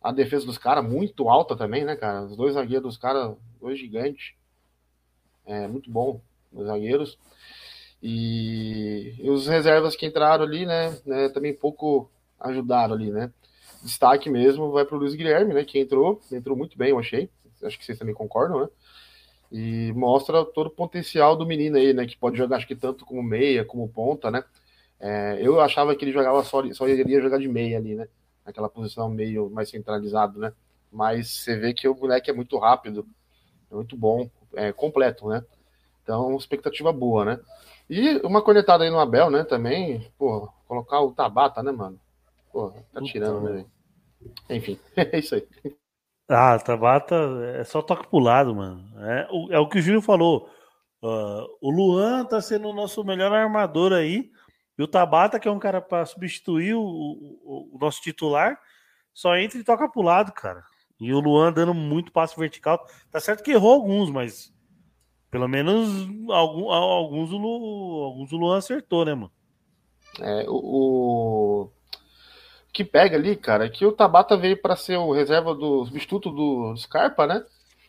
a 0.00 0.12
defesa 0.12 0.46
dos 0.46 0.56
caras, 0.56 0.88
muito 0.88 1.28
alta 1.28 1.56
também, 1.56 1.84
né, 1.84 1.96
cara? 1.96 2.22
Os 2.26 2.36
dois 2.36 2.54
zagueiros 2.54 2.84
dos 2.84 2.96
caras, 2.96 3.36
dois 3.60 3.76
gigantes. 3.76 4.34
É 5.44 5.66
muito 5.66 5.90
bom, 5.90 6.20
os 6.52 6.64
zagueiros. 6.64 7.18
E, 8.00 9.16
e, 9.18 9.28
os 9.28 9.48
reservas 9.48 9.96
que 9.96 10.06
entraram 10.06 10.44
ali, 10.44 10.64
né, 10.64 10.96
né, 11.04 11.28
também 11.30 11.52
pouco 11.52 12.08
ajudaram 12.38 12.94
ali, 12.94 13.10
né? 13.10 13.32
Destaque 13.82 14.28
mesmo 14.28 14.70
vai 14.70 14.84
para 14.84 14.96
o 14.96 14.98
Luiz 14.98 15.14
Guilherme, 15.14 15.54
né, 15.54 15.64
que 15.64 15.78
entrou, 15.78 16.20
entrou 16.30 16.56
muito 16.56 16.76
bem, 16.76 16.90
eu 16.90 16.98
achei. 16.98 17.30
Acho 17.62 17.78
que 17.78 17.84
vocês 17.84 17.98
também 17.98 18.14
concordam, 18.14 18.60
né? 18.60 18.68
E 19.52 19.92
mostra 19.94 20.44
todo 20.44 20.68
o 20.68 20.70
potencial 20.70 21.34
do 21.36 21.46
menino 21.46 21.76
aí, 21.76 21.92
né, 21.92 22.06
que 22.06 22.16
pode 22.16 22.36
jogar 22.36 22.56
acho 22.56 22.66
que 22.66 22.76
tanto 22.76 23.04
como 23.04 23.22
meia, 23.22 23.64
como 23.64 23.88
ponta, 23.88 24.30
né? 24.30 24.44
É, 24.98 25.38
eu 25.40 25.60
achava 25.60 25.96
que 25.96 26.04
ele 26.04 26.12
jogava 26.12 26.44
só, 26.44 26.62
só 26.72 26.86
iria 26.86 27.20
jogar 27.20 27.38
de 27.38 27.48
meia 27.48 27.78
ali, 27.78 27.94
né? 27.94 28.06
Naquela 28.44 28.68
posição 28.68 29.08
meio 29.08 29.48
mais 29.50 29.70
centralizado, 29.70 30.38
né? 30.38 30.52
Mas 30.92 31.30
você 31.30 31.56
vê 31.56 31.72
que 31.72 31.88
o 31.88 31.94
moleque 31.94 32.30
é 32.30 32.34
muito 32.34 32.58
rápido, 32.58 33.06
é 33.70 33.74
muito 33.74 33.96
bom, 33.96 34.28
é 34.54 34.72
completo, 34.72 35.28
né? 35.28 35.44
Então, 36.02 36.36
expectativa 36.36 36.92
boa, 36.92 37.24
né? 37.24 37.40
E 37.88 38.16
uma 38.24 38.42
cornetada 38.42 38.84
aí 38.84 38.90
no 38.90 38.98
Abel, 39.00 39.30
né? 39.30 39.44
Também, 39.44 40.10
pô, 40.18 40.48
colocar 40.66 41.00
o 41.00 41.12
Tabata, 41.12 41.62
né, 41.62 41.72
mano? 41.72 41.98
Pô, 42.52 42.70
tá 42.92 43.00
tirando, 43.02 43.48
né? 43.48 43.66
Enfim, 44.48 44.78
é 44.96 45.18
isso 45.18 45.34
aí. 45.34 45.46
Ah, 46.28 46.58
Tabata 46.58 47.16
é 47.56 47.64
só 47.64 47.82
toque 47.82 48.06
pro 48.08 48.18
lado, 48.18 48.54
mano. 48.54 48.84
É 48.98 49.28
o, 49.30 49.52
é 49.52 49.58
o 49.58 49.68
que 49.68 49.78
o 49.78 49.82
Júlio 49.82 50.00
falou. 50.00 50.48
Uh, 51.02 51.46
o 51.60 51.70
Luan 51.70 52.24
tá 52.24 52.40
sendo 52.40 52.68
o 52.68 52.72
nosso 52.72 53.02
melhor 53.02 53.32
armador 53.32 53.92
aí. 53.92 54.30
E 54.78 54.82
o 54.82 54.88
Tabata, 54.88 55.40
que 55.40 55.48
é 55.48 55.50
um 55.50 55.58
cara 55.58 55.80
para 55.80 56.06
substituir 56.06 56.74
o, 56.74 56.82
o, 56.82 57.70
o, 57.74 57.78
nosso 57.80 58.00
titular, 58.00 58.58
só 59.12 59.36
entra 59.36 59.58
e 59.58 59.64
toca 59.64 59.88
pro 59.88 60.02
lado, 60.02 60.32
cara. 60.32 60.62
E 61.00 61.12
o 61.12 61.20
Luan 61.20 61.52
dando 61.52 61.74
muito 61.74 62.12
passo 62.12 62.38
vertical. 62.38 62.86
Tá 63.10 63.18
certo 63.18 63.42
que 63.42 63.50
errou 63.50 63.74
alguns, 63.74 64.10
mas 64.10 64.54
pelo 65.30 65.48
menos 65.48 66.08
algum, 66.30 66.70
alguns, 66.70 67.32
o, 67.32 68.04
alguns 68.04 68.32
o 68.32 68.36
Luan 68.36 68.58
acertou, 68.58 69.04
né, 69.04 69.14
mano? 69.14 69.32
É, 70.20 70.44
o 70.48 71.70
que 72.72 72.84
pega 72.84 73.16
ali, 73.16 73.36
cara, 73.36 73.66
é 73.66 73.68
que 73.68 73.84
o 73.84 73.92
Tabata 73.92 74.36
veio 74.36 74.56
para 74.56 74.76
ser 74.76 74.96
o 74.96 75.12
reserva 75.12 75.54
do 75.54 75.84
substituto 75.86 76.30
do 76.30 76.76
Scarpa, 76.76 77.26
né? 77.26 77.44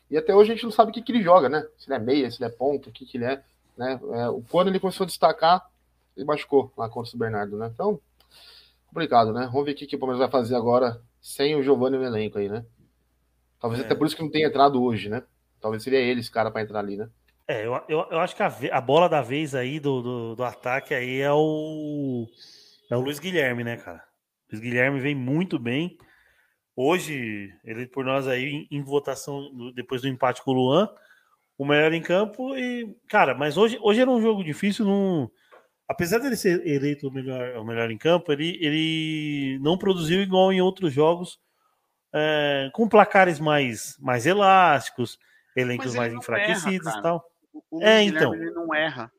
E 0.10 0.18
até 0.18 0.36
hoje 0.36 0.52
a 0.52 0.56
gente 0.56 0.64
não 0.64 0.72
sabe 0.72 0.92
o 0.92 0.94
que, 0.94 1.02
que 1.02 1.12
ele 1.12 1.24
joga, 1.24 1.48
né? 1.48 1.66
Se 1.78 1.88
ele 1.90 1.96
é 1.96 2.00
meia, 2.00 2.30
se 2.30 2.44
ele 2.44 2.52
é 2.52 2.56
ponta, 2.56 2.90
o 2.90 2.92
que, 2.92 3.06
que 3.06 3.18
ele 3.18 3.26
é. 3.26 3.42
Né? 3.78 3.94
É, 3.94 4.42
quando 4.50 4.68
ele 4.68 4.80
começou 4.80 5.06
a 5.06 5.08
destacar, 5.08 5.66
ele 6.18 6.26
machucou 6.26 6.72
lá 6.78 6.90
contra 6.90 7.16
o 7.16 7.20
Bernardo, 7.20 7.58
né? 7.58 7.72
Então, 7.74 8.00
complicado, 8.88 9.32
né? 9.32 9.48
Vamos 9.52 9.66
ver 9.66 9.72
o 9.72 9.76
que, 9.76 9.88
que 9.88 9.96
o 9.96 10.00
Palmeiras 10.00 10.20
vai 10.20 10.42
fazer 10.42 10.56
agora 10.56 11.02
sem 11.22 11.56
o 11.56 11.64
Giovanni 11.64 11.98
no 11.98 12.04
elenco 12.04 12.38
aí, 12.38 12.50
né? 12.50 12.66
Talvez 13.60 13.82
é. 13.82 13.86
até 13.86 13.96
por 13.96 14.08
isso 14.08 14.16
que 14.16 14.24
não 14.24 14.32
tenha 14.32 14.48
entrado 14.48 14.84
hoje, 14.84 15.08
né? 15.08 15.24
Talvez 15.62 15.84
seria 15.84 16.00
ele 16.00 16.20
esse 16.20 16.32
cara 16.32 16.50
para 16.50 16.64
entrar 16.64 16.80
ali, 16.80 16.98
né? 16.98 17.08
É, 17.48 17.66
eu, 17.66 17.74
eu, 17.88 18.08
eu 18.10 18.20
acho 18.20 18.36
que 18.36 18.44
a, 18.44 18.52
a, 18.72 18.82
bola 18.82 19.08
da 19.08 19.22
vez 19.22 19.54
aí 19.54 19.80
do, 19.80 20.02
do, 20.02 20.36
do, 20.36 20.44
ataque 20.44 20.94
aí 20.94 21.20
é 21.20 21.32
o, 21.32 22.28
é 22.90 22.96
o 22.96 23.02
Luiz 23.02 23.20
Guilherme, 23.20 23.64
né, 23.64 23.78
cara? 23.78 24.04
O 24.52 24.56
Luiz 24.56 24.60
Guilherme 24.60 25.00
vem 25.00 25.16
muito 25.16 25.58
bem. 25.58 25.98
Hoje, 26.76 27.54
ele 27.64 27.88
por 27.88 28.04
nós 28.04 28.28
aí 28.28 28.68
em, 28.70 28.80
em 28.80 28.84
votação, 28.84 29.72
depois 29.74 30.02
do 30.02 30.08
empate 30.08 30.42
com 30.42 30.52
o 30.52 30.54
Luan, 30.54 30.90
o 31.58 31.66
melhor 31.66 31.94
em 31.94 32.02
campo. 32.02 32.58
E, 32.58 32.94
cara, 33.08 33.34
mas 33.34 33.58
hoje, 33.58 33.78
hoje 33.82 34.02
era 34.02 34.10
um 34.10 34.22
jogo 34.22 34.44
difícil. 34.44 34.86
Não, 34.86 35.32
apesar 35.88 36.20
dele 36.20 36.36
ser 36.36 36.66
eleito 36.66 37.08
o 37.08 37.12
melhor, 37.12 37.58
o 37.58 37.64
melhor 37.64 37.90
em 37.92 37.98
campo, 37.98 38.32
ele, 38.32 38.58
ele 38.62 39.60
não 39.62 39.78
produziu 39.78 40.22
igual 40.22 40.52
em 40.52 40.62
outros 40.62 40.92
jogos, 40.92 41.40
é, 42.14 42.70
com 42.74 42.90
placares 42.90 43.40
mais, 43.40 43.98
mais 44.00 44.26
elásticos, 44.26 45.18
elencos 45.56 45.96
mais 45.96 46.14
enfraquecidos 46.14 46.94
e 46.94 47.02
tal. 47.02 47.24
O 47.70 47.82
é, 47.82 48.02
Luiz 48.02 48.12
então. 48.12 48.34
ele 48.34 48.52
não 48.52 48.74
erra. 48.74 49.12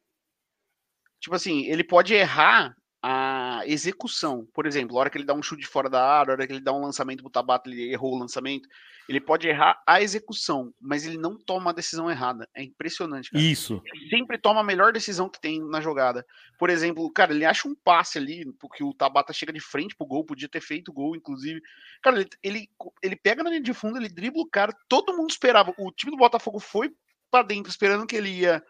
Tipo 1.21 1.37
assim, 1.37 1.65
ele 1.67 1.85
pode 1.85 2.13
errar 2.13 2.77
a 3.03 3.63
execução. 3.67 4.47
Por 4.55 4.65
exemplo, 4.65 4.97
a 4.97 5.01
hora 5.01 5.11
que 5.11 5.19
ele 5.19 5.25
dá 5.25 5.35
um 5.35 5.43
chute 5.43 5.67
fora 5.67 5.91
da 5.91 6.01
área, 6.01 6.31
a 6.31 6.35
hora 6.35 6.47
que 6.47 6.53
ele 6.53 6.61
dá 6.61 6.73
um 6.73 6.81
lançamento 6.81 7.21
pro 7.21 7.33
Tabata, 7.33 7.69
ele 7.69 7.93
errou 7.93 8.15
o 8.15 8.19
lançamento. 8.19 8.69
Ele 9.09 9.21
pode 9.21 9.49
errar 9.49 9.83
a 9.85 10.01
execução, 10.01 10.73
mas 10.81 11.05
ele 11.05 11.19
não 11.19 11.37
toma 11.37 11.71
a 11.71 11.75
decisão 11.75 12.09
errada. 12.09 12.49
É 12.55 12.63
impressionante, 12.63 13.31
cara. 13.31 13.43
Isso. 13.43 13.83
Ele 13.93 14.09
sempre 14.09 14.39
toma 14.39 14.61
a 14.61 14.65
melhor 14.65 14.93
decisão 14.93 15.29
que 15.29 15.41
tem 15.41 15.61
na 15.69 15.81
jogada. 15.81 16.25
Por 16.57 16.71
exemplo, 16.71 17.11
cara, 17.13 17.33
ele 17.33 17.45
acha 17.45 17.67
um 17.67 17.75
passe 17.75 18.19
ali, 18.19 18.45
porque 18.61 18.85
o 18.85 18.95
Tabata 18.95 19.33
chega 19.33 19.53
de 19.53 19.61
frente 19.61 19.97
pro 19.97 20.07
gol, 20.07 20.25
podia 20.25 20.49
ter 20.49 20.61
feito 20.61 20.91
o 20.91 20.95
gol, 20.95 21.17
inclusive. 21.17 21.61
Cara, 22.01 22.21
ele, 22.21 22.29
ele, 22.41 22.69
ele 23.03 23.17
pega 23.17 23.43
na 23.43 23.51
linha 23.51 23.63
de 23.63 23.75
fundo, 23.75 23.99
ele 23.99 24.09
dribla 24.09 24.43
o 24.43 24.49
cara, 24.49 24.73
todo 24.89 25.17
mundo 25.17 25.31
esperava. 25.31 25.75
O 25.77 25.91
time 25.91 26.13
do 26.13 26.19
Botafogo 26.19 26.61
foi 26.61 26.95
para 27.33 27.43
dentro, 27.43 27.71
esperando 27.71 28.07
que 28.07 28.15
ele 28.15 28.31
ia 28.31 28.63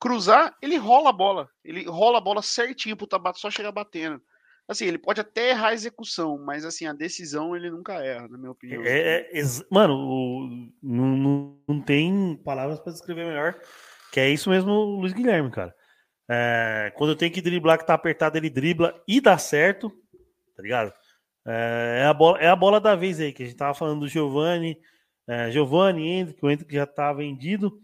cruzar, 0.00 0.56
ele 0.62 0.76
rola 0.76 1.10
a 1.10 1.12
bola. 1.12 1.48
Ele 1.64 1.84
rola 1.84 2.18
a 2.18 2.20
bola 2.20 2.42
certinho 2.42 2.96
pro 2.96 3.06
Tabata 3.06 3.38
só 3.38 3.50
chegar 3.50 3.72
batendo. 3.72 4.20
Assim, 4.68 4.86
ele 4.86 4.98
pode 4.98 5.20
até 5.20 5.50
errar 5.50 5.68
a 5.68 5.74
execução, 5.74 6.36
mas 6.44 6.64
assim, 6.64 6.86
a 6.86 6.92
decisão 6.92 7.54
ele 7.54 7.70
nunca 7.70 7.94
erra, 8.04 8.26
na 8.28 8.36
minha 8.36 8.50
opinião. 8.50 8.82
É, 8.84 9.20
é 9.20 9.42
mano, 9.70 9.94
o, 9.94 10.48
não, 10.82 11.16
não, 11.16 11.60
não, 11.68 11.80
tem 11.80 12.36
palavras 12.44 12.80
para 12.80 12.92
descrever 12.92 13.26
melhor. 13.26 13.56
Que 14.12 14.18
é 14.18 14.28
isso 14.28 14.50
mesmo, 14.50 14.72
Luiz 14.72 15.12
Guilherme, 15.12 15.52
cara. 15.52 15.72
É, 16.28 16.92
quando 16.96 17.14
tem 17.14 17.30
que 17.30 17.40
driblar 17.40 17.78
que 17.78 17.86
tá 17.86 17.94
apertado, 17.94 18.36
ele 18.36 18.50
dribla 18.50 19.00
e 19.06 19.20
dá 19.20 19.38
certo, 19.38 19.88
tá 20.56 20.62
ligado? 20.62 20.92
É, 21.46 22.00
é, 22.02 22.06
a 22.06 22.14
bola, 22.14 22.38
é 22.38 22.48
a 22.48 22.56
bola 22.56 22.80
da 22.80 22.96
vez 22.96 23.20
aí, 23.20 23.32
que 23.32 23.44
a 23.44 23.46
gente 23.46 23.56
tava 23.56 23.72
falando 23.72 24.00
do 24.00 24.08
Giovanni, 24.08 24.76
é, 25.28 25.48
Giovanni, 25.52 26.08
Hendrick, 26.08 26.44
o 26.44 26.50
Hendrick 26.50 26.74
já 26.74 26.84
está 26.84 27.12
vendido. 27.12 27.80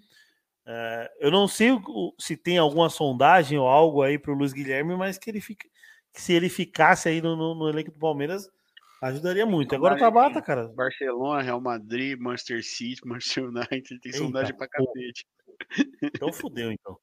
É, 0.66 1.10
eu 1.20 1.30
não 1.30 1.48
sei 1.48 1.70
se 2.18 2.36
tem 2.36 2.58
alguma 2.58 2.88
sondagem 2.88 3.58
ou 3.58 3.66
algo 3.66 4.02
aí 4.02 4.18
para 4.18 4.32
o 4.32 4.34
Luiz 4.34 4.52
Guilherme, 4.52 4.96
mas 4.96 5.18
que 5.18 5.28
ele 5.28 5.40
fica, 5.40 5.68
que 6.12 6.20
se 6.20 6.32
ele 6.32 6.48
ficasse 6.48 7.08
aí 7.08 7.20
no, 7.20 7.36
no, 7.36 7.54
no 7.54 7.68
elenco 7.68 7.90
do 7.90 7.98
Palmeiras, 7.98 8.48
ajudaria 9.02 9.44
muito. 9.44 9.74
Agora 9.74 9.98
tá 9.98 10.10
bata, 10.10 10.40
cara. 10.40 10.68
Barcelona, 10.68 11.42
Real 11.42 11.60
Madrid, 11.60 12.18
Manchester 12.18 12.62
City, 12.64 13.00
Manchester 13.06 13.44
United, 13.48 14.00
tem 14.00 14.12
Eita, 14.12 14.18
sondagem 14.18 14.56
para 14.56 14.68
cacete. 14.68 15.26
Então 16.02 16.32
fudeu, 16.32 16.70
então. 16.70 16.96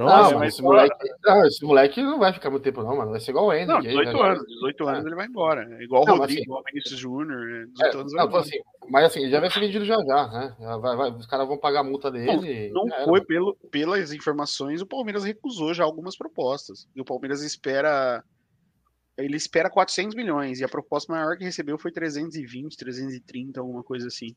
Então, 0.00 0.06
não, 0.06 0.24
assim, 0.24 0.34
mas 0.36 0.54
esse 0.54 0.62
moleque, 0.62 1.08
não, 1.22 1.46
esse 1.46 1.64
moleque 1.64 2.02
não 2.02 2.18
vai 2.18 2.32
ficar 2.32 2.48
muito 2.48 2.62
tempo, 2.62 2.82
não, 2.82 2.96
mano. 2.96 3.10
Vai 3.10 3.20
ser 3.20 3.32
igual 3.32 3.48
o 3.48 3.52
Ender. 3.52 3.66
Não, 3.66 3.82
18 3.82 4.12
né? 4.12 4.28
anos, 4.30 4.46
18 4.46 4.88
anos 4.88 5.04
ele 5.04 5.14
vai 5.14 5.26
embora. 5.26 5.78
É 5.78 5.84
igual 5.84 6.02
o 6.02 6.06
Rodrigo, 6.06 6.24
assim, 6.24 6.40
igual 6.40 6.60
o 6.60 6.64
Vinícius 6.64 6.98
Júnior. 6.98 7.46
Né? 7.46 7.66
É, 7.82 7.94
não, 7.94 8.36
assim, 8.36 8.58
mas 8.88 9.04
assim, 9.04 9.20
ele 9.20 9.30
já 9.30 9.40
vai 9.40 9.50
ser 9.50 9.60
vendido 9.60 9.84
já 9.84 9.96
já, 10.02 10.28
né? 10.28 10.56
Vai, 10.58 10.96
vai, 10.96 11.10
os 11.10 11.26
caras 11.26 11.46
vão 11.46 11.58
pagar 11.58 11.80
a 11.80 11.84
multa 11.84 12.10
dele. 12.10 12.70
Não, 12.72 12.86
não 12.86 13.04
foi, 13.04 13.22
pelo, 13.22 13.54
pelas 13.70 14.10
informações, 14.10 14.80
o 14.80 14.86
Palmeiras 14.86 15.22
recusou 15.22 15.74
já 15.74 15.84
algumas 15.84 16.16
propostas. 16.16 16.88
E 16.96 17.00
o 17.00 17.04
Palmeiras 17.04 17.42
espera. 17.42 18.24
Ele 19.18 19.36
espera 19.36 19.68
400 19.68 20.14
milhões 20.14 20.60
e 20.60 20.64
a 20.64 20.68
proposta 20.68 21.12
maior 21.12 21.36
que 21.36 21.44
recebeu 21.44 21.76
foi 21.76 21.92
320, 21.92 22.74
330, 22.74 23.60
alguma 23.60 23.82
coisa 23.82 24.06
assim. 24.06 24.34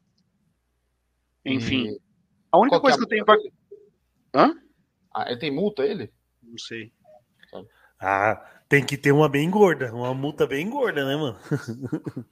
Enfim. 1.45 1.87
E... 1.87 2.01
A 2.51 2.59
única 2.59 2.75
Qual 2.75 2.81
coisa 2.81 2.97
que, 2.97 3.03
é 3.03 3.07
que 3.07 3.21
eu 3.21 3.25
tenho 3.25 3.25
pra. 3.25 3.37
Hã? 4.35 4.62
Ah, 5.13 5.25
ele 5.29 5.39
tem 5.39 5.51
multa 5.51 5.83
ele? 5.83 6.11
Não 6.41 6.57
sei. 6.57 6.91
Ah, 7.99 8.43
tem 8.67 8.85
que 8.85 8.97
ter 8.97 9.11
uma 9.11 9.29
bem 9.29 9.49
gorda, 9.49 9.93
uma 9.93 10.13
multa 10.13 10.45
bem 10.45 10.69
gorda, 10.69 11.05
né, 11.05 11.15
mano? 11.15 11.37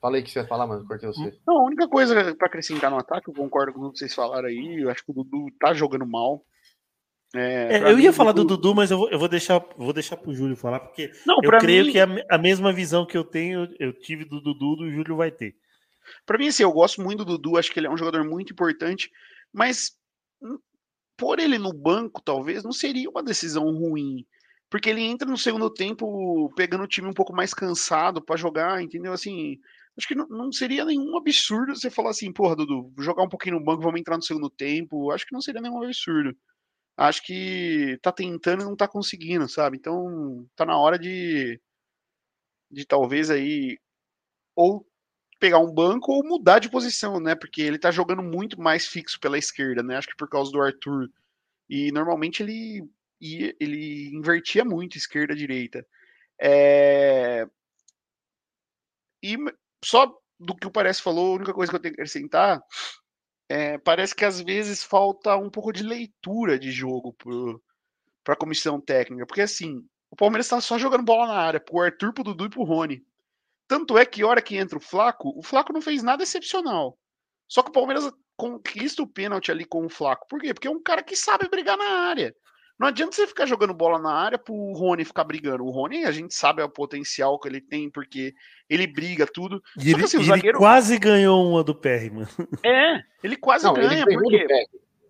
Falei 0.00 0.22
que 0.22 0.30
você 0.30 0.40
ia 0.40 0.46
falar, 0.46 0.66
mas 0.66 0.84
cortei 0.84 1.08
você. 1.08 1.32
Não, 1.46 1.58
a 1.58 1.64
única 1.64 1.88
coisa 1.88 2.34
pra 2.34 2.48
acrescentar 2.48 2.90
no 2.90 2.98
ataque, 2.98 3.28
eu 3.28 3.34
concordo 3.34 3.72
com 3.72 3.80
o 3.80 3.92
que 3.92 3.98
vocês 3.98 4.12
falaram 4.12 4.48
aí. 4.48 4.80
Eu 4.80 4.90
acho 4.90 5.04
que 5.04 5.12
o 5.12 5.14
Dudu 5.14 5.46
tá 5.60 5.72
jogando 5.72 6.04
mal. 6.04 6.44
É, 7.34 7.78
É, 7.78 7.90
eu 7.90 7.96
mim, 7.96 8.02
ia 8.02 8.12
falar 8.12 8.32
do 8.32 8.44
Dudu, 8.44 8.74
mas 8.74 8.90
eu 8.90 8.98
vou, 8.98 9.08
eu 9.10 9.18
vou 9.18 9.28
deixar 9.28 9.64
vou 9.76 9.92
deixar 9.92 10.16
pro 10.16 10.34
Júlio 10.34 10.56
falar, 10.56 10.80
porque 10.80 11.10
Não, 11.24 11.38
eu 11.42 11.50
creio 11.52 11.86
mim, 11.86 11.92
que 11.92 11.98
a, 12.00 12.06
a 12.30 12.36
mesma 12.36 12.72
visão 12.72 13.06
que 13.06 13.16
eu 13.16 13.24
tenho, 13.24 13.72
eu 13.78 13.92
tive 13.92 14.24
do 14.24 14.40
Dudu, 14.40 14.76
do 14.76 14.90
Júlio 14.90 15.16
vai 15.16 15.30
ter. 15.30 15.56
Pra 16.26 16.36
mim, 16.36 16.48
assim, 16.48 16.64
eu 16.64 16.72
gosto 16.72 17.00
muito 17.00 17.24
do 17.24 17.38
Dudu, 17.38 17.56
acho 17.56 17.72
que 17.72 17.78
ele 17.78 17.86
é 17.86 17.90
um 17.90 17.96
jogador 17.96 18.24
muito 18.24 18.52
importante, 18.52 19.10
mas 19.52 19.96
por 21.22 21.38
ele 21.38 21.56
no 21.56 21.72
banco, 21.72 22.20
talvez, 22.20 22.64
não 22.64 22.72
seria 22.72 23.08
uma 23.08 23.22
decisão 23.22 23.62
ruim. 23.70 24.26
Porque 24.68 24.90
ele 24.90 25.02
entra 25.02 25.28
no 25.28 25.38
segundo 25.38 25.70
tempo 25.72 26.52
pegando 26.56 26.82
o 26.82 26.88
time 26.88 27.06
um 27.06 27.14
pouco 27.14 27.32
mais 27.32 27.54
cansado 27.54 28.20
pra 28.20 28.36
jogar, 28.36 28.82
entendeu? 28.82 29.12
Assim, 29.12 29.60
acho 29.96 30.08
que 30.08 30.16
não, 30.16 30.26
não 30.26 30.50
seria 30.50 30.84
nenhum 30.84 31.16
absurdo 31.16 31.76
você 31.76 31.88
falar 31.88 32.10
assim, 32.10 32.32
porra, 32.32 32.56
Dudu, 32.56 32.92
jogar 32.98 33.22
um 33.22 33.28
pouquinho 33.28 33.56
no 33.56 33.64
banco, 33.64 33.84
vamos 33.84 34.00
entrar 34.00 34.16
no 34.16 34.22
segundo 34.24 34.50
tempo. 34.50 35.12
Acho 35.12 35.24
que 35.24 35.32
não 35.32 35.40
seria 35.40 35.60
nenhum 35.60 35.80
absurdo. 35.80 36.36
Acho 36.96 37.24
que 37.24 37.96
tá 38.02 38.10
tentando 38.10 38.62
e 38.62 38.64
não 38.64 38.74
tá 38.74 38.88
conseguindo, 38.88 39.48
sabe? 39.48 39.76
Então, 39.76 40.44
tá 40.56 40.66
na 40.66 40.76
hora 40.76 40.98
de, 40.98 41.60
de 42.68 42.84
talvez 42.84 43.30
aí 43.30 43.78
ou 44.56 44.84
pegar 45.42 45.58
um 45.58 45.72
banco 45.74 46.12
ou 46.12 46.24
mudar 46.24 46.60
de 46.60 46.70
posição, 46.70 47.18
né? 47.18 47.34
Porque 47.34 47.60
ele 47.60 47.76
tá 47.76 47.90
jogando 47.90 48.22
muito 48.22 48.60
mais 48.60 48.86
fixo 48.86 49.18
pela 49.18 49.36
esquerda, 49.36 49.82
né? 49.82 49.96
Acho 49.96 50.06
que 50.06 50.16
por 50.16 50.28
causa 50.28 50.52
do 50.52 50.62
Arthur. 50.62 51.10
E 51.68 51.90
normalmente 51.90 52.44
ele 52.44 52.88
ia, 53.20 53.52
ele 53.58 54.14
invertia 54.14 54.64
muito 54.64 54.96
esquerda 54.96 55.34
direita. 55.34 55.84
É... 56.40 57.44
E 59.20 59.36
só 59.84 60.16
do 60.38 60.54
que 60.54 60.68
o 60.68 60.70
Parece 60.70 61.02
falou, 61.02 61.32
a 61.32 61.36
única 61.36 61.52
coisa 61.52 61.72
que 61.72 61.76
eu 61.76 61.80
tenho 61.82 61.94
que 61.94 62.00
acrescentar 62.00 62.62
é, 63.48 63.78
parece 63.78 64.14
que 64.14 64.24
às 64.24 64.40
vezes 64.40 64.84
falta 64.84 65.36
um 65.36 65.50
pouco 65.50 65.72
de 65.72 65.82
leitura 65.82 66.56
de 66.56 66.70
jogo 66.70 67.16
para 68.22 68.34
a 68.34 68.38
comissão 68.38 68.80
técnica, 68.80 69.26
porque 69.26 69.42
assim, 69.42 69.84
o 70.08 70.14
Palmeiras 70.14 70.48
tá 70.48 70.60
só 70.60 70.78
jogando 70.78 71.04
bola 71.04 71.26
na 71.26 71.34
área, 71.34 71.60
pro 71.60 71.80
Arthur, 71.80 72.12
pro 72.12 72.22
Dudu 72.22 72.46
e 72.46 72.50
pro 72.50 72.62
Rony. 72.62 73.04
Tanto 73.72 73.96
é 73.96 74.04
que 74.04 74.20
a 74.22 74.26
hora 74.26 74.42
que 74.42 74.54
entra 74.54 74.76
o 74.76 74.80
Flaco, 74.82 75.32
o 75.34 75.42
Flaco 75.42 75.72
não 75.72 75.80
fez 75.80 76.02
nada 76.02 76.22
excepcional. 76.22 76.98
Só 77.48 77.62
que 77.62 77.70
o 77.70 77.72
Palmeiras 77.72 78.12
conquista 78.36 79.02
o 79.02 79.06
pênalti 79.06 79.50
ali 79.50 79.64
com 79.64 79.86
o 79.86 79.88
Flaco. 79.88 80.26
Por 80.28 80.42
quê? 80.42 80.52
Porque 80.52 80.68
é 80.68 80.70
um 80.70 80.82
cara 80.82 81.02
que 81.02 81.16
sabe 81.16 81.48
brigar 81.48 81.78
na 81.78 82.06
área. 82.06 82.34
Não 82.78 82.88
adianta 82.88 83.16
você 83.16 83.26
ficar 83.26 83.46
jogando 83.46 83.72
bola 83.72 83.98
na 83.98 84.12
área 84.12 84.36
pro 84.36 84.54
Rony 84.74 85.06
ficar 85.06 85.24
brigando. 85.24 85.64
O 85.64 85.70
Rony, 85.70 86.04
a 86.04 86.10
gente 86.10 86.34
sabe 86.34 86.60
o 86.62 86.68
potencial 86.68 87.38
que 87.40 87.48
ele 87.48 87.62
tem, 87.62 87.90
porque 87.90 88.34
ele 88.68 88.86
briga 88.86 89.26
tudo. 89.26 89.62
E 89.78 89.84
Só 89.84 89.88
ele, 89.88 89.94
que 89.96 90.04
assim, 90.04 90.16
ele 90.18 90.26
zagueiro- 90.26 90.58
quase 90.58 90.98
ganhou 90.98 91.42
uma 91.50 91.64
do 91.64 91.74
PR, 91.74 92.10
mano. 92.12 92.28
É, 92.62 93.00
ele 93.24 93.36
quase 93.36 93.64
Não, 93.64 93.72
ganha, 93.72 94.02
ele 94.02 94.04
ganhou 94.04 94.30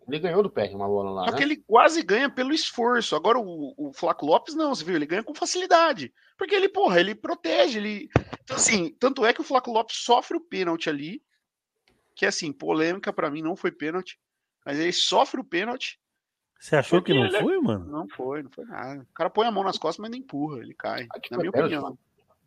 Ele 0.09 0.19
ganhou 0.19 0.43
do 0.43 0.51
PR 0.51 0.75
uma 0.75 0.87
bola 0.89 1.11
lá, 1.11 1.25
Só 1.27 1.31
né? 1.33 1.37
que 1.37 1.43
ele 1.45 1.57
quase 1.57 2.03
ganha 2.03 2.29
pelo 2.29 2.53
esforço. 2.53 3.15
Agora 3.15 3.39
o, 3.39 3.75
o 3.77 3.93
Flaco 3.93 4.27
Lopes 4.27 4.55
não, 4.55 4.75
você 4.75 4.85
viu? 4.85 4.97
Ele 4.97 5.07
ganha 5.07 5.23
com 5.23 5.35
facilidade. 5.35 6.13
Porque 6.37 6.55
ele, 6.55 6.69
porra, 6.69 6.99
ele 6.99 7.15
protege, 7.15 7.79
ele. 7.79 8.09
Então, 8.43 8.57
assim, 8.57 8.95
tanto 8.99 9.25
é 9.25 9.33
que 9.33 9.41
o 9.41 9.45
Flaco 9.45 9.71
Lopes 9.71 9.97
sofre 9.99 10.37
o 10.37 10.41
pênalti 10.41 10.89
ali, 10.91 11.23
que 12.17 12.27
assim, 12.27 12.53
polêmica 12.53 13.13
pra 13.13 13.31
mim, 13.31 13.43
não 13.43 13.55
foi 13.57 13.71
pênalti, 13.71 14.19
mas 14.67 14.79
ele 14.79 14.93
sofre 14.93 15.41
o 15.41 15.45
pênalti. 15.45 15.99
Você 16.59 16.77
achou 16.77 17.03
que 17.03 17.13
não 17.15 17.25
ele 17.27 17.37
é- 17.37 17.41
foi, 17.43 17.59
mano? 17.61 17.85
Não 17.91 18.09
foi, 18.09 18.43
não 18.43 18.51
foi 18.51 18.65
nada. 18.65 19.03
O 19.11 19.15
cara 19.15 19.31
põe 19.31 19.47
a 19.47 19.51
mão 19.51 19.65
nas 19.65 19.79
costas, 19.79 20.01
mas 20.03 20.11
não 20.11 20.19
empurra, 20.19 20.59
ele 20.61 20.75
cai. 20.75 21.07
Ah, 21.13 21.19
que 21.21 21.31
Na 21.31 21.39
minha 21.39 21.51
pênalti, 21.53 21.71
opinião. 21.75 21.83
mano. 21.83 21.99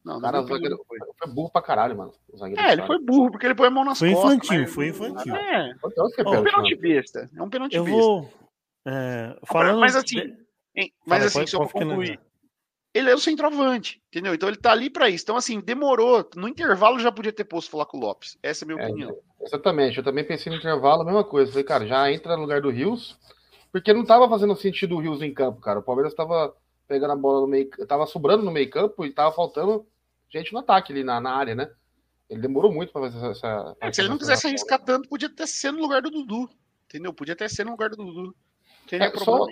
Não, 0.06 0.18
O 0.20 0.22
cara, 0.22 0.34
minha 0.34 0.41
o 0.41 0.43
opinião 0.43 0.58
zagueiro, 0.60 0.78
não 0.78 0.86
foi. 0.86 0.99
foi 1.18 1.34
burro 1.34 1.49
pra 1.49 1.62
caralho, 1.64 1.97
mano. 1.97 2.14
O 2.32 2.38
zagueiro 2.38 2.62
É, 2.62 2.68
ele 2.68 2.76
cara. 2.84 2.88
foi 2.88 2.99
burro, 2.99 3.32
porque 3.32 3.45
ele 3.47 3.56
põe 3.56 3.68
a 3.68 3.72
mão 3.72 3.84
nas 3.84 3.97
Foi 3.97 4.12
costas. 4.14 4.34
infantil, 4.34 4.62
mas- 4.62 4.74
foi 4.74 4.88
infantil. 4.89 5.36
É, 5.36 5.76
Foi 5.82 5.91
Ó, 5.97 6.36
é 6.36 6.39
um 6.39 6.43
pênalti, 6.43 6.76
besta. 6.76 7.30
É 7.36 7.41
um 7.41 7.49
pênalti 7.49 7.76
Eu 7.76 7.84
besta. 7.84 7.99
vou. 7.99 8.30
é, 8.86 9.36
falando. 9.45 9.80
mas 9.80 9.95
assim, 9.95 10.20
Hein, 10.78 10.91
Mas 11.08 11.20
Fala, 11.20 11.26
assim, 11.28 11.39
pode- 11.39 11.49
só 11.51 11.58
pode 11.60 11.72
pra 11.72 11.82
concluir. 11.86 12.20
Ele 12.93 13.10
é 13.10 13.16
o 13.16 13.20
centroavante, 13.20 14.01
entendeu? 14.10 14.34
Então 14.34 14.47
ele 14.49 14.58
tá 14.58 14.72
ali 14.74 14.89
pra 14.89 15.10
isso. 15.10 15.24
Então, 15.24 15.38
assim, 15.38 15.60
demorou. 15.62 16.30
No 16.36 16.47
intervalo 16.49 16.99
já 16.99 17.12
podia 17.12 17.32
ter 17.32 17.45
posto 17.45 17.70
o 17.70 17.72
Flaco 17.72 17.97
Lopes. 17.97 18.38
Essa 18.43 18.64
é 18.64 18.66
a 18.66 18.68
minha 18.76 18.82
É, 18.86 18.89
opinião. 18.89 19.18
Exatamente, 19.41 19.97
eu 19.97 20.03
também 20.03 20.24
pensei 20.26 20.51
no 20.51 20.58
intervalo, 20.58 21.01
a 21.01 21.06
mesma 21.06 21.24
coisa. 21.24 21.49
Falei, 21.51 21.64
cara, 21.66 21.88
já 21.88 22.12
entra 22.12 22.36
no 22.36 22.41
lugar 22.43 22.62
do 22.62 22.70
Rios, 22.70 23.18
porque 23.72 23.93
não 23.93 24.03
tava 24.06 24.28
fazendo 24.30 24.56
sentido 24.56 24.95
o 24.95 24.99
Rios 24.99 25.22
em 25.22 25.34
campo, 25.34 25.62
cara. 25.62 25.80
O 25.80 25.84
Palmeiras 25.84 26.14
tava 26.14 26.53
pegando 26.88 27.12
a 27.14 27.16
bola 27.16 27.41
no 27.41 27.47
meio, 27.47 27.70
tava 27.88 28.06
sobrando 28.06 28.43
no 28.43 28.51
meio 28.51 28.70
campo 28.70 29.06
e 29.06 29.12
tava 29.12 29.34
faltando 29.34 29.86
gente 30.30 30.51
no 30.53 30.59
ataque 30.59 30.91
ali 30.91 31.03
na, 31.03 31.19
na 31.21 31.32
área, 31.36 31.55
né? 31.55 31.71
Ele 32.30 32.41
demorou 32.41 32.71
muito 32.71 32.91
pra 32.91 33.01
fazer 33.03 33.26
essa. 33.32 33.76
É, 33.80 33.91
se 33.93 34.01
ele 34.01 34.09
não 34.09 34.17
quisesse 34.17 34.47
arriscar 34.47 34.80
tanto, 34.80 35.07
podia 35.07 35.28
até 35.28 35.45
ser 35.45 35.71
no 35.71 35.80
lugar 35.80 36.01
do 36.01 36.09
Dudu. 36.09 36.49
Entendeu? 36.88 37.13
Podia 37.13 37.34
até 37.34 37.47
ser 37.47 37.63
no 37.65 37.71
lugar 37.71 37.89
do 37.89 37.97
Dudu. 37.97 38.36
É, 38.91 39.11
só-. 39.17 39.45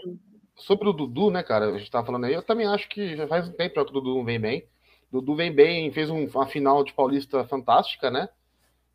Sobre 0.56 0.88
o 0.88 0.94
Dudu, 0.94 1.32
né, 1.32 1.42
cara? 1.44 1.68
A 1.74 1.78
gente 1.78 1.90
tava 1.90 2.06
falando 2.06 2.26
aí, 2.26 2.34
eu 2.34 2.44
também 2.44 2.68
acho 2.68 2.88
que 2.90 3.16
já 3.16 3.28
faz 3.28 3.48
um 3.48 3.54
tempo 3.54 3.74
que 3.74 3.80
o 3.82 3.86
Dudu 3.86 4.16
não 4.16 4.26
vem 4.26 4.40
bem. 4.40 4.68
O 5.12 5.20
Dudu 5.20 5.36
vem 5.36 5.52
bem, 5.52 5.92
fez 5.92 6.10
um- 6.10 6.26
uma 6.28 6.48
final 6.48 6.84
de 6.84 6.94
Paulista 6.94 7.44
fantástica, 7.46 8.10
né? 8.12 8.30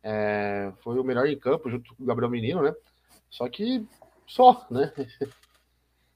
É, 0.01 0.71
foi 0.81 0.97
o 0.97 1.03
melhor 1.03 1.27
em 1.27 1.37
campo, 1.37 1.69
junto 1.69 1.93
com 1.95 2.03
o 2.03 2.05
Gabriel 2.05 2.29
Menino, 2.29 2.61
né? 2.61 2.73
Só 3.29 3.47
que 3.49 3.85
só, 4.27 4.65
né? 4.69 4.93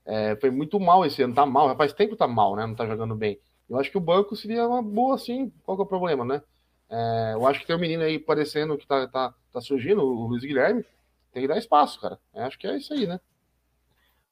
É, 0.06 0.36
foi 0.36 0.52
muito 0.52 0.78
mal 0.82 1.06
esse 1.06 1.22
ano, 1.22 1.34
tá 1.34 1.46
mal. 1.46 1.74
Faz 1.78 1.94
tempo 1.94 2.14
tá 2.18 2.28
mal, 2.28 2.58
né? 2.58 2.66
Não 2.66 2.76
tá 2.76 2.86
jogando 2.86 3.16
bem. 3.16 3.40
Eu 3.70 3.78
acho 3.80 3.90
que 3.92 3.98
o 3.98 4.02
banco 4.02 4.36
seria 4.36 4.68
uma 4.68 4.82
boa, 4.82 5.18
sim. 5.18 5.52
Qual 5.64 5.78
que 5.78 5.82
é 5.82 5.86
o 5.86 5.88
problema, 5.88 6.24
né? 6.26 6.42
É, 6.90 7.32
eu 7.34 7.48
acho 7.48 7.60
que 7.60 7.66
tem 7.68 7.76
um 7.76 7.80
menino 7.80 8.04
aí 8.04 8.20
parecendo 8.20 8.78
que 8.78 8.86
tá, 8.86 9.08
tá, 9.08 9.34
tá 9.52 9.62
surgindo, 9.62 10.02
o 10.04 10.28
Luiz 10.28 10.44
Guilherme. 10.44 10.84
Tem 11.32 11.42
que 11.42 11.48
dar 11.48 11.58
espaço, 11.58 12.00
cara. 12.00 12.20
Eu 12.34 12.44
acho 12.44 12.60
que 12.60 12.68
é 12.68 12.78
isso 12.78 12.94
aí, 12.94 13.08
né? 13.08 13.20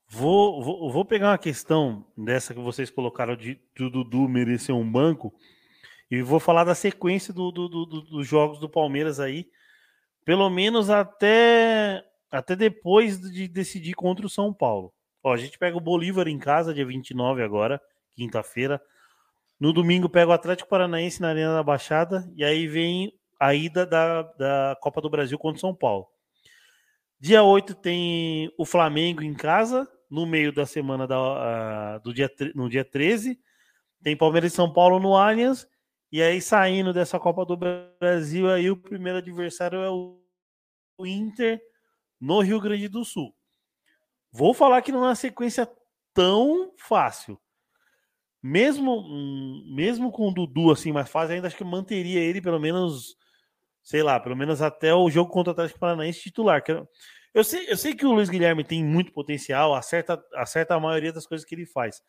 Vou, 0.08 0.62
vou, 0.62 0.92
vou 0.92 1.06
pegar 1.06 1.30
uma 1.32 1.38
questão 1.38 2.06
dessa 2.18 2.54
que 2.54 2.60
vocês 2.60 2.90
colocaram 2.90 3.36
de 3.36 3.60
do 3.76 3.90
Dudu 3.90 4.28
merecer 4.28 4.76
um 4.76 4.90
banco 4.90 5.34
e 6.10 6.22
vou 6.22 6.40
falar 6.40 6.66
da 6.66 6.76
sequência 6.76 7.34
do, 7.34 7.52
do- 7.52 7.70
do- 7.70 7.86
do- 7.86 8.02
dos 8.02 8.28
jogos 8.28 8.60
do 8.60 8.70
Palmeiras 8.70 9.20
aí, 9.22 9.50
pelo 10.26 10.50
menos 10.50 10.90
até, 10.90 12.04
até 12.30 12.56
depois 12.56 13.20
de 13.22 13.48
decidir 13.48 13.94
contra 13.94 14.26
o 14.26 14.30
São 14.30 14.54
Paulo. 14.54 14.94
Ó, 15.24 15.34
a 15.34 15.38
gente 15.38 15.58
pega 15.58 15.78
o 15.78 15.82
Bolívar 15.82 16.28
em 16.28 16.38
casa, 16.38 16.74
dia 16.74 16.86
29 16.86 17.42
agora, 17.42 17.82
quinta-feira. 18.14 18.82
No 19.62 19.72
domingo 19.72 20.10
pega 20.10 20.32
o 20.32 20.34
Atlético 20.34 20.68
Paranaense 20.68 21.22
na 21.22 21.30
Arena 21.30 21.54
da 21.54 21.62
Baixada 21.62 22.28
e 22.36 22.44
aí 22.44 22.66
vem 22.66 23.14
a 23.40 23.54
ida 23.54 23.86
da, 23.86 24.24
da 24.24 24.76
Copa 24.82 25.00
do 25.00 25.08
Brasil 25.08 25.38
contra 25.38 25.58
o 25.58 25.62
São 25.62 25.76
Paulo. 25.76 26.08
Dia 27.20 27.44
8 27.44 27.76
tem 27.76 28.52
o 28.58 28.66
Flamengo 28.66 29.22
em 29.22 29.36
casa, 29.36 29.88
no 30.10 30.26
meio 30.26 30.52
da 30.52 30.66
semana 30.66 31.06
da, 31.06 31.16
ah, 31.16 31.98
do 32.00 32.12
dia, 32.12 32.28
no 32.56 32.68
dia 32.68 32.84
13. 32.84 33.40
Tem 34.02 34.18
Palmeiras 34.18 34.52
e 34.52 34.56
São 34.56 34.74
Paulo 34.74 35.00
no 35.00 35.16
Allianz. 35.16 35.68
E 36.12 36.24
aí, 36.24 36.42
saindo 36.42 36.92
dessa 36.92 37.20
Copa 37.20 37.46
do 37.46 37.56
Brasil, 37.56 38.50
aí 38.50 38.72
o 38.72 38.76
primeiro 38.76 39.20
adversário 39.20 39.78
é 39.78 39.92
o 39.92 40.20
Inter 41.06 41.62
no 42.20 42.40
Rio 42.40 42.60
Grande 42.60 42.88
do 42.88 43.06
Sul. 43.06 43.32
Vou 44.32 44.56
falar 44.56 44.82
que 44.82 44.92
não 44.92 45.04
é 45.04 45.10
uma 45.10 45.16
sequência 45.16 45.70
tão 46.16 46.74
fácil. 46.80 47.40
Mesmo, 48.44 49.04
mesmo 49.68 50.12
com 50.12 50.28
o 50.30 50.34
Dudu 50.34 50.72
assim 50.72 50.92
mais 50.92 51.10
fácil, 51.10 51.36
ainda 51.36 51.48
acho 51.48 51.56
que 51.58 51.64
manteria 51.64 52.20
ele 52.20 52.42
pelo 52.42 52.60
menos, 52.60 53.16
sei 53.84 54.02
lá, 54.02 54.20
pelo 54.20 54.36
menos 54.36 54.62
até 54.62 54.94
o 54.94 55.10
jogo 55.12 55.30
contra 55.32 55.52
o 55.52 55.54
Atlético 55.54 55.80
Paranaense 55.80 56.22
titular. 56.22 56.64
que 56.64 56.72
eu- 56.72 56.88
eu 57.34 57.44
sei, 57.44 57.70
eu 57.72 57.78
sei 57.78 57.94
que 57.94 58.06
o 58.06 58.12
Luiz 58.12 58.30
Guilherme 58.30 58.64
tem 58.64 58.84
muito 58.84 59.12
potencial, 59.14 59.76
acerta, 59.76 60.22
acerta 60.34 60.74
a 60.76 60.80
maioria 60.80 61.14
das 61.14 61.28
coisas 61.28 61.46
que 61.46 61.54
ele 61.54 61.66
faz. 61.68 62.02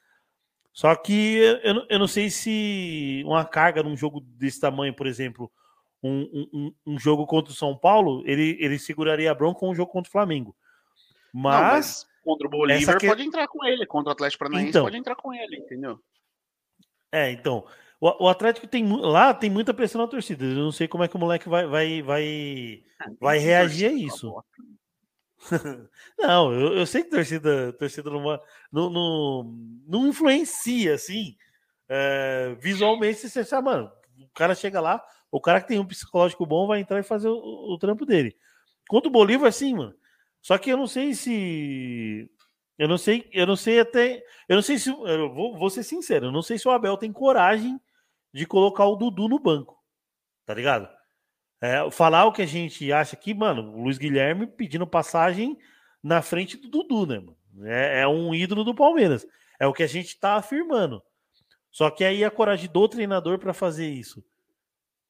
Só 0.72 0.94
que 0.96 1.36
eu, 1.62 1.84
eu 1.90 1.98
não- 1.98 2.08
sei 2.08 2.30
se 2.30 3.22
uma 3.26 3.44
carga 3.44 3.82
num 3.82 3.94
jogo 3.96 4.20
desse 4.20 4.58
tamanho, 4.58 4.94
por 4.96 5.06
exemplo, 5.06 5.52
um, 6.02 6.48
um- 6.52 6.74
um, 6.86 6.98
jogo 6.98 7.26
contra 7.26 7.52
o 7.52 7.56
São 7.56 7.76
Paulo, 7.76 8.22
ele, 8.26 8.56
ele 8.58 8.78
seguraria 8.78 9.30
a 9.30 9.34
bronca 9.34 9.60
com 9.60 9.70
um 9.70 9.74
jogo 9.74 9.92
contra 9.92 10.08
o 10.08 10.12
Flamengo. 10.12 10.56
Não, 11.32 11.42
Mas, 11.42 11.70
mas 11.72 12.06
contra 12.24 12.46
o 12.46 12.50
Bolívar 12.50 12.98
que- 12.98 13.06
pode 13.06 13.22
entrar 13.22 13.46
com 13.48 13.64
ele. 13.66 13.86
Contra 13.86 14.08
o 14.08 14.12
Atlético 14.12 14.38
Paranaense 14.40 14.70
Então. 14.70 14.82
pode 14.84 14.96
entrar 14.96 15.14
com 15.14 15.32
ele, 15.32 15.56
entendeu? 15.58 16.00
É, 17.12 17.30
então, 17.30 17.64
o, 18.00 18.24
o 18.24 18.28
Atlético 18.28 18.66
tem 18.66 18.84
lá 18.88 19.32
tem 19.34 19.50
muita 19.50 19.74
pressão 19.74 20.00
na 20.00 20.08
torcida. 20.08 20.44
Eu 20.44 20.56
não 20.56 20.72
sei 20.72 20.88
como 20.88 21.04
é 21.04 21.08
que 21.08 21.16
o 21.16 21.18
moleque 21.18 21.48
vai 21.48 21.66
vai 21.66 22.02
vai, 22.02 22.82
vai 23.20 23.38
reagir 23.38 23.90
a 23.90 23.92
isso. 23.92 24.34
Não, 26.18 26.52
eu, 26.52 26.76
eu 26.76 26.86
sei 26.86 27.02
que 27.02 27.10
torcida, 27.10 27.72
torcida 27.72 28.08
não, 28.08 28.22
não, 28.70 28.90
não, 28.90 29.54
não 29.88 30.06
influencia, 30.06 30.94
assim, 30.94 31.36
é, 31.88 32.56
visualmente, 32.60 33.28
você 33.28 33.40
acha, 33.40 33.60
mano, 33.60 33.90
o 34.20 34.28
cara 34.32 34.54
chega 34.54 34.80
lá, 34.80 35.04
o 35.32 35.40
cara 35.40 35.60
que 35.60 35.66
tem 35.66 35.80
um 35.80 35.86
psicológico 35.86 36.46
bom 36.46 36.68
vai 36.68 36.78
entrar 36.78 37.00
e 37.00 37.02
fazer 37.02 37.28
o, 37.28 37.34
o 37.34 37.76
trampo 37.76 38.06
dele. 38.06 38.36
Contra 38.88 39.08
o 39.08 39.12
Bolívar, 39.12 39.52
sim, 39.52 39.74
mano. 39.74 39.94
Só 40.40 40.58
que 40.58 40.70
eu 40.70 40.76
não 40.76 40.86
sei 40.86 41.14
se. 41.14 42.30
Eu 42.82 42.88
não 42.88 42.98
sei, 42.98 43.30
eu 43.32 43.46
não 43.46 43.54
sei 43.54 43.78
até. 43.78 44.24
Eu 44.48 44.56
não 44.56 44.62
sei 44.62 44.76
se. 44.76 44.90
Eu 44.90 45.32
vou, 45.32 45.56
vou 45.56 45.70
ser 45.70 45.84
sincero, 45.84 46.26
eu 46.26 46.32
não 46.32 46.42
sei 46.42 46.58
se 46.58 46.66
o 46.66 46.70
Abel 46.72 46.96
tem 46.96 47.12
coragem 47.12 47.80
de 48.34 48.44
colocar 48.44 48.84
o 48.86 48.96
Dudu 48.96 49.28
no 49.28 49.38
banco. 49.38 49.78
Tá 50.44 50.52
ligado? 50.52 50.88
É, 51.60 51.88
falar 51.92 52.24
o 52.24 52.32
que 52.32 52.42
a 52.42 52.46
gente 52.46 52.92
acha 52.92 53.14
aqui, 53.14 53.32
mano, 53.32 53.72
o 53.72 53.84
Luiz 53.84 53.98
Guilherme 53.98 54.48
pedindo 54.48 54.84
passagem 54.84 55.56
na 56.02 56.22
frente 56.22 56.56
do 56.56 56.68
Dudu, 56.68 57.06
né, 57.06 57.20
mano? 57.20 57.38
É, 57.64 58.00
é 58.00 58.08
um 58.08 58.34
ídolo 58.34 58.64
do 58.64 58.74
Palmeiras. 58.74 59.24
É 59.60 59.66
o 59.68 59.72
que 59.72 59.84
a 59.84 59.86
gente 59.86 60.18
tá 60.18 60.34
afirmando. 60.34 61.00
Só 61.70 61.88
que 61.88 62.02
aí 62.02 62.24
a 62.24 62.32
coragem 62.32 62.68
do 62.68 62.88
treinador 62.88 63.38
para 63.38 63.54
fazer 63.54 63.88
isso. 63.90 64.24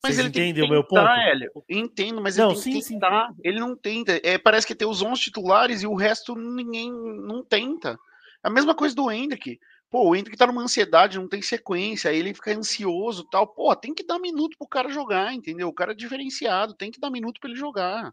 Mas 0.02 0.16
Vocês 0.16 0.26
ele 0.26 0.28
entendem 0.28 0.64
o 0.64 0.68
meu 0.68 0.82
ponto? 0.82 1.06
Hélio. 1.06 1.52
Entendo, 1.68 2.20
mas 2.20 2.36
Não, 2.36 2.50
ele 2.50 2.54
tem 2.54 2.62
sim, 2.62 2.72
que 2.72 2.82
sim. 2.82 2.94
tentar. 2.94 3.32
Ele 3.42 3.60
não 3.60 3.76
tenta. 3.76 4.20
É, 4.24 4.36
parece 4.36 4.66
que 4.66 4.74
tem 4.74 4.88
os 4.88 5.00
11 5.00 5.20
titulares 5.20 5.82
e 5.82 5.86
o 5.86 5.94
resto 5.94 6.34
ninguém 6.34 6.90
não 6.90 7.44
tenta. 7.44 7.96
A 8.42 8.50
mesma 8.50 8.74
coisa 8.74 8.94
do 8.94 9.10
Hendrick. 9.10 9.60
Pô, 9.88 10.08
o 10.08 10.16
Hendrick 10.16 10.36
tá 10.36 10.46
numa 10.46 10.62
ansiedade, 10.62 11.18
não 11.18 11.28
tem 11.28 11.40
sequência, 11.40 12.10
aí 12.10 12.18
ele 12.18 12.34
fica 12.34 12.50
ansioso 12.56 13.22
e 13.22 13.30
tal. 13.30 13.46
Pô, 13.46 13.76
tem 13.76 13.94
que 13.94 14.04
dar 14.04 14.18
minuto 14.18 14.56
pro 14.58 14.66
cara 14.66 14.88
jogar, 14.88 15.32
entendeu? 15.34 15.68
O 15.68 15.72
cara 15.72 15.92
é 15.92 15.94
diferenciado, 15.94 16.74
tem 16.74 16.90
que 16.90 16.98
dar 16.98 17.10
minuto 17.10 17.38
pra 17.38 17.50
ele 17.50 17.58
jogar. 17.58 18.12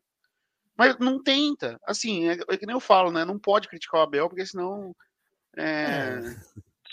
Mas 0.78 0.98
não 1.00 1.22
tenta. 1.24 1.80
Assim, 1.88 2.30
é, 2.30 2.34
é 2.50 2.58
que 2.58 2.66
nem 2.66 2.76
eu 2.76 2.80
falo, 2.80 3.12
né? 3.12 3.26
Não 3.26 3.40
pode 3.40 3.68
criticar 3.68 4.02
o 4.02 4.04
Abel, 4.04 4.30
porque 4.30 4.46
senão 4.46 4.96
é, 5.58 6.20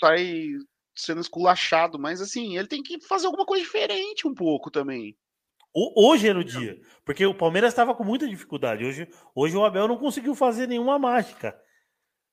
sai 0.00 0.52
sendo 0.96 1.20
esculachado. 1.20 1.98
Mas 1.98 2.20
assim, 2.20 2.56
ele 2.56 2.66
tem 2.66 2.82
que 2.82 3.00
fazer 3.00 3.26
alguma 3.26 3.44
coisa 3.44 3.62
diferente 3.62 4.26
um 4.26 4.34
pouco 4.34 4.70
também. 4.70 5.16
Hoje 5.94 6.26
era 6.26 6.38
o 6.38 6.44
dia. 6.44 6.80
Porque 7.04 7.26
o 7.26 7.34
Palmeiras 7.34 7.72
estava 7.72 7.94
com 7.94 8.02
muita 8.02 8.26
dificuldade. 8.26 8.84
Hoje, 8.84 9.08
hoje 9.34 9.56
o 9.56 9.64
Abel 9.64 9.86
não 9.86 9.98
conseguiu 9.98 10.34
fazer 10.34 10.66
nenhuma 10.66 10.98
mágica. 10.98 11.54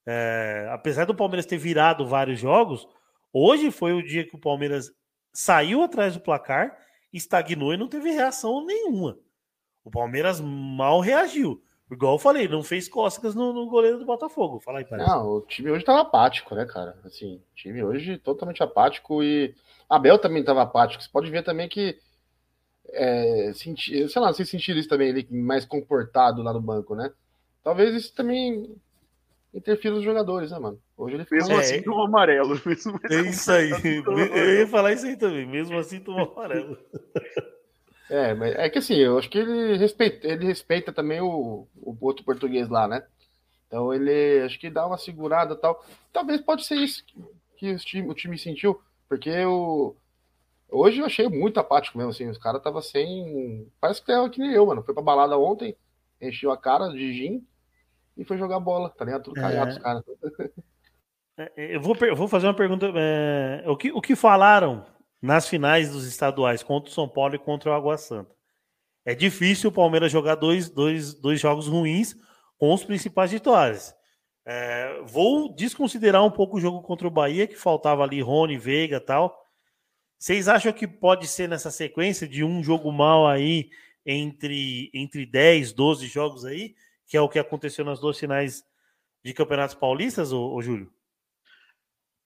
É, 0.05 0.67
apesar 0.71 1.05
do 1.05 1.15
Palmeiras 1.15 1.45
ter 1.45 1.57
virado 1.57 2.07
vários 2.07 2.39
jogos, 2.39 2.87
hoje 3.33 3.69
foi 3.69 3.93
o 3.93 4.03
dia 4.03 4.25
que 4.25 4.35
o 4.35 4.39
Palmeiras 4.39 4.89
saiu 5.33 5.81
atrás 5.83 6.13
do 6.13 6.21
placar, 6.21 6.77
estagnou 7.11 7.73
e 7.73 7.77
não 7.77 7.89
teve 7.89 8.11
reação 8.11 8.65
nenhuma. 8.65 9.17
O 9.83 9.91
Palmeiras 9.91 10.39
mal 10.39 11.01
reagiu. 11.01 11.61
Igual 11.91 12.15
eu 12.15 12.19
falei, 12.19 12.47
não 12.47 12.63
fez 12.63 12.87
cócegas 12.87 13.35
no, 13.35 13.53
no 13.53 13.67
goleiro 13.67 13.99
do 13.99 14.05
Botafogo. 14.05 14.59
Fala 14.59 14.79
aí, 14.79 14.85
parece. 14.85 15.09
Não, 15.09 15.27
o 15.27 15.41
time 15.41 15.69
hoje 15.69 15.85
tava 15.85 16.01
apático, 16.01 16.55
né, 16.55 16.65
cara? 16.65 16.97
Assim, 17.03 17.35
o 17.35 17.55
time 17.55 17.83
hoje 17.83 18.17
totalmente 18.17 18.63
apático 18.63 19.21
e 19.21 19.53
Abel 19.89 20.17
também 20.17 20.43
tava 20.43 20.61
apático. 20.63 21.03
Você 21.03 21.09
pode 21.11 21.29
ver 21.29 21.43
também 21.43 21.69
que 21.69 21.99
é, 22.89 23.51
senti, 23.53 24.07
sei 24.09 24.21
lá, 24.21 24.33
vocês 24.33 24.49
sentiram 24.49 24.79
isso 24.79 24.89
também, 24.89 25.09
ele 25.09 25.27
mais 25.29 25.65
comportado 25.65 26.41
lá 26.41 26.53
no 26.53 26.61
banco, 26.61 26.95
né? 26.95 27.11
Talvez 27.63 27.93
isso 27.95 28.13
também 28.13 28.75
interfira 29.53 29.93
nos 29.93 30.03
jogadores, 30.03 30.51
né, 30.51 30.59
mano? 30.59 30.79
Hoje 30.97 31.15
ele 31.15 31.27
Mesmo 31.31 31.53
É. 31.53 31.59
assim, 31.59 31.81
tomou 31.83 32.05
amarelo. 32.05 32.59
Mesmo 32.65 32.99
É 33.09 33.21
isso 33.21 33.51
aí. 33.51 33.71
Eu 34.05 34.59
ia 34.59 34.67
falar 34.67 34.93
isso 34.93 35.05
aí 35.05 35.15
também. 35.15 35.45
Mesmo 35.45 35.77
assim, 35.77 35.99
tomou 35.99 36.31
amarelo. 36.31 36.77
É, 38.13 38.33
mas 38.35 38.53
é 38.55 38.69
que 38.69 38.77
assim, 38.77 38.93
eu 38.95 39.17
acho 39.17 39.27
que 39.27 39.39
ele 39.39 39.75
respeita, 39.75 40.27
ele 40.27 40.45
respeita 40.45 40.93
também 40.93 41.19
o, 41.19 41.67
o 41.75 41.97
outro 41.99 42.23
português 42.23 42.69
lá, 42.69 42.87
né? 42.87 43.03
Então 43.65 43.91
ele 43.91 44.41
acho 44.43 44.59
que 44.59 44.69
dá 44.69 44.85
uma 44.85 44.99
segurada 44.99 45.55
e 45.55 45.57
tal. 45.57 45.83
Talvez 46.11 46.39
pode 46.41 46.63
ser 46.63 46.75
isso 46.75 47.03
que, 47.57 47.71
o, 47.71 47.77
time, 47.79 48.07
o 48.07 48.13
time 48.13 48.37
sentiu, 48.37 48.79
porque 49.09 49.31
o, 49.45 49.95
hoje 50.69 50.99
eu 50.99 51.07
achei 51.07 51.27
muito 51.27 51.59
apático 51.59 51.97
mesmo, 51.97 52.11
assim, 52.11 52.29
os 52.29 52.37
caras 52.37 52.61
tava 52.61 52.83
sem. 52.83 53.67
Parece 53.81 53.99
que 53.99 54.05
tava 54.05 54.29
que 54.29 54.39
nem 54.39 54.51
eu, 54.51 54.65
mano. 54.67 54.83
Foi 54.83 54.93
pra 54.93 55.01
balada 55.01 55.35
ontem, 55.35 55.75
encheu 56.21 56.51
a 56.51 56.57
cara 56.57 56.89
de 56.89 57.13
gin 57.13 57.43
e 58.15 58.23
foi 58.23 58.37
jogar 58.37 58.59
bola, 58.59 58.89
tá 58.91 59.05
ligado? 59.05 59.23
Tudo 59.23 59.41
caiado 59.41 59.71
É. 59.71 59.73
os 59.73 59.79
caras. 59.79 60.03
É, 61.35 61.75
Eu 61.75 61.81
vou, 61.81 61.95
per- 61.95 62.13
vou 62.15 62.27
fazer 62.27 62.45
uma 62.45 62.53
pergunta. 62.53 62.91
é, 62.95 63.63
o, 63.65 63.75
que, 63.75 63.91
o 63.91 63.99
que 63.99 64.15
falaram 64.15 64.85
nas 65.23 65.47
finais 65.47 65.89
dos 65.89 66.05
estaduais 66.05 66.61
contra 66.61 66.91
o 66.91 66.93
São 66.93 67.07
Paulo 67.07 67.35
e 67.35 67.39
contra 67.39 67.71
o 67.71 67.73
Água 67.73 67.97
Santa? 67.97 68.35
É 69.05 69.15
difícil 69.15 69.69
o 69.69 69.73
Palmeiras 69.73 70.11
jogar 70.11 70.35
dois, 70.35 70.69
dois, 70.69 71.13
dois 71.13 71.39
jogos 71.39 71.67
ruins 71.67 72.13
com 72.57 72.73
os 72.73 72.83
principais 72.83 73.31
titulares. 73.31 73.95
É, 74.45 75.01
vou 75.03 75.55
desconsiderar 75.55 76.25
um 76.25 76.31
pouco 76.31 76.57
o 76.57 76.59
jogo 76.59 76.81
contra 76.81 77.07
o 77.07 77.11
Bahia, 77.11 77.47
que 77.47 77.55
faltava 77.55 78.03
ali 78.03 78.21
Rony, 78.21 78.57
Veiga 78.57 78.99
tal. 78.99 79.41
Vocês 80.19 80.49
acham 80.49 80.73
que 80.73 80.85
pode 80.85 81.25
ser 81.25 81.47
nessa 81.47 81.71
sequência 81.71 82.27
de 82.27 82.43
um 82.43 82.61
jogo 82.61 82.91
mal 82.91 83.25
aí 83.25 83.69
entre, 84.05 84.91
entre 84.93 85.25
10, 85.25 85.71
12 85.71 86.07
jogos 86.07 86.43
aí, 86.43 86.75
que 87.07 87.15
é 87.15 87.21
o 87.21 87.29
que 87.29 87.39
aconteceu 87.39 87.85
nas 87.85 87.99
duas 87.99 88.19
finais 88.19 88.65
de 89.23 89.33
campeonatos 89.33 89.75
paulistas, 89.75 90.33
ô, 90.33 90.53
ô 90.53 90.61
Júlio? 90.61 90.93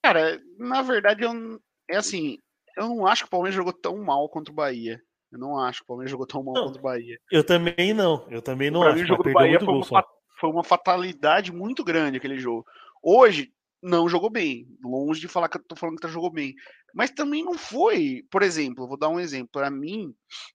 Cara, 0.03 0.41
na 0.57 0.81
verdade, 0.81 1.23
eu, 1.23 1.61
é 1.87 1.97
assim, 1.97 2.39
eu 2.77 2.87
não 2.87 3.07
acho 3.07 3.23
que 3.23 3.27
o 3.27 3.31
Palmeiras 3.31 3.55
jogou 3.55 3.73
tão 3.73 3.97
mal 4.03 4.29
contra 4.29 4.51
o 4.51 4.55
Bahia. 4.55 5.01
Eu 5.31 5.39
não 5.39 5.59
acho 5.59 5.79
que 5.79 5.83
o 5.83 5.87
Palmeiras 5.87 6.11
jogou 6.11 6.25
tão 6.25 6.43
mal 6.43 6.53
Não. 6.53 6.65
contra 6.65 6.79
o 6.79 6.83
Bahia. 6.83 7.19
Eu 7.31 7.43
também 7.43 7.93
não. 7.93 8.25
Eu 8.29 8.41
também 8.41 8.71
não 8.71 8.81
pra 8.81 8.89
acho. 8.89 8.97
mim, 8.99 9.03
o 9.03 9.07
jogo 9.07 9.23
do 9.23 9.25
perdeu 9.25 9.41
Bahia 9.41 9.59
muito 9.59 9.65
foi 9.65 9.73
gol 9.73 9.87
uma, 9.91 10.05
foi 10.39 10.49
uma 10.49 10.63
fatalidade 10.63 11.51
muito 11.51 11.83
grande 11.83 12.17
aquele 12.17 12.39
jogo. 12.39 12.65
Hoje, 13.03 13.51
não 13.81 14.07
jogou 14.07 14.29
bem. 14.29 14.67
Longe 14.81 15.19
de 15.19 15.27
falar 15.27 15.49
que 15.49 15.57
eu 15.57 15.63
tô 15.63 15.75
falando 15.75 15.95
que 15.95 16.01
tá 16.01 16.07
jogou 16.07 16.31
bem. 16.31 16.53
Mas 16.93 17.11
também 17.11 17.43
não 17.43 17.55
foi. 17.57 18.23
Por 18.31 18.41
exemplo, 18.41 18.87
vou 18.87 18.97
dar 18.97 19.09
um 19.09 19.19
exemplo. 19.19 19.49
Pra 19.51 19.69
mim, 19.69 20.13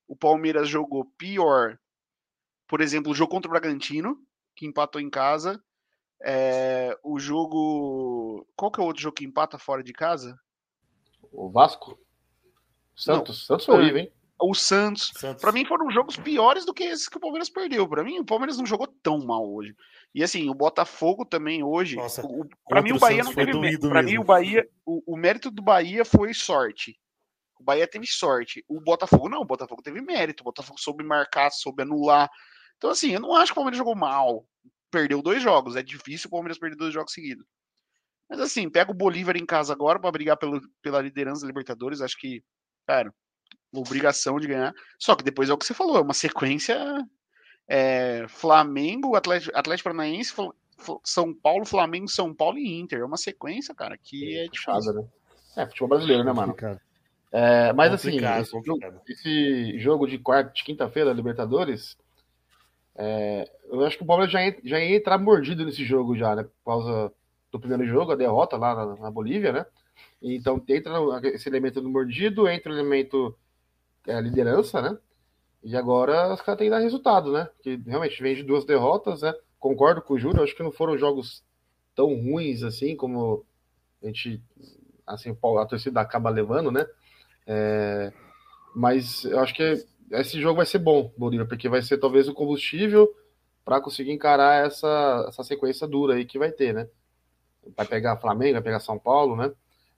o 0.09 0.17
Palmeiras 0.17 0.69
jogou 0.69 1.05
pior. 1.19 1.77
Por 2.67 2.81
exemplo, 2.81 3.13
o 3.13 3.15
jogo 3.15 3.31
contra 3.31 3.49
o 3.49 3.53
Bragantino, 3.53 4.17
que 4.57 4.67
empatou 4.67 5.01
em 5.01 5.11
casa. 5.11 5.63
É, 6.25 6.97
o 7.03 7.19
jogo. 7.19 8.47
Qual 8.57 8.71
que 8.71 8.81
é 8.81 8.83
o 8.83 8.87
outro 8.87 9.03
jogo 9.03 9.17
que 9.17 9.25
empata 9.25 9.59
fora 9.59 9.83
de 9.83 9.93
casa? 9.93 10.35
O 11.31 11.51
Vasco? 11.51 11.99
Santos. 12.95 13.47
Santos 13.47 13.67
foi 13.67 13.75
horrível, 13.77 13.99
hein? 13.99 14.13
O 14.41 14.55
Santos. 14.55 15.13
Santos. 15.15 15.41
Pra 15.41 15.53
mim 15.53 15.65
foram 15.65 15.91
jogos 15.91 16.17
piores 16.17 16.65
do 16.65 16.75
que 16.75 16.83
esses 16.83 17.09
que 17.09 17.17
o 17.17 17.21
Palmeiras 17.21 17.49
perdeu. 17.49 17.89
Pra 17.89 18.03
mim, 18.03 18.19
o 18.19 18.25
Palmeiras 18.25 18.59
não 18.59 18.67
jogou 18.67 18.89
tão 19.03 19.25
mal 19.25 19.49
hoje. 19.49 19.75
E 20.15 20.23
assim, 20.23 20.51
o 20.51 20.55
Botafogo 20.55 21.25
também 21.25 21.63
hoje. 21.63 21.97
Contra 21.97 22.83
mim, 22.83 22.93
o 22.93 22.99
Bahia 22.99 23.23
Santos 23.23 23.37
não 23.37 23.45
teve 23.45 23.59
mérito. 23.59 23.89
mesmo. 23.89 24.03
mim, 24.03 24.19
o 24.19 24.25
Bahia. 24.25 24.69
O, 24.85 25.15
o 25.15 25.17
mérito 25.17 25.51
do 25.51 25.63
Bahia 25.63 26.05
foi 26.05 26.35
sorte. 26.35 26.99
O 27.59 27.63
Bahia 27.63 27.87
teve 27.87 28.07
sorte. 28.07 28.65
O 28.69 28.81
Botafogo 28.81 29.29
não. 29.29 29.41
O 29.43 29.47
Botafogo 29.47 29.81
teve 29.81 30.01
mérito. 30.01 30.43
O 30.43 30.45
Botafogo 30.45 30.81
soube 30.81 31.05
marcar, 31.05 31.51
soube 31.51 31.83
anular. 31.83 32.29
Então, 32.77 32.91
assim, 32.91 33.13
eu 33.13 33.21
não 33.21 33.37
acho 33.37 33.53
que 33.53 33.53
o 33.53 33.63
Palmeiras 33.63 33.79
jogou 33.79 33.95
mal. 33.95 34.45
Perdeu 34.91 35.23
dois 35.23 35.41
jogos. 35.41 35.77
É 35.77 35.83
difícil 35.83 36.27
o 36.27 36.31
Palmeiras 36.33 36.59
perder 36.59 36.77
dois 36.77 36.93
jogos 36.93 37.13
seguidos. 37.13 37.47
Mas 38.29 38.41
assim, 38.41 38.69
pega 38.69 38.91
o 38.91 38.95
Bolívar 38.95 39.37
em 39.37 39.47
casa 39.47 39.73
agora 39.73 40.01
pra 40.01 40.11
brigar 40.11 40.37
pelo, 40.37 40.61
pela 40.83 41.01
liderança 41.01 41.43
da 41.43 41.47
Libertadores. 41.47 42.01
Acho 42.01 42.19
que, 42.19 42.43
cara, 42.93 43.15
obrigação 43.73 44.39
de 44.39 44.47
ganhar. 44.47 44.75
Só 44.99 45.17
que 45.17 45.25
depois 45.25 45.49
é 45.49 45.53
o 45.53 45.59
que 45.59 45.65
você 45.65 45.73
falou, 45.73 45.97
é 45.97 46.03
uma 46.03 46.13
sequência 46.13 46.77
é, 47.67 48.27
Flamengo, 48.29 49.17
Atlético, 49.17 49.57
Atlético 49.57 49.89
Paranaense, 49.89 50.35
São 51.03 51.33
Paulo, 51.33 51.65
Flamengo, 51.65 52.09
São 52.09 52.35
Paulo 52.35 52.59
e 52.59 52.79
Inter. 52.79 53.01
É 53.01 53.05
uma 53.05 53.17
sequência, 53.17 53.75
cara, 53.75 53.97
que 53.97 54.37
é 54.37 54.45
difícil. 54.45 54.75
Puxada, 54.75 54.93
né? 54.93 55.09
É, 55.57 55.67
futebol 55.67 55.89
brasileiro, 55.89 56.25
né, 56.25 56.33
mano? 56.33 56.55
É, 57.31 57.73
mas 57.73 57.95
assim, 57.95 58.11
Complicado, 58.11 58.51
complicado. 58.51 59.01
esse 59.09 59.79
jogo 59.79 60.07
de 60.07 60.19
quarta, 60.19 60.53
de 60.53 60.63
quinta-feira, 60.63 61.15
Libertadores, 61.15 61.97
é, 62.95 63.51
eu 63.71 63.83
acho 63.87 63.97
que 63.97 64.03
o 64.03 64.07
Palmeiras 64.07 64.31
já 64.31 64.45
ia, 64.45 64.59
já 64.63 64.79
ia 64.79 64.97
entrar 64.97 65.17
mordido 65.17 65.65
nesse 65.65 65.83
jogo 65.83 66.15
já, 66.15 66.37
né? 66.37 66.43
Por 66.43 66.73
causa 66.73 67.11
do 67.51 67.59
primeiro 67.59 67.87
jogo, 67.87 68.13
a 68.13 68.17
derrota 68.17 68.59
lá 68.59 68.75
na, 68.75 68.97
na 68.97 69.11
Bolívia, 69.11 69.51
né? 69.51 69.67
Então 70.23 70.63
entra 70.69 70.93
esse 71.29 71.49
elemento 71.49 71.81
do 71.81 71.91
mordido, 71.91 72.49
entra 72.49 72.73
o 72.73 72.75
elemento 72.75 73.37
é, 74.07 74.21
liderança, 74.21 74.81
né? 74.81 74.97
E 75.63 75.77
agora 75.77 76.33
os 76.33 76.41
caras 76.41 76.59
têm 76.59 76.67
que 76.67 76.71
dar 76.71 76.79
resultado, 76.79 77.33
né? 77.33 77.45
Porque 77.57 77.81
realmente 77.87 78.23
vem 78.23 78.35
de 78.35 78.43
duas 78.43 78.65
derrotas, 78.65 79.23
né? 79.23 79.35
Concordo 79.59 80.03
com 80.03 80.15
o 80.15 80.19
Júlio, 80.19 80.43
acho 80.43 80.57
que 80.57 80.63
não 80.63 80.73
foram 80.73 80.97
jogos 80.97 81.45
tão 81.95 82.15
ruins 82.15 82.63
assim 82.63 82.97
como 82.97 83.45
a 84.03 84.07
gente, 84.07 84.43
assim, 85.07 85.37
a 85.61 85.67
torcida 85.67 86.01
acaba 86.01 86.31
levando, 86.31 86.71
né? 86.71 86.87
É, 87.47 88.13
mas 88.75 89.25
eu 89.25 89.39
acho 89.41 89.55
que 89.55 89.85
esse 90.11 90.41
jogo 90.41 90.57
vai 90.57 90.67
ser 90.67 90.79
bom, 90.79 91.13
Bolívar, 91.17 91.47
porque 91.47 91.69
vai 91.69 91.83
ser 91.83 91.99
talvez 91.99 92.29
o 92.29 92.35
combustível 92.35 93.13
para 93.65 93.81
conseguir 93.81 94.13
encarar 94.13 94.67
essa, 94.67 95.27
essa 95.29 95.45
sequência 95.45 95.87
dura 95.87 96.15
aí 96.15 96.25
que 96.25 96.39
vai 96.39 96.51
ter, 96.51 96.75
né? 96.75 96.89
Vai 97.77 97.87
pegar 97.87 98.17
Flamengo, 98.19 98.55
vai 98.55 98.63
pegar 98.63 98.81
São 98.81 98.99
Paulo, 98.99 99.37
né? 99.37 99.53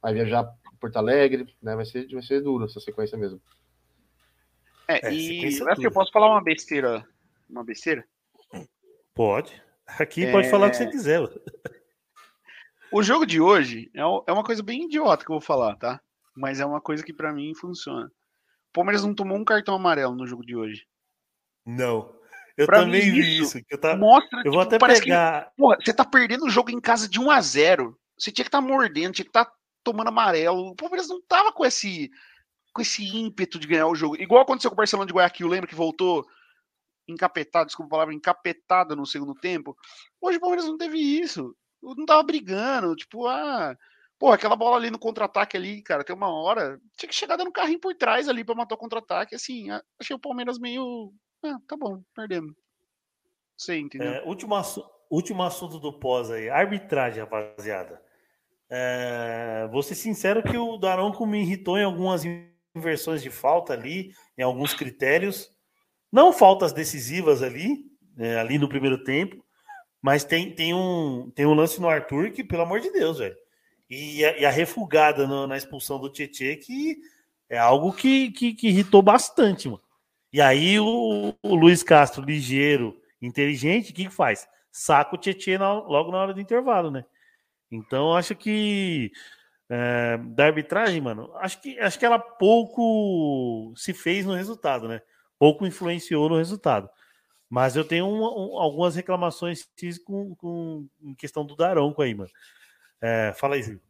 Vai 0.05 0.13
viajar 0.13 0.45
para 0.45 0.73
Porto 0.79 0.97
Alegre, 0.99 1.57
né? 1.63 1.75
Vai 1.75 1.87
ser, 1.87 2.07
vai 2.13 2.23
ser 2.23 2.43
duro 2.43 2.67
essa 2.67 2.79
sequência 2.79 3.17
mesmo. 3.17 3.41
É, 4.87 5.09
É, 5.09 5.15
e 5.15 5.47
assim, 5.47 5.59
dura. 5.61 5.75
eu 5.83 5.91
posso 5.91 6.13
falar 6.13 6.31
uma 6.31 6.43
besteira? 6.45 7.09
Uma 7.49 7.65
besteira? 7.65 8.05
Pode. 9.15 9.63
Aqui 9.99 10.31
pode 10.31 10.49
É. 10.49 10.51
falar 10.51 10.67
o 10.67 10.71
que 10.71 10.77
você 10.77 10.87
quiser. 10.91 11.21
O 12.93 13.03
jogo 13.03 13.25
de 13.25 13.41
hoje 13.41 13.91
é 13.95 14.01
é 14.01 14.33
uma 14.33 14.45
coisa 14.45 14.63
bem 14.63 14.85
idiota 14.85 15.25
que 15.25 15.31
eu 15.31 15.37
vou 15.37 15.41
falar, 15.41 15.75
tá? 15.77 16.01
Mas 16.37 16.61
é 16.61 16.67
uma 16.67 16.83
coisa 16.83 17.03
que 17.03 17.15
pra 17.15 17.33
mim 17.33 17.55
funciona. 17.55 18.07
O 18.07 18.73
Palmeiras 18.75 19.03
não 19.05 19.15
tomou 19.15 19.39
um 19.39 19.45
cartão 19.45 19.75
amarelo 19.75 20.15
no 20.15 20.27
jogo 20.27 20.45
de 20.45 20.55
hoje. 20.55 20.87
Não. 21.65 22.15
Eu 22.59 22.67
Pra 22.67 22.81
também 22.81 23.07
mim, 23.07 23.13
vi 23.13 23.39
isso 23.39 23.57
isso. 23.57 23.67
que 23.67 23.75
eu, 23.75 23.81
tá... 23.81 23.97
Mostra 23.97 24.41
eu 24.45 24.53
vou 24.53 24.61
tipo, 24.61 24.69
até 24.69 24.79
parece 24.79 25.01
que 25.01 25.07
pegar. 25.07 25.51
Porra, 25.57 25.79
você 25.83 25.95
tá 25.95 26.05
perdendo 26.05 26.45
o 26.45 26.51
jogo 26.51 26.71
em 26.71 26.81
casa 26.81 27.09
de 27.09 27.19
1 27.19 27.31
a 27.31 27.41
0 27.41 27.99
Você 28.19 28.31
tinha 28.31 28.45
que 28.45 28.49
estar 28.49 28.61
mordendo, 28.61 29.15
tinha 29.15 29.25
que 29.25 29.31
estar 29.31 29.51
tomando 29.85 30.09
amarelo. 30.09 30.71
O 30.71 30.75
Palmeiras 30.75 31.09
não 31.09 31.21
tava 31.23 31.53
com 31.53 31.65
esse. 31.65 32.11
com 32.73 32.83
esse 32.83 33.05
ímpeto 33.05 33.59
de 33.59 33.69
ganhar 33.69 33.87
o 33.87 33.95
jogo. 33.95 34.17
Igual 34.17 34.43
aconteceu 34.43 34.71
com 34.71 34.75
o 34.75 34.79
Barcelona 34.79 35.07
de 35.07 35.13
Guayaquil, 35.13 35.47
lembra 35.47 35.69
que 35.69 35.75
voltou 35.75 36.27
encapetado, 37.07 37.67
desculpa 37.67 37.89
a 37.89 37.97
palavra, 37.97 38.15
encapetado 38.15 38.97
no 38.97 39.07
segundo 39.07 39.35
tempo. 39.35 39.77
Hoje 40.21 40.39
o 40.39 40.41
Palmeiras 40.41 40.67
não 40.67 40.79
teve 40.79 40.99
isso. 40.99 41.55
Não 41.83 42.07
tava 42.07 42.23
brigando, 42.23 42.97
tipo, 42.97 43.27
ah, 43.27 43.77
porra, 44.19 44.37
aquela 44.37 44.57
bola 44.57 44.77
ali 44.77 44.91
no 44.91 44.99
contra-ataque 44.99 45.55
ali, 45.55 45.83
cara, 45.83 46.03
tem 46.03 46.17
uma 46.17 46.33
hora, 46.33 46.81
tinha 46.97 47.09
que 47.09 47.15
chegar 47.15 47.37
dando 47.37 47.53
carrinho 47.53 47.79
por 47.79 47.95
trás 47.95 48.27
ali 48.27 48.43
para 48.43 48.55
matar 48.55 48.75
o 48.75 48.79
contra-ataque, 48.79 49.35
assim, 49.35 49.67
achei 50.01 50.17
o 50.17 50.19
Palmeiras 50.19 50.59
meio, 50.59 51.13
ah, 51.45 51.59
tá 51.69 51.77
bom, 51.77 52.03
perdemos. 52.15 52.55
Sei, 53.55 53.81
entendeu? 53.81 54.09
É, 54.09 54.23
último, 54.25 54.55
assu 54.55 54.83
último 55.11 55.43
assunto 55.43 55.79
do 55.79 55.93
pós 55.93 56.31
aí, 56.31 56.49
arbitragem, 56.49 57.23
rapaziada. 57.23 58.03
É, 58.77 59.69
vou 59.71 59.85
ser 59.85 59.95
sincero 59.95 60.43
que 60.43 60.59
o 60.59 60.77
Daronco 60.77 61.25
me 61.25 61.41
irritou 61.41 61.79
em 61.79 61.85
algumas 61.85 62.25
inversões 62.75 63.23
de 63.23 63.31
falta 63.31 63.73
ali, 63.73 64.13
em 64.37 64.43
alguns 64.43 64.75
critérios. 64.75 65.49
Não 66.11 66.33
faltas 66.33 66.73
decisivas 66.73 67.41
ali, 67.41 67.85
é, 68.19 68.37
ali 68.41 68.59
no 68.59 68.69
primeiro 68.69 69.05
tempo, 69.05 69.45
mas 70.03 70.25
tem, 70.25 70.53
tem, 70.53 70.75
um, 70.75 71.31
tem 71.37 71.47
um 71.47 71.55
lance 71.55 71.81
no 71.81 71.89
Arthur 71.89 72.33
que, 72.33 72.43
pelo 72.43 72.63
amor 72.63 72.81
de 72.81 72.91
Deus, 72.91 73.19
velho. 73.19 73.37
E 73.89 74.25
a, 74.25 74.39
e 74.39 74.45
a 74.45 74.51
refugada 74.51 75.25
no, 75.25 75.47
na 75.47 75.57
expulsão 75.57 76.01
do 76.01 76.11
Tietê, 76.11 76.57
que 76.57 76.97
é 77.49 77.57
algo 77.57 77.93
que, 77.93 78.33
que, 78.33 78.55
que, 78.55 78.69
irritou 78.71 79.03
bastante, 79.03 79.69
mano. 79.69 79.83
E 80.33 80.41
aí 80.41 80.81
o, 80.81 81.33
o 81.41 81.55
Luiz 81.55 81.85
Castro, 81.85 82.25
ligeiro, 82.25 83.01
inteligente, 83.23 83.93
o 83.93 83.95
que, 83.95 84.07
que 84.07 84.11
faz? 84.11 84.49
Saca 84.73 85.15
o 85.15 85.19
Tietê 85.19 85.57
na, 85.59 85.73
logo 85.75 86.11
na 86.11 86.19
hora 86.19 86.35
do 86.35 86.41
intervalo, 86.41 86.91
né? 86.91 87.05
Então, 87.71 88.15
acho 88.15 88.35
que 88.37 89.11
é, 89.69 90.19
da 90.19 90.47
arbitragem, 90.47 91.01
mano, 91.01 91.35
acho 91.37 91.61
que, 91.61 91.79
acho 91.81 91.99
que 91.99 92.05
ela 92.05 92.19
pouco 92.19 93.73
se 93.77 93.93
fez 93.93 94.25
no 94.27 94.35
resultado, 94.35 94.89
né? 94.89 95.01
pouco 95.39 95.67
influenciou 95.67 96.29
no 96.29 96.39
resultado. 96.39 96.89
Mas 97.51 97.77
eu 97.77 97.85
tenho 97.85 98.07
um, 98.07 98.23
um, 98.23 98.59
algumas 98.59 98.97
reclamações 98.97 99.69
com, 100.05 100.35
com 100.35 100.89
em 101.03 101.15
questão 101.15 101.45
do 101.45 101.55
Daronco 101.55 102.03
aí, 102.03 102.15
mano. 102.15 102.31
É, 103.01 103.33
fala 103.35 103.55
aí, 103.55 103.63
Júlio. 103.63 103.83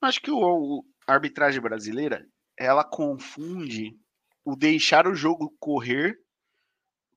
Acho 0.00 0.20
que 0.20 0.30
o, 0.30 0.84
a 1.06 1.12
arbitragem 1.12 1.60
brasileira 1.60 2.26
ela 2.56 2.84
confunde 2.84 3.96
o 4.44 4.56
deixar 4.56 5.06
o 5.06 5.14
jogo 5.14 5.54
correr 5.60 6.18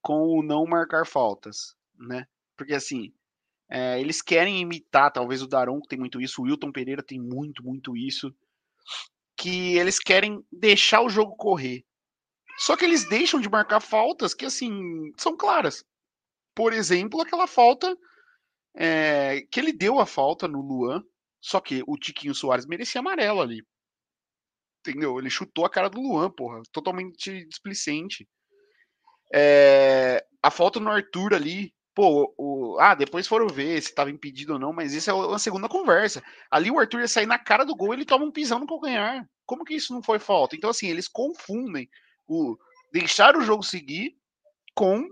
com 0.01 0.27
o 0.27 0.43
não 0.43 0.65
marcar 0.65 1.05
faltas, 1.05 1.75
né? 1.97 2.27
Porque 2.55 2.73
assim, 2.73 3.11
é, 3.71 3.99
eles 4.01 4.21
querem 4.21 4.59
imitar, 4.59 5.13
talvez 5.13 5.41
o 5.41 5.47
Daronco 5.47 5.87
tem 5.87 5.97
muito 5.97 6.19
isso, 6.19 6.41
o 6.41 6.45
Wilton 6.45 6.73
Pereira 6.73 7.01
tem 7.01 7.19
muito, 7.19 7.63
muito 7.63 7.95
isso, 7.95 8.35
que 9.37 9.77
eles 9.77 9.97
querem 9.97 10.45
deixar 10.51 11.01
o 11.01 11.09
jogo 11.09 11.37
correr. 11.37 11.85
Só 12.57 12.75
que 12.75 12.83
eles 12.83 13.07
deixam 13.07 13.39
de 13.39 13.49
marcar 13.49 13.79
faltas 13.79 14.33
que, 14.33 14.45
assim, 14.45 14.69
são 15.17 15.37
claras. 15.37 15.85
Por 16.53 16.73
exemplo, 16.73 17.21
aquela 17.21 17.47
falta 17.47 17.97
é, 18.75 19.41
que 19.49 19.59
ele 19.59 19.71
deu 19.71 19.99
a 19.99 20.05
falta 20.05 20.49
no 20.49 20.61
Luan, 20.61 21.01
só 21.39 21.61
que 21.61 21.81
o 21.87 21.97
Tiquinho 21.97 22.35
Soares 22.35 22.65
merecia 22.65 22.99
amarelo 22.99 23.41
ali. 23.41 23.65
Entendeu? 24.85 25.17
Ele 25.17 25.29
chutou 25.29 25.65
a 25.65 25.69
cara 25.69 25.89
do 25.89 26.01
Luan, 26.01 26.29
porra. 26.29 26.61
Totalmente 26.73 27.45
displicente. 27.45 28.27
É, 29.33 30.25
a 30.43 30.51
falta 30.51 30.79
no 30.79 30.91
Arthur 30.91 31.33
ali. 31.33 31.73
Pô, 32.01 32.33
o, 32.35 32.79
ah, 32.79 32.95
depois 32.95 33.27
foram 33.27 33.47
ver 33.47 33.79
se 33.79 33.89
estava 33.89 34.09
impedido 34.09 34.53
ou 34.53 34.59
não, 34.59 34.73
mas 34.73 34.91
isso 34.91 35.07
é 35.07 35.13
uma 35.13 35.37
segunda 35.37 35.69
conversa. 35.69 36.23
Ali 36.49 36.71
o 36.71 36.79
Arthur 36.79 37.01
ia 37.01 37.07
sair 37.07 37.27
na 37.27 37.37
cara 37.37 37.63
do 37.63 37.75
gol 37.75 37.93
ele 37.93 38.05
toma 38.05 38.25
um 38.25 38.31
pisão 38.31 38.57
no 38.57 38.65
calcanhar. 38.65 39.29
Como 39.45 39.63
que 39.63 39.75
isso 39.75 39.93
não 39.93 40.01
foi 40.01 40.17
falta? 40.17 40.55
Então, 40.55 40.71
assim, 40.71 40.87
eles 40.87 41.07
confundem 41.07 41.87
o 42.27 42.57
deixar 42.91 43.37
o 43.37 43.41
jogo 43.41 43.61
seguir 43.61 44.17
com 44.73 45.07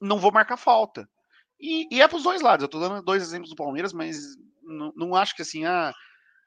não 0.00 0.20
vou 0.20 0.30
marcar 0.30 0.56
falta. 0.56 1.10
E, 1.58 1.88
e 1.90 2.00
é 2.00 2.06
para 2.06 2.18
os 2.18 2.22
dois 2.22 2.42
lados. 2.42 2.62
Eu 2.62 2.66
estou 2.66 2.80
dando 2.80 3.02
dois 3.02 3.20
exemplos 3.20 3.50
do 3.50 3.56
Palmeiras, 3.56 3.92
mas 3.92 4.36
não, 4.62 4.92
não 4.94 5.16
acho 5.16 5.34
que 5.34 5.42
assim, 5.42 5.64
ah, 5.64 5.92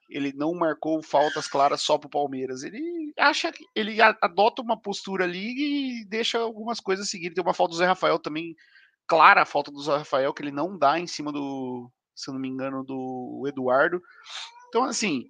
ele 0.09 0.31
não 0.31 0.53
marcou 0.53 1.03
faltas 1.03 1.49
claras 1.49 1.81
só 1.81 1.97
para 1.97 2.07
o 2.07 2.11
Palmeiras. 2.11 2.63
Ele 2.63 3.11
acha 3.19 3.51
que 3.51 3.65
ele 3.75 4.01
adota 4.01 4.61
uma 4.61 4.79
postura 4.79 5.25
ali 5.25 6.01
e 6.01 6.05
deixa 6.05 6.37
algumas 6.37 6.79
coisas 6.79 7.09
seguir. 7.09 7.33
Tem 7.33 7.43
uma 7.43 7.53
falta 7.53 7.71
do 7.71 7.77
Zé 7.77 7.85
Rafael 7.85 8.17
também, 8.17 8.55
clara 9.11 9.41
a 9.41 9.45
falta 9.45 9.69
do 9.69 9.81
Zé 9.81 9.97
Rafael, 9.97 10.33
que 10.33 10.41
ele 10.41 10.53
não 10.53 10.77
dá 10.77 10.97
em 10.97 11.05
cima 11.05 11.33
do, 11.33 11.91
se 12.15 12.29
eu 12.29 12.33
não 12.33 12.39
me 12.39 12.47
engano, 12.47 12.81
do 12.81 13.43
Eduardo. 13.45 14.01
Então, 14.69 14.85
assim, 14.85 15.25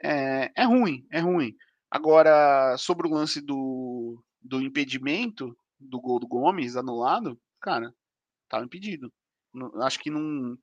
é, 0.00 0.52
é 0.56 0.64
ruim, 0.64 1.04
é 1.10 1.18
ruim. 1.18 1.52
Agora, 1.90 2.76
sobre 2.78 3.08
o 3.08 3.10
lance 3.10 3.40
do, 3.40 4.22
do 4.40 4.62
impedimento 4.62 5.58
do 5.80 6.00
gol 6.00 6.20
do 6.20 6.28
Gomes 6.28 6.76
anulado, 6.76 7.36
cara, 7.60 7.92
tava 8.48 8.64
impedido. 8.64 9.12
acho 9.82 9.98
que 9.98 10.08
não. 10.08 10.56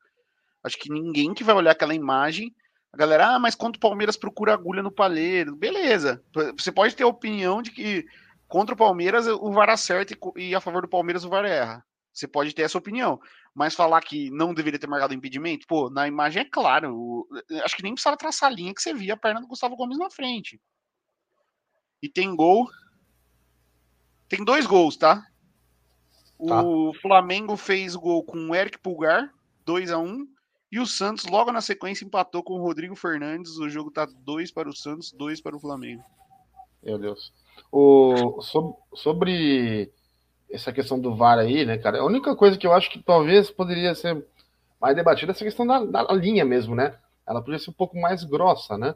Acho 0.64 0.78
que 0.80 0.90
ninguém 0.90 1.34
que 1.34 1.44
vai 1.44 1.56
olhar 1.56 1.72
aquela 1.72 1.94
imagem. 1.94 2.56
A 2.94 2.98
galera, 2.98 3.36
ah, 3.36 3.40
mas 3.40 3.56
quando 3.56 3.76
o 3.76 3.80
Palmeiras 3.80 4.16
procura 4.16 4.54
agulha 4.54 4.82
no 4.82 4.92
palheiro, 4.92 5.54
beleza. 5.54 6.24
Você 6.58 6.72
pode 6.72 6.96
ter 6.96 7.04
a 7.04 7.08
opinião 7.08 7.62
de 7.62 7.72
que 7.72 8.06
contra 8.48 8.74
o 8.74 8.78
Palmeiras 8.78 9.28
o 9.28 9.52
VAR 9.52 9.70
acerta 9.70 10.16
e 10.38 10.56
a 10.56 10.62
favor 10.62 10.84
do 10.84 10.88
Palmeiras 10.88 11.26
o 11.26 11.30
VAR 11.30 11.44
erra. 11.44 11.84
Você 12.14 12.28
pode 12.28 12.54
ter 12.54 12.62
essa 12.62 12.78
opinião. 12.78 13.20
Mas 13.56 13.74
falar 13.74 14.02
que 14.02 14.30
não 14.30 14.54
deveria 14.54 14.80
ter 14.80 14.88
marcado 14.88 15.14
impedimento, 15.14 15.66
pô, 15.68 15.90
na 15.90 16.08
imagem 16.08 16.44
é 16.44 16.46
claro. 16.46 17.28
acho 17.64 17.76
que 17.76 17.84
nem 17.84 17.94
precisava 17.94 18.18
traçar 18.18 18.52
a 18.52 18.54
linha 18.54 18.74
que 18.74 18.82
você 18.82 18.94
via 18.94 19.16
a 19.16 19.18
perna 19.18 19.42
do 19.42 19.48
Gustavo 19.48 19.76
Gomes 19.76 19.98
na 19.98 20.10
frente. 20.10 20.62
E 22.02 22.08
tem 22.08 22.36
gol. 22.36 22.70
Tem 24.30 24.44
dois 24.44 24.66
gols, 24.66 24.96
tá? 24.96 25.26
O 26.38 26.92
tá. 26.92 27.00
Flamengo 27.02 27.56
fez 27.56 27.96
o 27.96 28.00
gol 28.00 28.24
com 28.24 28.50
o 28.50 28.56
Eric 28.56 28.80
Pulgar, 28.80 29.32
2 29.66 29.92
a 29.92 29.98
1 29.98 30.28
E 30.72 30.80
o 30.80 30.86
Santos, 30.86 31.26
logo 31.26 31.52
na 31.52 31.62
sequência, 31.62 32.06
empatou 32.06 32.44
com 32.44 32.54
o 32.54 32.62
Rodrigo 32.62 32.96
Fernandes. 32.96 33.58
O 33.58 33.70
jogo 33.70 33.92
tá 33.92 34.06
2 34.06 34.52
para 34.52 34.70
o 34.70 34.76
Santos, 34.76 35.12
2 35.14 35.42
para 35.42 35.56
o 35.56 35.60
Flamengo. 35.60 36.04
Meu 36.82 37.00
Deus. 37.00 37.32
O, 37.72 38.42
sobre 38.94 39.92
essa 40.54 40.72
questão 40.72 41.00
do 41.00 41.16
VAR 41.16 41.40
aí, 41.40 41.66
né, 41.66 41.78
cara? 41.78 42.00
A 42.00 42.06
única 42.06 42.36
coisa 42.36 42.58
que 42.58 42.68
eu 42.68 42.74
acho 42.74 42.90
que 42.90 43.02
talvez 43.02 43.50
poderia 43.50 43.96
ser 43.96 44.24
mais 44.80 44.96
debatida 44.96 45.32
é 45.32 45.34
essa 45.34 45.44
questão 45.44 45.66
da, 45.66 45.84
da 45.84 46.14
linha 46.14 46.46
mesmo, 46.46 46.76
né? 46.76 46.96
Ela 47.28 47.42
podia 47.42 47.60
ser 47.60 47.70
um 47.70 47.74
pouco 47.74 48.00
mais 48.00 48.24
grossa, 48.24 48.78
né? 48.78 48.94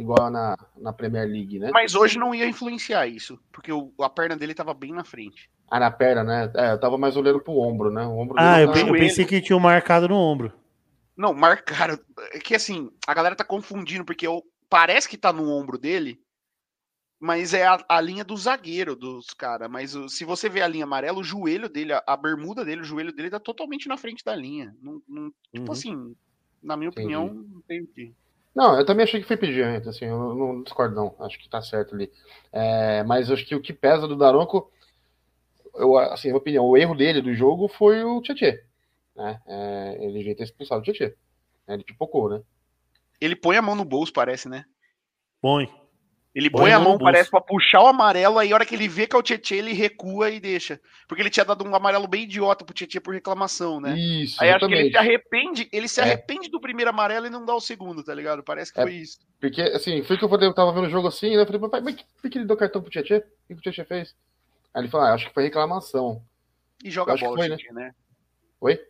igual 0.00 0.30
na, 0.30 0.56
na 0.76 0.92
Premier 0.92 1.26
League, 1.28 1.58
né? 1.58 1.70
Mas 1.72 1.94
hoje 1.94 2.18
não 2.18 2.34
ia 2.34 2.46
influenciar 2.46 3.06
isso, 3.06 3.38
porque 3.52 3.72
o, 3.72 3.92
a 4.00 4.08
perna 4.08 4.36
dele 4.36 4.54
tava 4.54 4.72
bem 4.74 4.92
na 4.92 5.04
frente. 5.04 5.50
Ah, 5.70 5.78
na 5.78 5.90
perna, 5.90 6.24
né? 6.24 6.50
É, 6.54 6.72
eu 6.72 6.80
tava 6.80 6.98
mais 6.98 7.16
olhando 7.16 7.40
pro 7.40 7.58
ombro, 7.58 7.90
né? 7.90 8.04
O 8.04 8.18
ombro 8.18 8.36
ah, 8.38 8.60
eu, 8.60 8.72
eu 8.74 8.92
pensei 8.92 9.24
que 9.24 9.40
tinha 9.40 9.58
marcado 9.58 10.08
no 10.08 10.16
ombro. 10.16 10.52
Não, 11.16 11.32
marcaram. 11.34 11.98
É 12.32 12.38
que 12.38 12.54
assim, 12.54 12.90
a 13.06 13.14
galera 13.14 13.36
tá 13.36 13.44
confundindo, 13.44 14.04
porque 14.04 14.26
eu, 14.26 14.42
parece 14.68 15.08
que 15.08 15.18
tá 15.18 15.32
no 15.32 15.48
ombro 15.50 15.78
dele, 15.78 16.18
mas 17.20 17.52
é 17.52 17.66
a, 17.66 17.78
a 17.86 18.00
linha 18.00 18.24
do 18.24 18.34
zagueiro 18.34 18.96
dos 18.96 19.34
caras. 19.34 19.70
Mas 19.70 19.94
o, 19.94 20.08
se 20.08 20.24
você 20.24 20.48
vê 20.48 20.62
a 20.62 20.68
linha 20.68 20.84
amarela, 20.84 21.18
o 21.18 21.24
joelho 21.24 21.68
dele, 21.68 21.92
a, 21.92 22.02
a, 22.06 22.16
bermuda 22.16 22.64
dele, 22.64 22.80
o 22.80 22.84
joelho 22.84 23.12
dele 23.12 23.28
tá 23.28 23.38
totalmente 23.38 23.86
na 23.86 23.98
frente 23.98 24.24
da 24.24 24.34
linha. 24.34 24.74
Não, 24.80 25.02
não, 25.06 25.28
tipo 25.28 25.28
uhum. 25.28 25.30
Tipo 25.52 25.72
assim, 25.72 26.16
na 26.62 26.78
minha 26.78 26.88
Entendi. 26.88 27.14
opinião, 27.14 27.34
não 27.34 27.60
tem 27.60 27.82
o 27.82 27.86
que. 27.86 28.14
Não, 28.54 28.76
eu 28.78 28.86
também 28.86 29.04
achei 29.04 29.20
que 29.20 29.28
foi 29.28 29.36
pediante, 29.36 29.88
assim, 29.88 30.06
eu 30.06 30.34
não 30.34 30.62
discordo 30.62 30.96
não, 30.96 31.14
acho 31.20 31.38
que 31.38 31.48
tá 31.48 31.62
certo 31.62 31.94
ali. 31.94 32.10
É, 32.50 33.04
mas 33.04 33.30
acho 33.30 33.46
que 33.46 33.54
o 33.54 33.60
que 33.60 33.72
pesa 33.72 34.08
do 34.08 34.16
Daronco, 34.16 34.72
eu, 35.74 35.96
assim, 35.96 36.28
minha 36.28 36.38
opinião, 36.38 36.64
o 36.64 36.76
erro 36.76 36.96
dele 36.96 37.22
do 37.22 37.32
jogo 37.32 37.68
foi 37.68 38.02
o 38.02 38.20
Tietê, 38.20 38.64
né? 39.14 39.40
É, 39.46 39.98
ele 40.00 40.18
devia 40.18 40.34
ter 40.34 40.44
expulsado 40.44 40.80
o 40.80 40.84
Tietê, 40.84 41.16
né? 41.66 41.74
ele 41.74 41.84
pipocou, 41.84 42.28
né? 42.28 42.42
Ele 43.20 43.36
põe 43.36 43.56
a 43.56 43.62
mão 43.62 43.76
no 43.76 43.84
bolso, 43.84 44.12
parece, 44.12 44.48
né? 44.48 44.64
Põe. 45.40 45.70
Ele 46.32 46.48
põe, 46.48 46.62
põe 46.62 46.72
a 46.72 46.78
mão, 46.78 46.96
parece, 46.96 47.28
pra 47.28 47.40
puxar 47.40 47.82
o 47.82 47.88
amarelo, 47.88 48.38
aí 48.38 48.52
a 48.52 48.54
hora 48.54 48.64
que 48.64 48.74
ele 48.74 48.86
vê 48.86 49.04
que 49.04 49.16
é 49.16 49.18
o 49.18 49.22
Tietchan, 49.22 49.56
ele 49.56 49.72
recua 49.72 50.30
e 50.30 50.38
deixa. 50.38 50.80
Porque 51.08 51.22
ele 51.22 51.30
tinha 51.30 51.44
dado 51.44 51.64
um 51.64 51.74
amarelo 51.74 52.06
bem 52.06 52.22
idiota 52.22 52.64
pro 52.64 52.72
Tietchan 52.72 53.00
por 53.00 53.12
reclamação, 53.12 53.80
né? 53.80 53.98
Isso, 53.98 54.40
aí 54.40 54.50
acho 54.50 54.68
que 54.68 54.74
ele 54.74 54.90
se 54.90 54.96
arrepende, 54.96 55.68
ele 55.72 55.88
se 55.88 56.00
é. 56.00 56.04
arrepende 56.04 56.48
do 56.48 56.60
primeiro 56.60 56.90
amarelo 56.90 57.26
e 57.26 57.30
não 57.30 57.44
dá 57.44 57.52
o 57.52 57.60
segundo, 57.60 58.04
tá 58.04 58.14
ligado? 58.14 58.44
Parece 58.44 58.72
que 58.72 58.78
é, 58.78 58.82
foi 58.84 58.94
isso. 58.94 59.18
Porque, 59.40 59.60
assim, 59.60 60.04
foi 60.04 60.16
que 60.16 60.24
eu 60.24 60.54
tava 60.54 60.72
vendo 60.72 60.86
o 60.86 60.90
jogo 60.90 61.08
assim, 61.08 61.34
né? 61.34 61.42
Eu 61.42 61.46
falei, 61.46 61.68
pai, 61.68 61.80
mas 61.80 61.96
por 61.96 62.30
que 62.30 62.38
ele 62.38 62.46
deu 62.46 62.56
cartão 62.56 62.80
pro 62.80 62.90
Tietchan? 62.92 63.18
O 63.18 63.22
que, 63.48 63.54
o 63.54 63.60
Tietchan 63.60 63.84
fez? 63.84 64.14
Aí 64.72 64.82
ele 64.82 64.88
falou, 64.88 65.08
ah, 65.08 65.14
acho 65.14 65.26
que 65.26 65.34
foi 65.34 65.42
reclamação. 65.42 66.22
E 66.84 66.90
joga 66.92 67.16
bola 67.16 67.38
foi, 67.38 67.50
o 67.50 67.56
Tietchan, 67.56 67.74
né? 67.74 67.86
né? 67.86 67.94
Oi? 68.60 68.80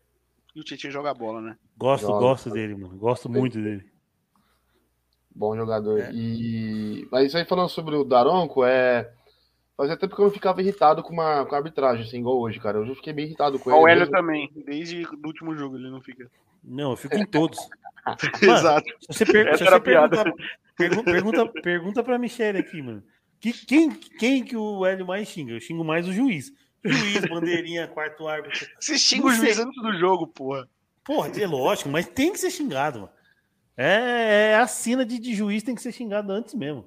E 0.55 0.61
o 0.61 0.65
Tietchan 0.65 0.91
joga 0.91 1.15
bola, 1.15 1.41
né? 1.41 1.57
Gosto, 1.79 2.07
joga. 2.07 2.21
gosto 2.21 2.51
dele, 2.51 2.75
mano. 2.75 2.99
Gosto 2.99 3.31
muito 3.31 3.59
dele. 3.59 3.91
Bom 5.35 5.57
jogador. 5.57 6.01
É. 6.01 6.11
E... 6.13 7.07
Mas 7.11 7.27
isso 7.27 7.39
aí 7.39 7.45
falando 7.45 7.69
sobre 7.69 7.95
o 7.97 8.05
Daronco, 8.05 8.65
é. 8.65 9.13
Fazia 9.77 9.97
tempo 9.97 10.15
que 10.15 10.21
eu 10.21 10.27
não 10.27 10.33
ficava 10.33 10.61
irritado 10.61 11.03
com, 11.03 11.13
uma, 11.13 11.47
com 11.47 11.55
a 11.55 11.59
arbitragem, 11.59 12.05
assim, 12.05 12.19
igual 12.19 12.39
hoje, 12.39 12.61
cara. 12.61 12.79
Eu 12.79 12.87
já 12.87 12.95
fiquei 12.95 13.13
bem 13.13 13.25
irritado 13.25 13.59
com 13.59 13.71
ele. 13.71 13.79
O 13.81 13.89
Hélio 13.89 14.01
mesmo. 14.01 14.15
também, 14.15 14.51
desde 14.67 15.07
o 15.07 15.27
último 15.27 15.57
jogo 15.57 15.77
ele 15.77 15.91
não 15.91 16.03
fica. 16.03 16.31
Não, 16.63 16.91
eu 16.91 16.97
fico 16.97 17.17
em 17.17 17.25
todos. 17.25 17.59
Mano, 18.05 18.53
Exato. 18.59 18.85
Se 19.01 19.19
você, 19.19 19.27
per... 19.27 19.57
se 19.59 19.65
você 19.65 19.81
perguntar, 19.81 20.33
Pergu- 20.77 21.05
pergunta, 21.05 21.47
pergunta 21.63 22.03
pra 22.03 22.19
Michelle 22.19 22.59
aqui, 22.59 22.81
mano. 22.81 23.03
Que, 23.39 23.53
quem, 23.53 23.91
quem 23.91 24.43
que 24.43 24.57
o 24.57 24.85
Hélio 24.87 25.07
mais 25.07 25.29
xinga? 25.29 25.53
Eu 25.53 25.61
xingo 25.61 25.85
mais 25.85 26.09
o 26.09 26.13
juiz. 26.13 26.53
Juiz, 26.83 27.27
bandeirinha, 27.27 27.87
quarto 27.87 28.27
árbitro. 28.27 28.67
Você 28.79 28.99
xinga 28.99 29.25
Não 29.25 29.31
o 29.31 29.35
juiz 29.35 29.57
sei. 29.57 29.65
antes 29.65 29.83
do 29.83 29.99
jogo, 29.99 30.27
porra. 30.27 30.67
Porra, 31.05 31.29
é 31.39 31.47
lógico, 31.47 31.91
mas 31.91 32.07
tem 32.07 32.33
que 32.33 32.39
ser 32.39 32.51
xingado, 32.51 33.01
mano. 33.01 33.13
É, 33.83 34.51
é 34.53 34.57
a 34.57 34.67
sina 34.67 35.07
de, 35.07 35.19
de 35.19 35.35
juiz 35.35 35.63
tem 35.63 35.75
que 35.75 35.81
ser 35.81 35.93
xingado 35.93 36.31
antes 36.31 36.53
mesmo. 36.55 36.87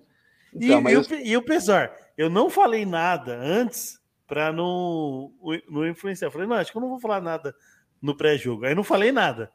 E, 0.53 0.67
Então, 0.67 0.81
mas 0.81 1.07
e, 1.09 1.13
o, 1.13 1.19
e 1.25 1.37
o 1.37 1.41
pesar, 1.41 1.91
eu 2.15 2.29
não 2.29 2.51
falei 2.51 2.85
nada 2.85 3.35
antes 3.35 3.99
pra 4.27 4.53
não, 4.53 5.31
não 5.67 5.87
influenciar. 5.87 6.27
Eu 6.27 6.31
falei, 6.31 6.47
não, 6.47 6.55
acho 6.55 6.71
que 6.71 6.77
eu 6.77 6.81
não 6.81 6.89
vou 6.89 6.99
falar 6.99 7.19
nada 7.19 7.55
no 7.99 8.15
pré-jogo. 8.15 8.65
Aí 8.65 8.75
não 8.75 8.83
falei 8.83 9.11
nada. 9.11 9.51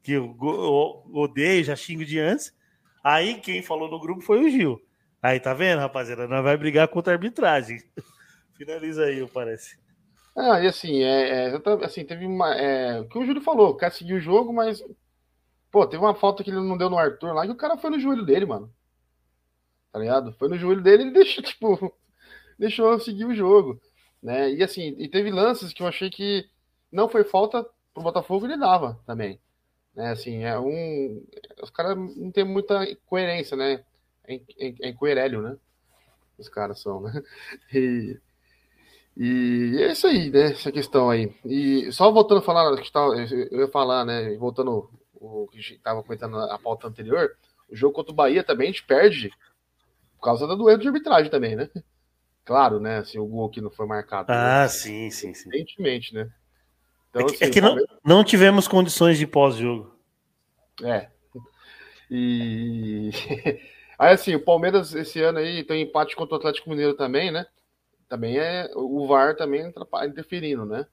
Que 0.00 0.12
eu, 0.12 0.36
eu 0.40 1.10
odeio, 1.12 1.64
já 1.64 1.74
xingo 1.74 2.04
de 2.04 2.20
antes. 2.20 2.54
Aí 3.02 3.40
quem 3.40 3.62
falou 3.62 3.90
no 3.90 3.98
grupo 3.98 4.22
foi 4.22 4.44
o 4.44 4.48
Gil. 4.48 4.80
Aí 5.20 5.40
tá 5.40 5.52
vendo, 5.54 5.80
rapaziada? 5.80 6.28
Nós 6.28 6.44
vai 6.44 6.56
brigar 6.56 6.86
contra 6.86 7.12
a 7.12 7.16
arbitragem. 7.16 7.82
Finaliza 8.56 9.06
aí, 9.06 9.26
parece. 9.26 9.76
Ah, 10.36 10.60
e 10.60 10.68
assim, 10.68 11.02
é, 11.02 11.48
é, 11.48 11.54
eu 11.54 11.84
assim, 11.84 12.04
teve 12.04 12.26
uma. 12.26 12.54
É, 12.54 13.00
o 13.00 13.08
que 13.08 13.18
o 13.18 13.24
Júlio 13.24 13.42
falou, 13.42 13.76
quer 13.76 13.90
seguir 13.90 14.14
o 14.14 14.20
jogo, 14.20 14.52
mas. 14.52 14.80
Pô, 15.70 15.86
teve 15.86 16.02
uma 16.02 16.14
falta 16.14 16.42
que 16.42 16.50
ele 16.50 16.60
não 16.60 16.76
deu 16.76 16.88
no 16.88 16.98
Arthur 16.98 17.32
lá, 17.32 17.44
que 17.44 17.52
o 17.52 17.56
cara 17.56 17.76
foi 17.76 17.90
no 17.90 18.00
joelho 18.00 18.24
dele, 18.24 18.46
mano. 18.46 18.72
Tá 19.92 19.98
ligado? 19.98 20.32
Foi 20.34 20.48
no 20.48 20.58
joelho 20.58 20.82
dele 20.82 21.04
ele 21.04 21.12
deixou, 21.12 21.44
tipo, 21.44 21.96
deixou 22.58 22.98
seguir 23.00 23.24
o 23.24 23.34
jogo. 23.34 23.80
Né? 24.22 24.52
E 24.52 24.62
assim, 24.62 24.94
e 24.98 25.08
teve 25.08 25.30
lances 25.30 25.72
que 25.72 25.82
eu 25.82 25.86
achei 25.86 26.10
que 26.10 26.48
não 26.90 27.08
foi 27.08 27.24
falta 27.24 27.64
pro 27.94 28.02
Botafogo, 28.02 28.46
ele 28.46 28.56
dava 28.56 29.00
também. 29.06 29.40
Né? 29.94 30.10
Assim, 30.10 30.44
é 30.44 30.58
um. 30.58 31.24
Os 31.62 31.70
caras 31.70 31.96
não 32.16 32.30
tem 32.30 32.44
muita 32.44 32.86
coerência, 33.06 33.56
né? 33.56 33.84
É, 34.24 34.34
é, 34.34 34.74
é 34.82 34.88
incoerélio, 34.90 35.40
né? 35.42 35.56
Os 36.38 36.48
caras 36.48 36.80
são, 36.80 37.00
né? 37.02 37.22
E, 39.18 39.72
e 39.74 39.82
é 39.82 39.92
isso 39.92 40.06
aí, 40.06 40.30
né? 40.30 40.52
Essa 40.52 40.70
questão 40.70 41.08
aí. 41.08 41.34
E 41.42 41.90
só 41.90 42.12
voltando 42.12 42.40
a 42.40 42.42
falar, 42.42 42.76
tava, 42.92 43.14
eu 43.50 43.60
ia 43.60 43.68
falar, 43.68 44.04
né? 44.04 44.36
Voltando 44.36 44.90
o 45.26 45.48
que 45.48 45.58
a 45.58 45.60
gente 45.60 45.78
tava 45.78 46.02
comentando 46.02 46.38
a 46.38 46.58
pauta 46.58 46.86
anterior, 46.86 47.36
o 47.68 47.76
jogo 47.76 47.94
contra 47.94 48.12
o 48.12 48.16
Bahia 48.16 48.42
também 48.42 48.68
a 48.68 48.70
gente 48.70 48.84
perde 48.84 49.30
por 50.16 50.24
causa 50.24 50.46
do 50.46 50.70
erro 50.70 50.80
de 50.80 50.88
arbitragem 50.88 51.30
também, 51.30 51.56
né? 51.56 51.68
Claro, 52.44 52.78
né? 52.78 52.98
Assim, 52.98 53.18
o 53.18 53.26
gol 53.26 53.50
que 53.50 53.60
não 53.60 53.70
foi 53.70 53.86
marcado. 53.86 54.30
Ah, 54.30 54.62
né? 54.62 54.68
sim, 54.68 55.10
sim, 55.10 55.34
sim. 55.34 55.48
Evidentemente, 55.48 56.14
né? 56.14 56.22
É 56.22 57.18
Então, 57.18 57.26
que, 57.26 57.34
assim, 57.34 57.44
é 57.44 57.50
que 57.50 57.60
não, 57.60 57.76
não 58.04 58.24
tivemos 58.24 58.68
condições 58.68 59.18
de 59.18 59.26
pós-jogo. 59.26 59.94
É. 60.82 61.08
E 62.10 63.10
aí 63.98 64.14
assim, 64.14 64.34
o 64.34 64.44
Palmeiras 64.44 64.94
esse 64.94 65.20
ano 65.20 65.38
aí 65.38 65.64
tem 65.64 65.82
empate 65.82 66.14
contra 66.14 66.34
o 66.34 66.38
Atlético 66.38 66.70
Mineiro 66.70 66.94
também, 66.94 67.30
né? 67.32 67.46
Também 68.08 68.38
é 68.38 68.70
o 68.74 69.06
VAR 69.08 69.34
também 69.34 69.72
interferindo, 70.06 70.64
né? 70.64 70.86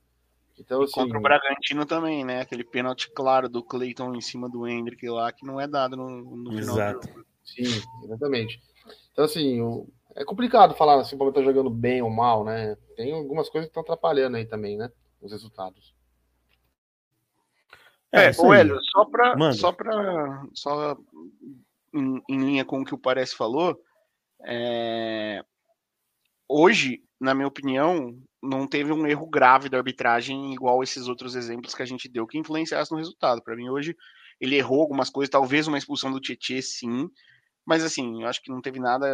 Então 0.59 0.81
assim, 0.83 0.93
Contra 0.93 1.17
o 1.17 1.21
Bragantino 1.21 1.85
também, 1.85 2.23
né? 2.23 2.41
Aquele 2.41 2.63
pênalti 2.63 3.09
claro 3.11 3.49
do 3.49 3.63
Cleiton 3.63 4.13
em 4.15 4.21
cima 4.21 4.47
do 4.49 4.67
Hendrick 4.67 5.07
lá, 5.09 5.31
que 5.31 5.45
não 5.45 5.59
é 5.59 5.67
dado 5.67 5.97
no, 5.97 6.09
no 6.09 6.51
final 6.51 6.75
Exato. 6.75 6.99
do 6.99 7.07
jogo. 7.13 7.25
sim, 7.43 7.63
exatamente. 8.03 8.61
Então 9.11 9.25
assim, 9.25 9.61
o- 9.61 9.87
é 10.15 10.23
complicado 10.23 10.75
falar 10.75 10.99
assim, 11.01 11.15
o 11.15 11.17
Palmeiras 11.17 11.43
tá 11.43 11.51
jogando 11.51 11.69
bem 11.71 12.01
ou 12.03 12.09
mal, 12.09 12.43
né? 12.43 12.75
Tem 12.95 13.13
algumas 13.13 13.49
coisas 13.49 13.67
que 13.67 13.71
estão 13.71 13.81
atrapalhando 13.81 14.37
aí 14.37 14.45
também, 14.45 14.77
né? 14.77 14.91
Os 15.21 15.31
resultados. 15.31 15.93
É, 18.11 18.29
ô 18.39 18.51
aí. 18.51 18.59
Hélio, 18.59 18.79
só 18.91 19.05
pra. 19.05 19.35
Manda. 19.35 19.55
Só 19.55 19.71
pra. 19.71 20.45
Só 20.53 20.95
em, 21.91 22.21
em 22.29 22.37
linha 22.37 22.63
com 22.63 22.81
o 22.81 22.85
que 22.85 22.93
o 22.93 22.97
Parece 22.97 23.35
falou, 23.35 23.79
é, 24.45 25.43
hoje, 26.47 27.03
na 27.19 27.33
minha 27.33 27.47
opinião, 27.47 28.15
não 28.43 28.67
teve 28.67 28.91
um 28.91 29.07
erro 29.07 29.25
grave 29.25 29.69
da 29.69 29.77
arbitragem 29.77 30.53
igual 30.53 30.83
esses 30.83 31.07
outros 31.07 31.35
exemplos 31.35 31.73
que 31.73 31.81
a 31.81 31.85
gente 31.85 32.09
deu 32.09 32.27
que 32.27 32.37
influenciasse 32.37 32.91
no 32.91 32.97
resultado. 32.97 33.41
Para 33.41 33.55
mim, 33.55 33.69
hoje, 33.69 33.95
ele 34.39 34.57
errou 34.57 34.81
algumas 34.81 35.09
coisas, 35.09 35.31
talvez 35.31 35.65
uma 35.67 35.77
expulsão 35.77 36.11
do 36.11 36.19
Tietê, 36.19 36.61
sim. 36.61 37.09
Mas 37.65 37.83
assim, 37.83 38.21
eu 38.21 38.27
acho 38.27 38.41
que 38.41 38.51
não 38.51 38.61
teve 38.61 38.79
nada 38.79 39.07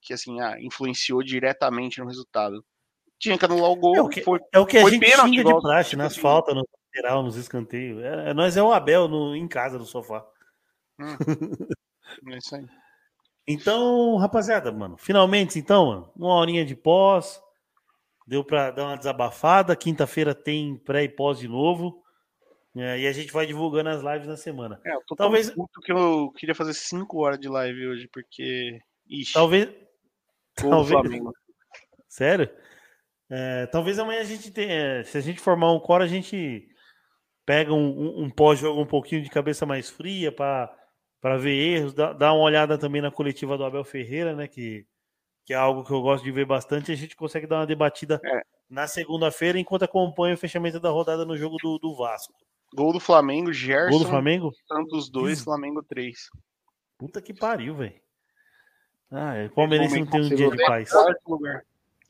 que 0.00 0.12
assim, 0.12 0.40
ah, 0.40 0.56
influenciou 0.60 1.22
diretamente 1.22 2.00
no 2.00 2.06
resultado. 2.08 2.64
Tinha 3.20 3.38
que 3.38 3.44
anular 3.44 3.70
o 3.70 3.76
gol, 3.76 3.96
É 3.96 4.02
o 4.02 4.08
que, 4.08 4.20
foi 4.20 4.40
é 4.52 4.58
o 4.58 4.66
que 4.66 4.76
a 4.76 4.90
gente 4.90 4.98
pênalti, 4.98 5.36
xinga 5.36 5.44
de 5.44 5.60
praxe, 5.60 5.94
nas 5.96 6.12
assim. 6.12 6.20
faltas, 6.20 6.54
no 6.56 6.64
lateral, 6.92 7.22
nos 7.22 7.36
escanteios. 7.36 8.02
É, 8.02 8.30
é- 8.30 8.34
nós 8.34 8.56
é 8.56 8.62
o 8.62 8.72
Abel 8.72 9.06
no, 9.06 9.36
em 9.36 9.46
casa, 9.46 9.78
no 9.78 9.86
sofá. 9.86 10.26
é 10.98 12.36
isso 12.36 12.56
aí. 12.56 12.66
Então, 13.46 14.16
rapaziada, 14.16 14.72
mano, 14.72 14.96
finalmente, 14.96 15.58
então, 15.58 15.86
mano, 15.86 16.12
uma 16.16 16.34
horinha 16.34 16.64
de 16.64 16.74
pós. 16.74 17.40
Deu 18.26 18.44
pra 18.44 18.70
dar 18.70 18.84
uma 18.86 18.96
desabafada. 18.96 19.74
Quinta-feira 19.76 20.34
tem 20.34 20.76
pré 20.76 21.04
e 21.04 21.08
pós 21.08 21.38
de 21.38 21.48
novo. 21.48 22.00
É, 22.76 23.00
e 23.00 23.06
a 23.06 23.12
gente 23.12 23.32
vai 23.32 23.44
divulgando 23.46 23.90
as 23.90 24.02
lives 24.02 24.26
na 24.26 24.36
semana. 24.36 24.80
É, 24.86 24.94
eu 24.94 25.02
tô 25.06 25.14
Talvez- 25.14 25.50
puto 25.50 25.80
que 25.80 25.92
eu 25.92 26.32
queria 26.36 26.54
fazer 26.54 26.72
5 26.74 27.18
horas 27.22 27.38
de 27.38 27.48
live 27.48 27.86
hoje, 27.88 28.08
porque. 28.12 28.78
Ixi, 29.08 29.32
Talvez. 29.34 29.68
talvez- 30.56 30.88
Flamengo. 31.00 31.32
Sério? 32.08 32.48
É, 33.30 33.66
talvez 33.66 33.98
amanhã 33.98 34.20
a 34.20 34.24
gente 34.24 34.50
tenha. 34.50 35.02
Se 35.04 35.18
a 35.18 35.20
gente 35.20 35.40
formar 35.40 35.72
um 35.72 35.80
core, 35.80 36.04
a 36.04 36.06
gente 36.06 36.66
pega 37.44 37.72
um, 37.74 37.88
um- 37.88 38.24
um 38.24 38.30
pós-jogo 38.30 38.80
um 38.80 38.86
pouquinho 38.86 39.22
de 39.22 39.28
cabeça 39.30 39.66
mais 39.66 39.90
fria 39.90 40.30
para 40.32 40.70
ver 41.38 41.50
erros, 41.76 41.92
dá, 41.92 42.12
dá 42.12 42.32
uma 42.32 42.44
olhada 42.44 42.78
também 42.78 43.02
na 43.02 43.10
coletiva 43.10 43.58
do 43.58 43.64
Abel 43.64 43.84
Ferreira, 43.84 44.34
né? 44.34 44.46
Que, 44.46 44.86
que 45.44 45.52
é 45.52 45.56
algo 45.56 45.84
que 45.84 45.90
eu 45.92 46.00
gosto 46.00 46.24
de 46.24 46.30
ver 46.32 46.44
bastante. 46.46 46.92
A 46.92 46.94
gente 46.94 47.16
consegue 47.16 47.46
dar 47.46 47.60
uma 47.60 47.66
debatida 47.66 48.20
É. 48.24 48.42
na 48.68 48.86
segunda-feira, 48.86 49.58
enquanto 49.58 49.84
acompanha 49.84 50.34
o 50.34 50.38
fechamento 50.38 50.78
da 50.78 50.90
rodada 50.90 51.24
no 51.24 51.36
jogo 51.36 51.56
do, 51.62 51.78
do 51.78 51.94
Vasco. 51.94 52.34
Gol 52.74 52.92
do 52.92 53.00
Flamengo, 53.00 53.46
Gol 53.46 53.52
Gerson, 53.52 53.98
do 53.98 54.06
Flamengo? 54.08 54.52
Santos 54.66 55.10
2, 55.10 55.32
Isso. 55.34 55.44
Flamengo 55.44 55.82
3. 55.82 56.30
Puta 56.96 57.20
que 57.20 57.34
pariu, 57.34 57.74
velho. 57.74 58.00
Ah, 59.10 59.34
é, 59.34 59.46
o 59.46 59.50
Palmeirense 59.50 59.98
não 59.98 60.06
tem 60.06 60.20
um 60.20 60.24
Segundo 60.24 60.36
dia 60.38 60.50
de 60.56 60.64
paz. 60.64 60.90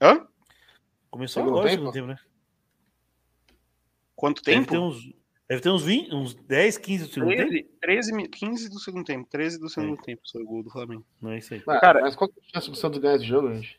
Hã? 0.01 0.27
Começou 1.11 1.43
agora 1.43 1.67
o 1.67 1.71
segundo 1.71 1.93
tempo, 1.93 2.07
né? 2.07 2.17
Quanto 4.15 4.43
Deve 4.43 4.59
tempo? 4.59 4.71
ter 4.71 4.79
uns, 4.79 5.13
deve 5.53 5.63
ter 5.63 5.69
uns 5.71 5.83
20, 5.85 6.15
uns 6.15 6.35
10, 6.35 6.79
15 6.79 7.05
do 7.07 7.13
segundo 7.13 7.29
tempo. 7.37 7.49
13, 7.51 7.69
13, 7.81 8.13
mi- 8.15 8.29
15 8.29 8.69
do 8.71 8.79
segundo 8.79 9.05
tempo. 9.05 9.29
13 9.31 9.59
do 9.61 9.69
segundo 9.69 10.01
tempo, 10.01 10.23
foi 10.31 10.43
o 10.43 10.47
gol 10.47 10.63
do 10.63 10.71
Flamengo. 10.71 11.05
Não 11.21 11.31
é 11.33 11.39
isso 11.39 11.53
aí. 11.53 11.63
Mas, 11.67 11.81
Cara- 11.81 12.01
mas 12.01 12.17
qual 12.17 12.29
que 12.31 12.41
é 12.41 12.43
a 12.43 12.55
chance 12.55 12.71
do 12.71 12.77
Santos 12.77 12.99
ganhar 12.99 13.17
esse 13.17 13.25
jogo, 13.27 13.53
gente? 13.55 13.79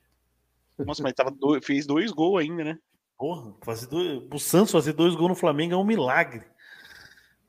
Nossa, 0.77 1.01
mas 1.01 1.13
tava 1.13 1.31
do- 1.31 1.59
fez 1.61 1.85
dois 1.87 2.11
gols 2.11 2.41
ainda, 2.41 2.63
né? 2.63 2.79
Porra, 3.17 3.55
fazer 3.63 3.87
dois, 3.87 4.21
o 4.31 4.39
Santos 4.39 4.71
fazer 4.71 4.93
dois 4.93 5.15
gols 5.15 5.29
no 5.29 5.35
Flamengo 5.35 5.73
é 5.73 5.77
um 5.77 5.83
milagre. 5.85 6.43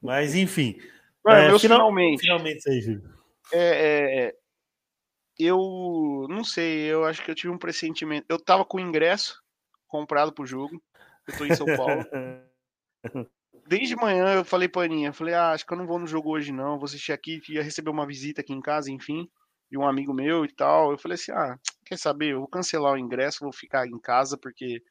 Mas 0.00 0.34
enfim. 0.34 0.78
Mano, 1.24 1.38
É, 1.38 1.44
final- 1.44 1.58
finalmente. 1.58 2.20
Finalmente 2.20 2.58
isso 2.58 2.70
aí, 2.70 2.80
Júlio. 2.80 3.14
É, 3.52 4.26
é, 4.28 4.34
eu 5.38 6.26
não 6.30 6.44
sei, 6.44 6.80
eu 6.84 7.04
acho 7.04 7.22
que 7.24 7.30
eu 7.30 7.34
tive 7.34 7.52
um 7.52 7.58
pressentimento. 7.58 8.26
Eu 8.28 8.38
tava 8.38 8.64
com 8.64 8.76
o 8.76 8.80
ingresso 8.80 9.42
comprado 9.88 10.32
pro 10.32 10.46
jogo. 10.46 10.82
Eu 11.26 11.36
tô 11.38 11.44
em 11.44 11.54
São 11.54 11.66
Paulo. 11.76 12.04
Desde 13.66 13.96
manhã 13.96 14.34
eu 14.34 14.44
falei 14.44 14.68
pra 14.68 14.82
Aninha, 14.82 15.12
falei, 15.12 15.34
ah, 15.34 15.52
acho 15.52 15.66
que 15.66 15.72
eu 15.72 15.78
não 15.78 15.86
vou 15.86 15.98
no 15.98 16.06
jogo 16.06 16.30
hoje 16.30 16.52
não, 16.52 16.78
vou 16.78 16.84
assistir 16.84 17.12
aqui, 17.12 17.40
ia 17.48 17.62
receber 17.62 17.90
uma 17.90 18.06
visita 18.06 18.42
aqui 18.42 18.52
em 18.52 18.60
casa, 18.60 18.90
enfim, 18.90 19.28
de 19.70 19.78
um 19.78 19.86
amigo 19.86 20.12
meu 20.12 20.44
e 20.44 20.52
tal. 20.52 20.92
Eu 20.92 20.98
falei 20.98 21.14
assim, 21.14 21.32
ah, 21.32 21.58
quer 21.84 21.98
saber, 21.98 22.32
eu 22.32 22.40
vou 22.40 22.48
cancelar 22.48 22.92
o 22.92 22.98
ingresso, 22.98 23.40
vou 23.40 23.52
ficar 23.52 23.86
em 23.86 23.98
casa, 23.98 24.36
porque 24.36 24.82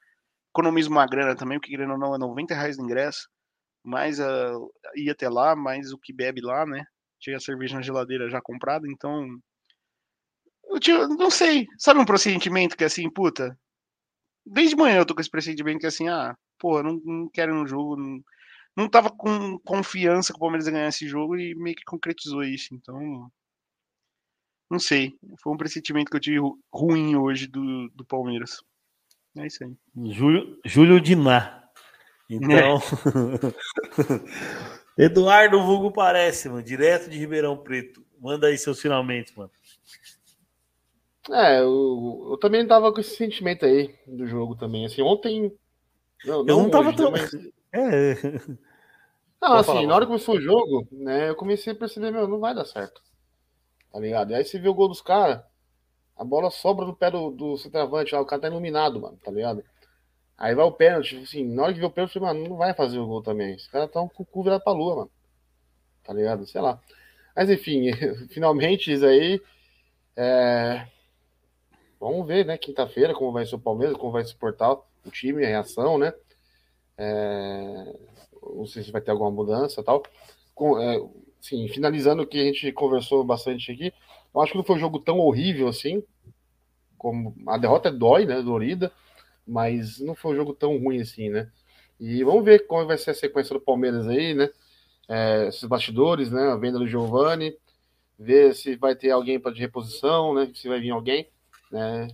economizo 0.50 0.90
uma 0.90 1.06
grana 1.06 1.36
também, 1.36 1.58
porque 1.58 1.70
querendo 1.70 1.92
ou 1.92 1.98
não, 1.98 2.14
é 2.14 2.18
90 2.18 2.54
reais 2.54 2.76
no 2.78 2.84
ingresso, 2.84 3.28
mais 3.84 4.20
a, 4.20 4.52
ir 4.96 5.10
até 5.10 5.28
lá, 5.28 5.54
mais 5.56 5.92
o 5.92 5.98
que 5.98 6.12
bebe 6.12 6.40
lá, 6.40 6.66
né? 6.66 6.84
Tinha 7.20 7.36
a 7.36 7.40
cerveja 7.40 7.76
na 7.76 7.82
geladeira 7.82 8.28
já 8.30 8.40
comprada, 8.40 8.88
então... 8.88 9.26
Eu 10.66 10.80
tinha, 10.80 11.06
não 11.06 11.30
sei, 11.30 11.66
sabe 11.78 12.00
um 12.00 12.04
pressentimento 12.04 12.76
que 12.76 12.84
é 12.84 12.86
assim, 12.86 13.08
puta, 13.10 13.56
desde 14.44 14.76
manhã 14.76 14.98
eu 14.98 15.06
tô 15.06 15.14
com 15.14 15.20
esse 15.20 15.30
pressentimento 15.30 15.78
que 15.80 15.86
é 15.86 15.88
assim, 15.88 16.08
ah, 16.08 16.36
pô, 16.58 16.82
não, 16.82 17.00
não 17.04 17.28
quero 17.32 17.52
ir 17.52 17.58
no 17.58 17.66
jogo, 17.66 17.96
não, 17.96 18.20
não 18.76 18.88
tava 18.88 19.10
com 19.10 19.58
confiança 19.60 20.32
que 20.32 20.36
o 20.36 20.40
Palmeiras 20.40 20.66
ia 20.66 20.72
ganhar 20.72 20.88
esse 20.88 21.08
jogo 21.08 21.36
e 21.36 21.54
meio 21.54 21.76
que 21.76 21.84
concretizou 21.84 22.42
isso. 22.42 22.74
Então, 22.74 23.30
não 24.70 24.78
sei. 24.78 25.14
Foi 25.42 25.52
um 25.52 25.56
pressentimento 25.56 26.10
que 26.10 26.16
eu 26.16 26.20
tive 26.20 26.38
ru- 26.38 26.58
ruim 26.72 27.16
hoje 27.16 27.46
do, 27.46 27.88
do 27.90 28.04
Palmeiras. 28.04 28.62
É 29.36 29.46
isso 29.46 29.64
aí. 29.64 29.72
Júlio, 30.12 30.58
Júlio 30.64 31.00
Diná. 31.00 31.62
Então. 32.28 32.80
Eduardo 34.96 35.60
Vulgo 35.62 35.92
parece, 35.92 36.48
mano. 36.48 36.62
Direto 36.62 37.10
de 37.10 37.18
Ribeirão 37.18 37.56
Preto. 37.56 38.04
Manda 38.20 38.46
aí 38.46 38.56
seus 38.56 38.80
finalmente, 38.80 39.36
mano. 39.36 39.50
É, 41.30 41.60
eu, 41.60 42.28
eu 42.32 42.38
também 42.38 42.66
tava 42.66 42.92
com 42.92 43.00
esse 43.00 43.16
sentimento 43.16 43.64
aí 43.64 43.94
do 44.06 44.26
jogo 44.26 44.56
também. 44.56 44.86
Assim, 44.86 45.02
ontem. 45.02 45.52
Eu 46.24 46.44
não 46.44 46.70
tava 46.70 46.88
hoje, 46.88 46.96
tão- 46.96 47.10
mas- 47.10 47.30
É. 47.72 48.14
Não, 49.42 49.54
assim, 49.56 49.66
falar, 49.66 49.86
na 49.86 49.94
hora 49.94 50.04
que 50.04 50.10
começou 50.12 50.36
o 50.36 50.40
jogo, 50.40 50.86
né, 50.92 51.28
eu 51.28 51.34
comecei 51.36 51.72
a 51.72 51.76
perceber, 51.76 52.10
meu, 52.10 52.26
não 52.26 52.38
vai 52.40 52.54
dar 52.54 52.64
certo. 52.64 53.02
tá 53.92 53.98
ligado? 54.00 54.30
E 54.32 54.34
aí 54.34 54.44
você 54.44 54.58
vê 54.58 54.68
o 54.68 54.74
gol 54.74 54.88
dos 54.88 55.02
caras, 55.02 55.42
a 56.16 56.24
bola 56.24 56.50
sobra 56.50 56.86
no 56.86 56.94
pé 56.96 57.10
do, 57.10 57.30
do 57.30 57.56
centroavante 57.58 58.14
lá, 58.14 58.20
o 58.20 58.26
cara 58.26 58.42
tá 58.42 58.48
iluminado, 58.48 59.00
mano, 59.00 59.18
tá 59.22 59.30
ligado? 59.30 59.64
Aí 60.38 60.54
vai 60.54 60.64
o 60.64 60.72
pênalti, 60.72 61.10
tipo 61.10 61.22
assim, 61.24 61.44
na 61.44 61.64
hora 61.64 61.74
que 61.74 61.80
vê 61.80 61.86
o 61.86 61.90
pênalti, 61.90 62.18
mano, 62.20 62.48
não 62.48 62.56
vai 62.56 62.74
fazer 62.74 62.98
o 62.98 63.06
gol 63.06 63.22
também. 63.22 63.54
Os 63.56 63.68
caras 63.68 63.88
estão 63.88 64.08
com 64.08 64.22
o 64.22 64.26
cu 64.26 64.42
virado 64.42 64.64
pra 64.64 64.72
lua, 64.72 64.96
mano. 64.96 65.10
Tá 66.04 66.12
ligado? 66.12 66.46
Sei 66.46 66.60
lá. 66.60 66.80
Mas 67.36 67.50
enfim, 67.50 67.90
finalmente 68.30 68.92
isso 68.92 69.06
aí. 69.06 69.40
É... 70.16 70.86
Vamos 72.00 72.26
ver, 72.26 72.44
né? 72.44 72.58
Quinta-feira, 72.58 73.14
como 73.14 73.32
vai 73.32 73.46
ser 73.46 73.54
o 73.56 73.60
Palmeiras, 73.60 73.96
como 73.96 74.12
vai 74.12 74.24
se 74.24 74.34
portar 74.34 74.76
o 75.04 75.10
time, 75.10 75.44
a 75.44 75.48
reação, 75.48 75.98
né? 75.98 76.12
É... 76.96 77.96
Não 78.42 78.66
sei 78.66 78.82
se 78.82 78.92
vai 78.92 79.00
ter 79.00 79.10
alguma 79.10 79.30
mudança 79.30 79.82
tal. 79.82 80.02
Com, 80.54 80.78
é, 80.80 81.00
sim, 81.40 81.68
finalizando 81.68 82.22
o 82.22 82.26
que 82.26 82.40
a 82.40 82.44
gente 82.44 82.70
conversou 82.72 83.24
bastante 83.24 83.72
aqui, 83.72 83.92
eu 84.34 84.40
acho 84.40 84.52
que 84.52 84.58
não 84.58 84.64
foi 84.64 84.76
um 84.76 84.80
jogo 84.80 84.98
tão 84.98 85.18
horrível 85.18 85.68
assim. 85.68 86.02
Como 86.98 87.34
a 87.46 87.58
derrota 87.58 87.90
dói, 87.90 88.26
né? 88.26 88.40
Dorida 88.42 88.92
mas 89.46 90.00
não 90.00 90.14
foi 90.14 90.32
um 90.32 90.36
jogo 90.36 90.54
tão 90.54 90.78
ruim 90.78 91.00
assim, 91.00 91.28
né? 91.28 91.50
E 92.00 92.24
vamos 92.24 92.44
ver 92.44 92.66
como 92.66 92.86
vai 92.86 92.98
ser 92.98 93.10
a 93.10 93.14
sequência 93.14 93.54
do 93.54 93.60
Palmeiras 93.60 94.06
aí, 94.08 94.34
né? 94.34 94.48
É, 95.08 95.48
esses 95.48 95.64
bastidores, 95.64 96.30
né? 96.30 96.50
A 96.50 96.56
venda 96.56 96.78
do 96.78 96.88
Giovani, 96.88 97.56
ver 98.18 98.54
se 98.54 98.76
vai 98.76 98.94
ter 98.94 99.10
alguém 99.10 99.38
para 99.38 99.52
de 99.52 99.60
reposição, 99.60 100.34
né? 100.34 100.50
Se 100.54 100.68
vai 100.68 100.80
vir 100.80 100.90
alguém, 100.90 101.28
né? 101.74 102.08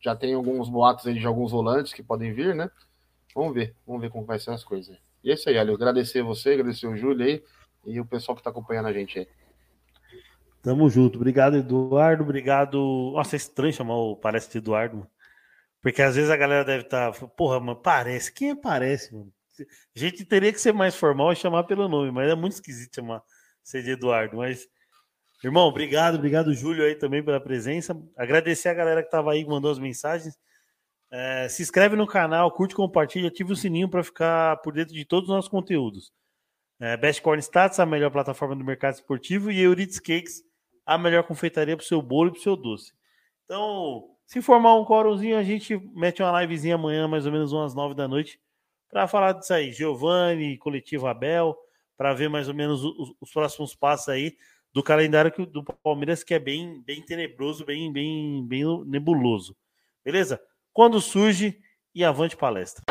Já 0.00 0.16
tem 0.16 0.34
alguns 0.34 0.68
boatos 0.68 1.06
aí 1.06 1.14
de 1.14 1.26
alguns 1.26 1.52
volantes 1.52 1.92
que 1.92 2.02
podem 2.02 2.32
vir, 2.32 2.52
né? 2.54 2.68
Vamos 3.32 3.54
ver, 3.54 3.74
vamos 3.86 4.02
ver 4.02 4.10
como 4.10 4.26
vai 4.26 4.40
ser 4.40 4.50
as 4.50 4.64
coisas. 4.64 4.98
E 5.22 5.30
é 5.30 5.34
isso 5.34 5.48
aí, 5.48 5.56
Alio. 5.56 5.74
Agradecer 5.74 6.22
você, 6.22 6.50
agradecer 6.50 6.88
o 6.88 6.96
Júlio 6.96 7.24
aí 7.24 7.42
e 7.86 8.00
o 8.00 8.04
pessoal 8.04 8.34
que 8.34 8.40
está 8.40 8.50
acompanhando 8.50 8.86
a 8.88 8.92
gente 8.92 9.20
aí. 9.20 9.28
Tamo 10.60 10.90
junto. 10.90 11.16
Obrigado, 11.16 11.56
Eduardo. 11.56 12.24
Obrigado. 12.24 13.12
Nossa, 13.14 13.36
é 13.36 13.38
estranho 13.38 13.72
chamar 13.72 13.96
o 13.96 14.16
Parece 14.16 14.50
de 14.50 14.58
Eduardo. 14.58 15.06
Porque 15.80 16.02
às 16.02 16.16
vezes 16.16 16.30
a 16.30 16.36
galera 16.36 16.64
deve 16.64 16.84
estar, 16.84 17.12
tá, 17.12 17.26
porra, 17.28 17.60
mano, 17.60 17.76
parece. 17.76 18.32
Quem 18.32 18.50
é 18.50 18.54
parece, 18.54 19.14
mano? 19.14 19.32
A 19.60 19.98
gente 19.98 20.24
teria 20.24 20.52
que 20.52 20.60
ser 20.60 20.72
mais 20.72 20.96
formal 20.96 21.32
e 21.32 21.36
chamar 21.36 21.64
pelo 21.64 21.88
nome, 21.88 22.10
mas 22.10 22.30
é 22.30 22.34
muito 22.34 22.54
esquisito 22.54 22.96
chamar 22.96 23.22
ser 23.62 23.82
de 23.82 23.90
Eduardo. 23.90 24.38
Mas, 24.38 24.66
irmão, 25.48 25.66
obrigado, 25.66 26.16
obrigado, 26.16 26.54
Júlio, 26.54 26.84
aí 26.84 26.94
também 26.94 27.22
pela 27.22 27.40
presença. 27.40 27.96
Agradecer 28.16 28.68
a 28.68 28.74
galera 28.74 29.02
que 29.02 29.08
estava 29.08 29.32
aí, 29.32 29.44
mandou 29.44 29.70
as 29.70 29.78
mensagens. 29.78 30.38
É, 31.10 31.48
se 31.48 31.62
inscreve 31.62 31.96
no 31.96 32.06
canal, 32.06 32.50
curte, 32.50 32.74
compartilha, 32.74 33.28
ativa 33.28 33.52
o 33.52 33.56
sininho 33.56 33.88
para 33.88 34.02
ficar 34.02 34.56
por 34.58 34.72
dentro 34.72 34.94
de 34.94 35.04
todos 35.04 35.28
os 35.28 35.34
nossos 35.34 35.50
conteúdos. 35.50 36.12
É, 36.80 36.96
Best 36.96 37.22
Corn 37.22 37.40
Stats, 37.40 37.78
a 37.78 37.86
melhor 37.86 38.10
plataforma 38.10 38.56
do 38.56 38.64
mercado 38.64 38.94
esportivo, 38.94 39.50
e 39.50 39.60
Euridice 39.60 40.02
Cakes, 40.02 40.42
a 40.84 40.98
melhor 40.98 41.22
confeitaria 41.24 41.76
para 41.76 41.84
o 41.84 41.86
seu 41.86 42.02
bolo 42.02 42.28
e 42.28 42.32
para 42.32 42.40
o 42.40 42.42
seu 42.42 42.56
doce. 42.56 42.92
Então, 43.44 44.04
se 44.26 44.42
formar 44.42 44.74
um 44.74 44.84
quórumzinho, 44.84 45.38
a 45.38 45.42
gente 45.42 45.76
mete 45.94 46.22
uma 46.22 46.40
livezinha 46.40 46.74
amanhã, 46.74 47.06
mais 47.06 47.26
ou 47.26 47.32
menos 47.32 47.52
umas 47.52 47.74
nove 47.74 47.94
da 47.94 48.08
noite, 48.08 48.40
para 48.90 49.06
falar 49.06 49.32
disso 49.32 49.52
aí. 49.52 49.72
Giovanni, 49.72 50.58
Coletivo 50.58 51.06
Abel, 51.06 51.56
para 51.96 52.12
ver 52.14 52.28
mais 52.28 52.48
ou 52.48 52.54
menos 52.54 52.82
os, 52.82 53.14
os, 53.20 53.32
próximos 53.32 53.74
passos 53.74 54.08
aí 54.08 54.36
do 54.74 54.82
calendário 54.82 55.32
do 55.46 55.62
Palmeiras, 55.62 56.24
que 56.24 56.34
é 56.34 56.38
bem, 56.38 56.82
bem 56.82 57.00
tenebroso, 57.00 57.64
bem, 57.64 57.92
bem, 57.92 58.44
bem 58.46 58.64
nebuloso. 58.84 59.56
Beleza? 60.04 60.40
Quando 60.72 61.00
surge 61.00 61.56
e 61.94 62.04
avante 62.04 62.36
palestra. 62.36 62.82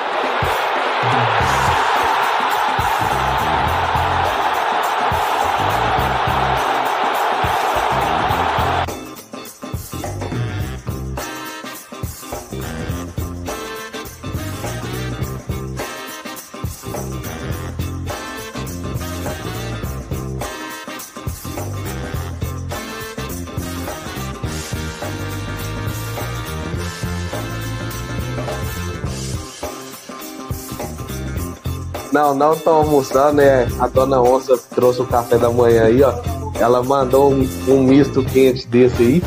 Não, 32.14 32.36
não 32.36 32.55
tô 32.55 32.70
almoçando, 32.70 33.41
é. 33.41 33.68
A 33.80 33.88
dona 33.88 34.22
Onça 34.22 34.55
trouxe 34.76 35.01
o 35.01 35.07
café 35.07 35.36
da 35.36 35.49
manhã 35.49 35.86
aí, 35.86 36.03
ó. 36.03 36.14
Ela 36.59 36.84
mandou 36.84 37.34
um, 37.34 37.49
um 37.68 37.82
misto 37.82 38.24
quente 38.24 38.68
desse 38.68 39.01
aí. 39.01 39.24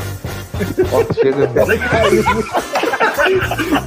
Ó, 0.92 1.02
chega 1.12 1.50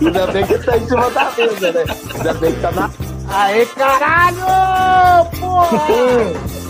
Ainda 0.01 0.27
bem 0.27 0.45
que 0.45 0.59
tá 0.59 0.77
em 0.77 0.85
cima 0.85 1.09
da 1.11 1.31
mesa, 1.31 1.71
né? 1.71 1.85
Ainda 2.13 2.33
bem 2.33 2.51
que 2.51 2.59
tá 2.59 2.71
na. 2.73 2.91
Aê, 3.29 3.65
caralho! 3.67 4.37
Porra! 5.39 5.87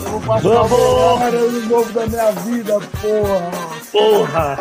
Eu 0.03 0.09
vou 0.11 0.21
passar 0.21 0.61
o 0.61 0.69
melhor 0.69 1.21
ano 1.23 1.61
novo 1.67 1.91
da 1.93 2.05
minha 2.05 2.31
vida, 2.31 2.79
porra! 3.01 3.51
Porra! 3.91 4.59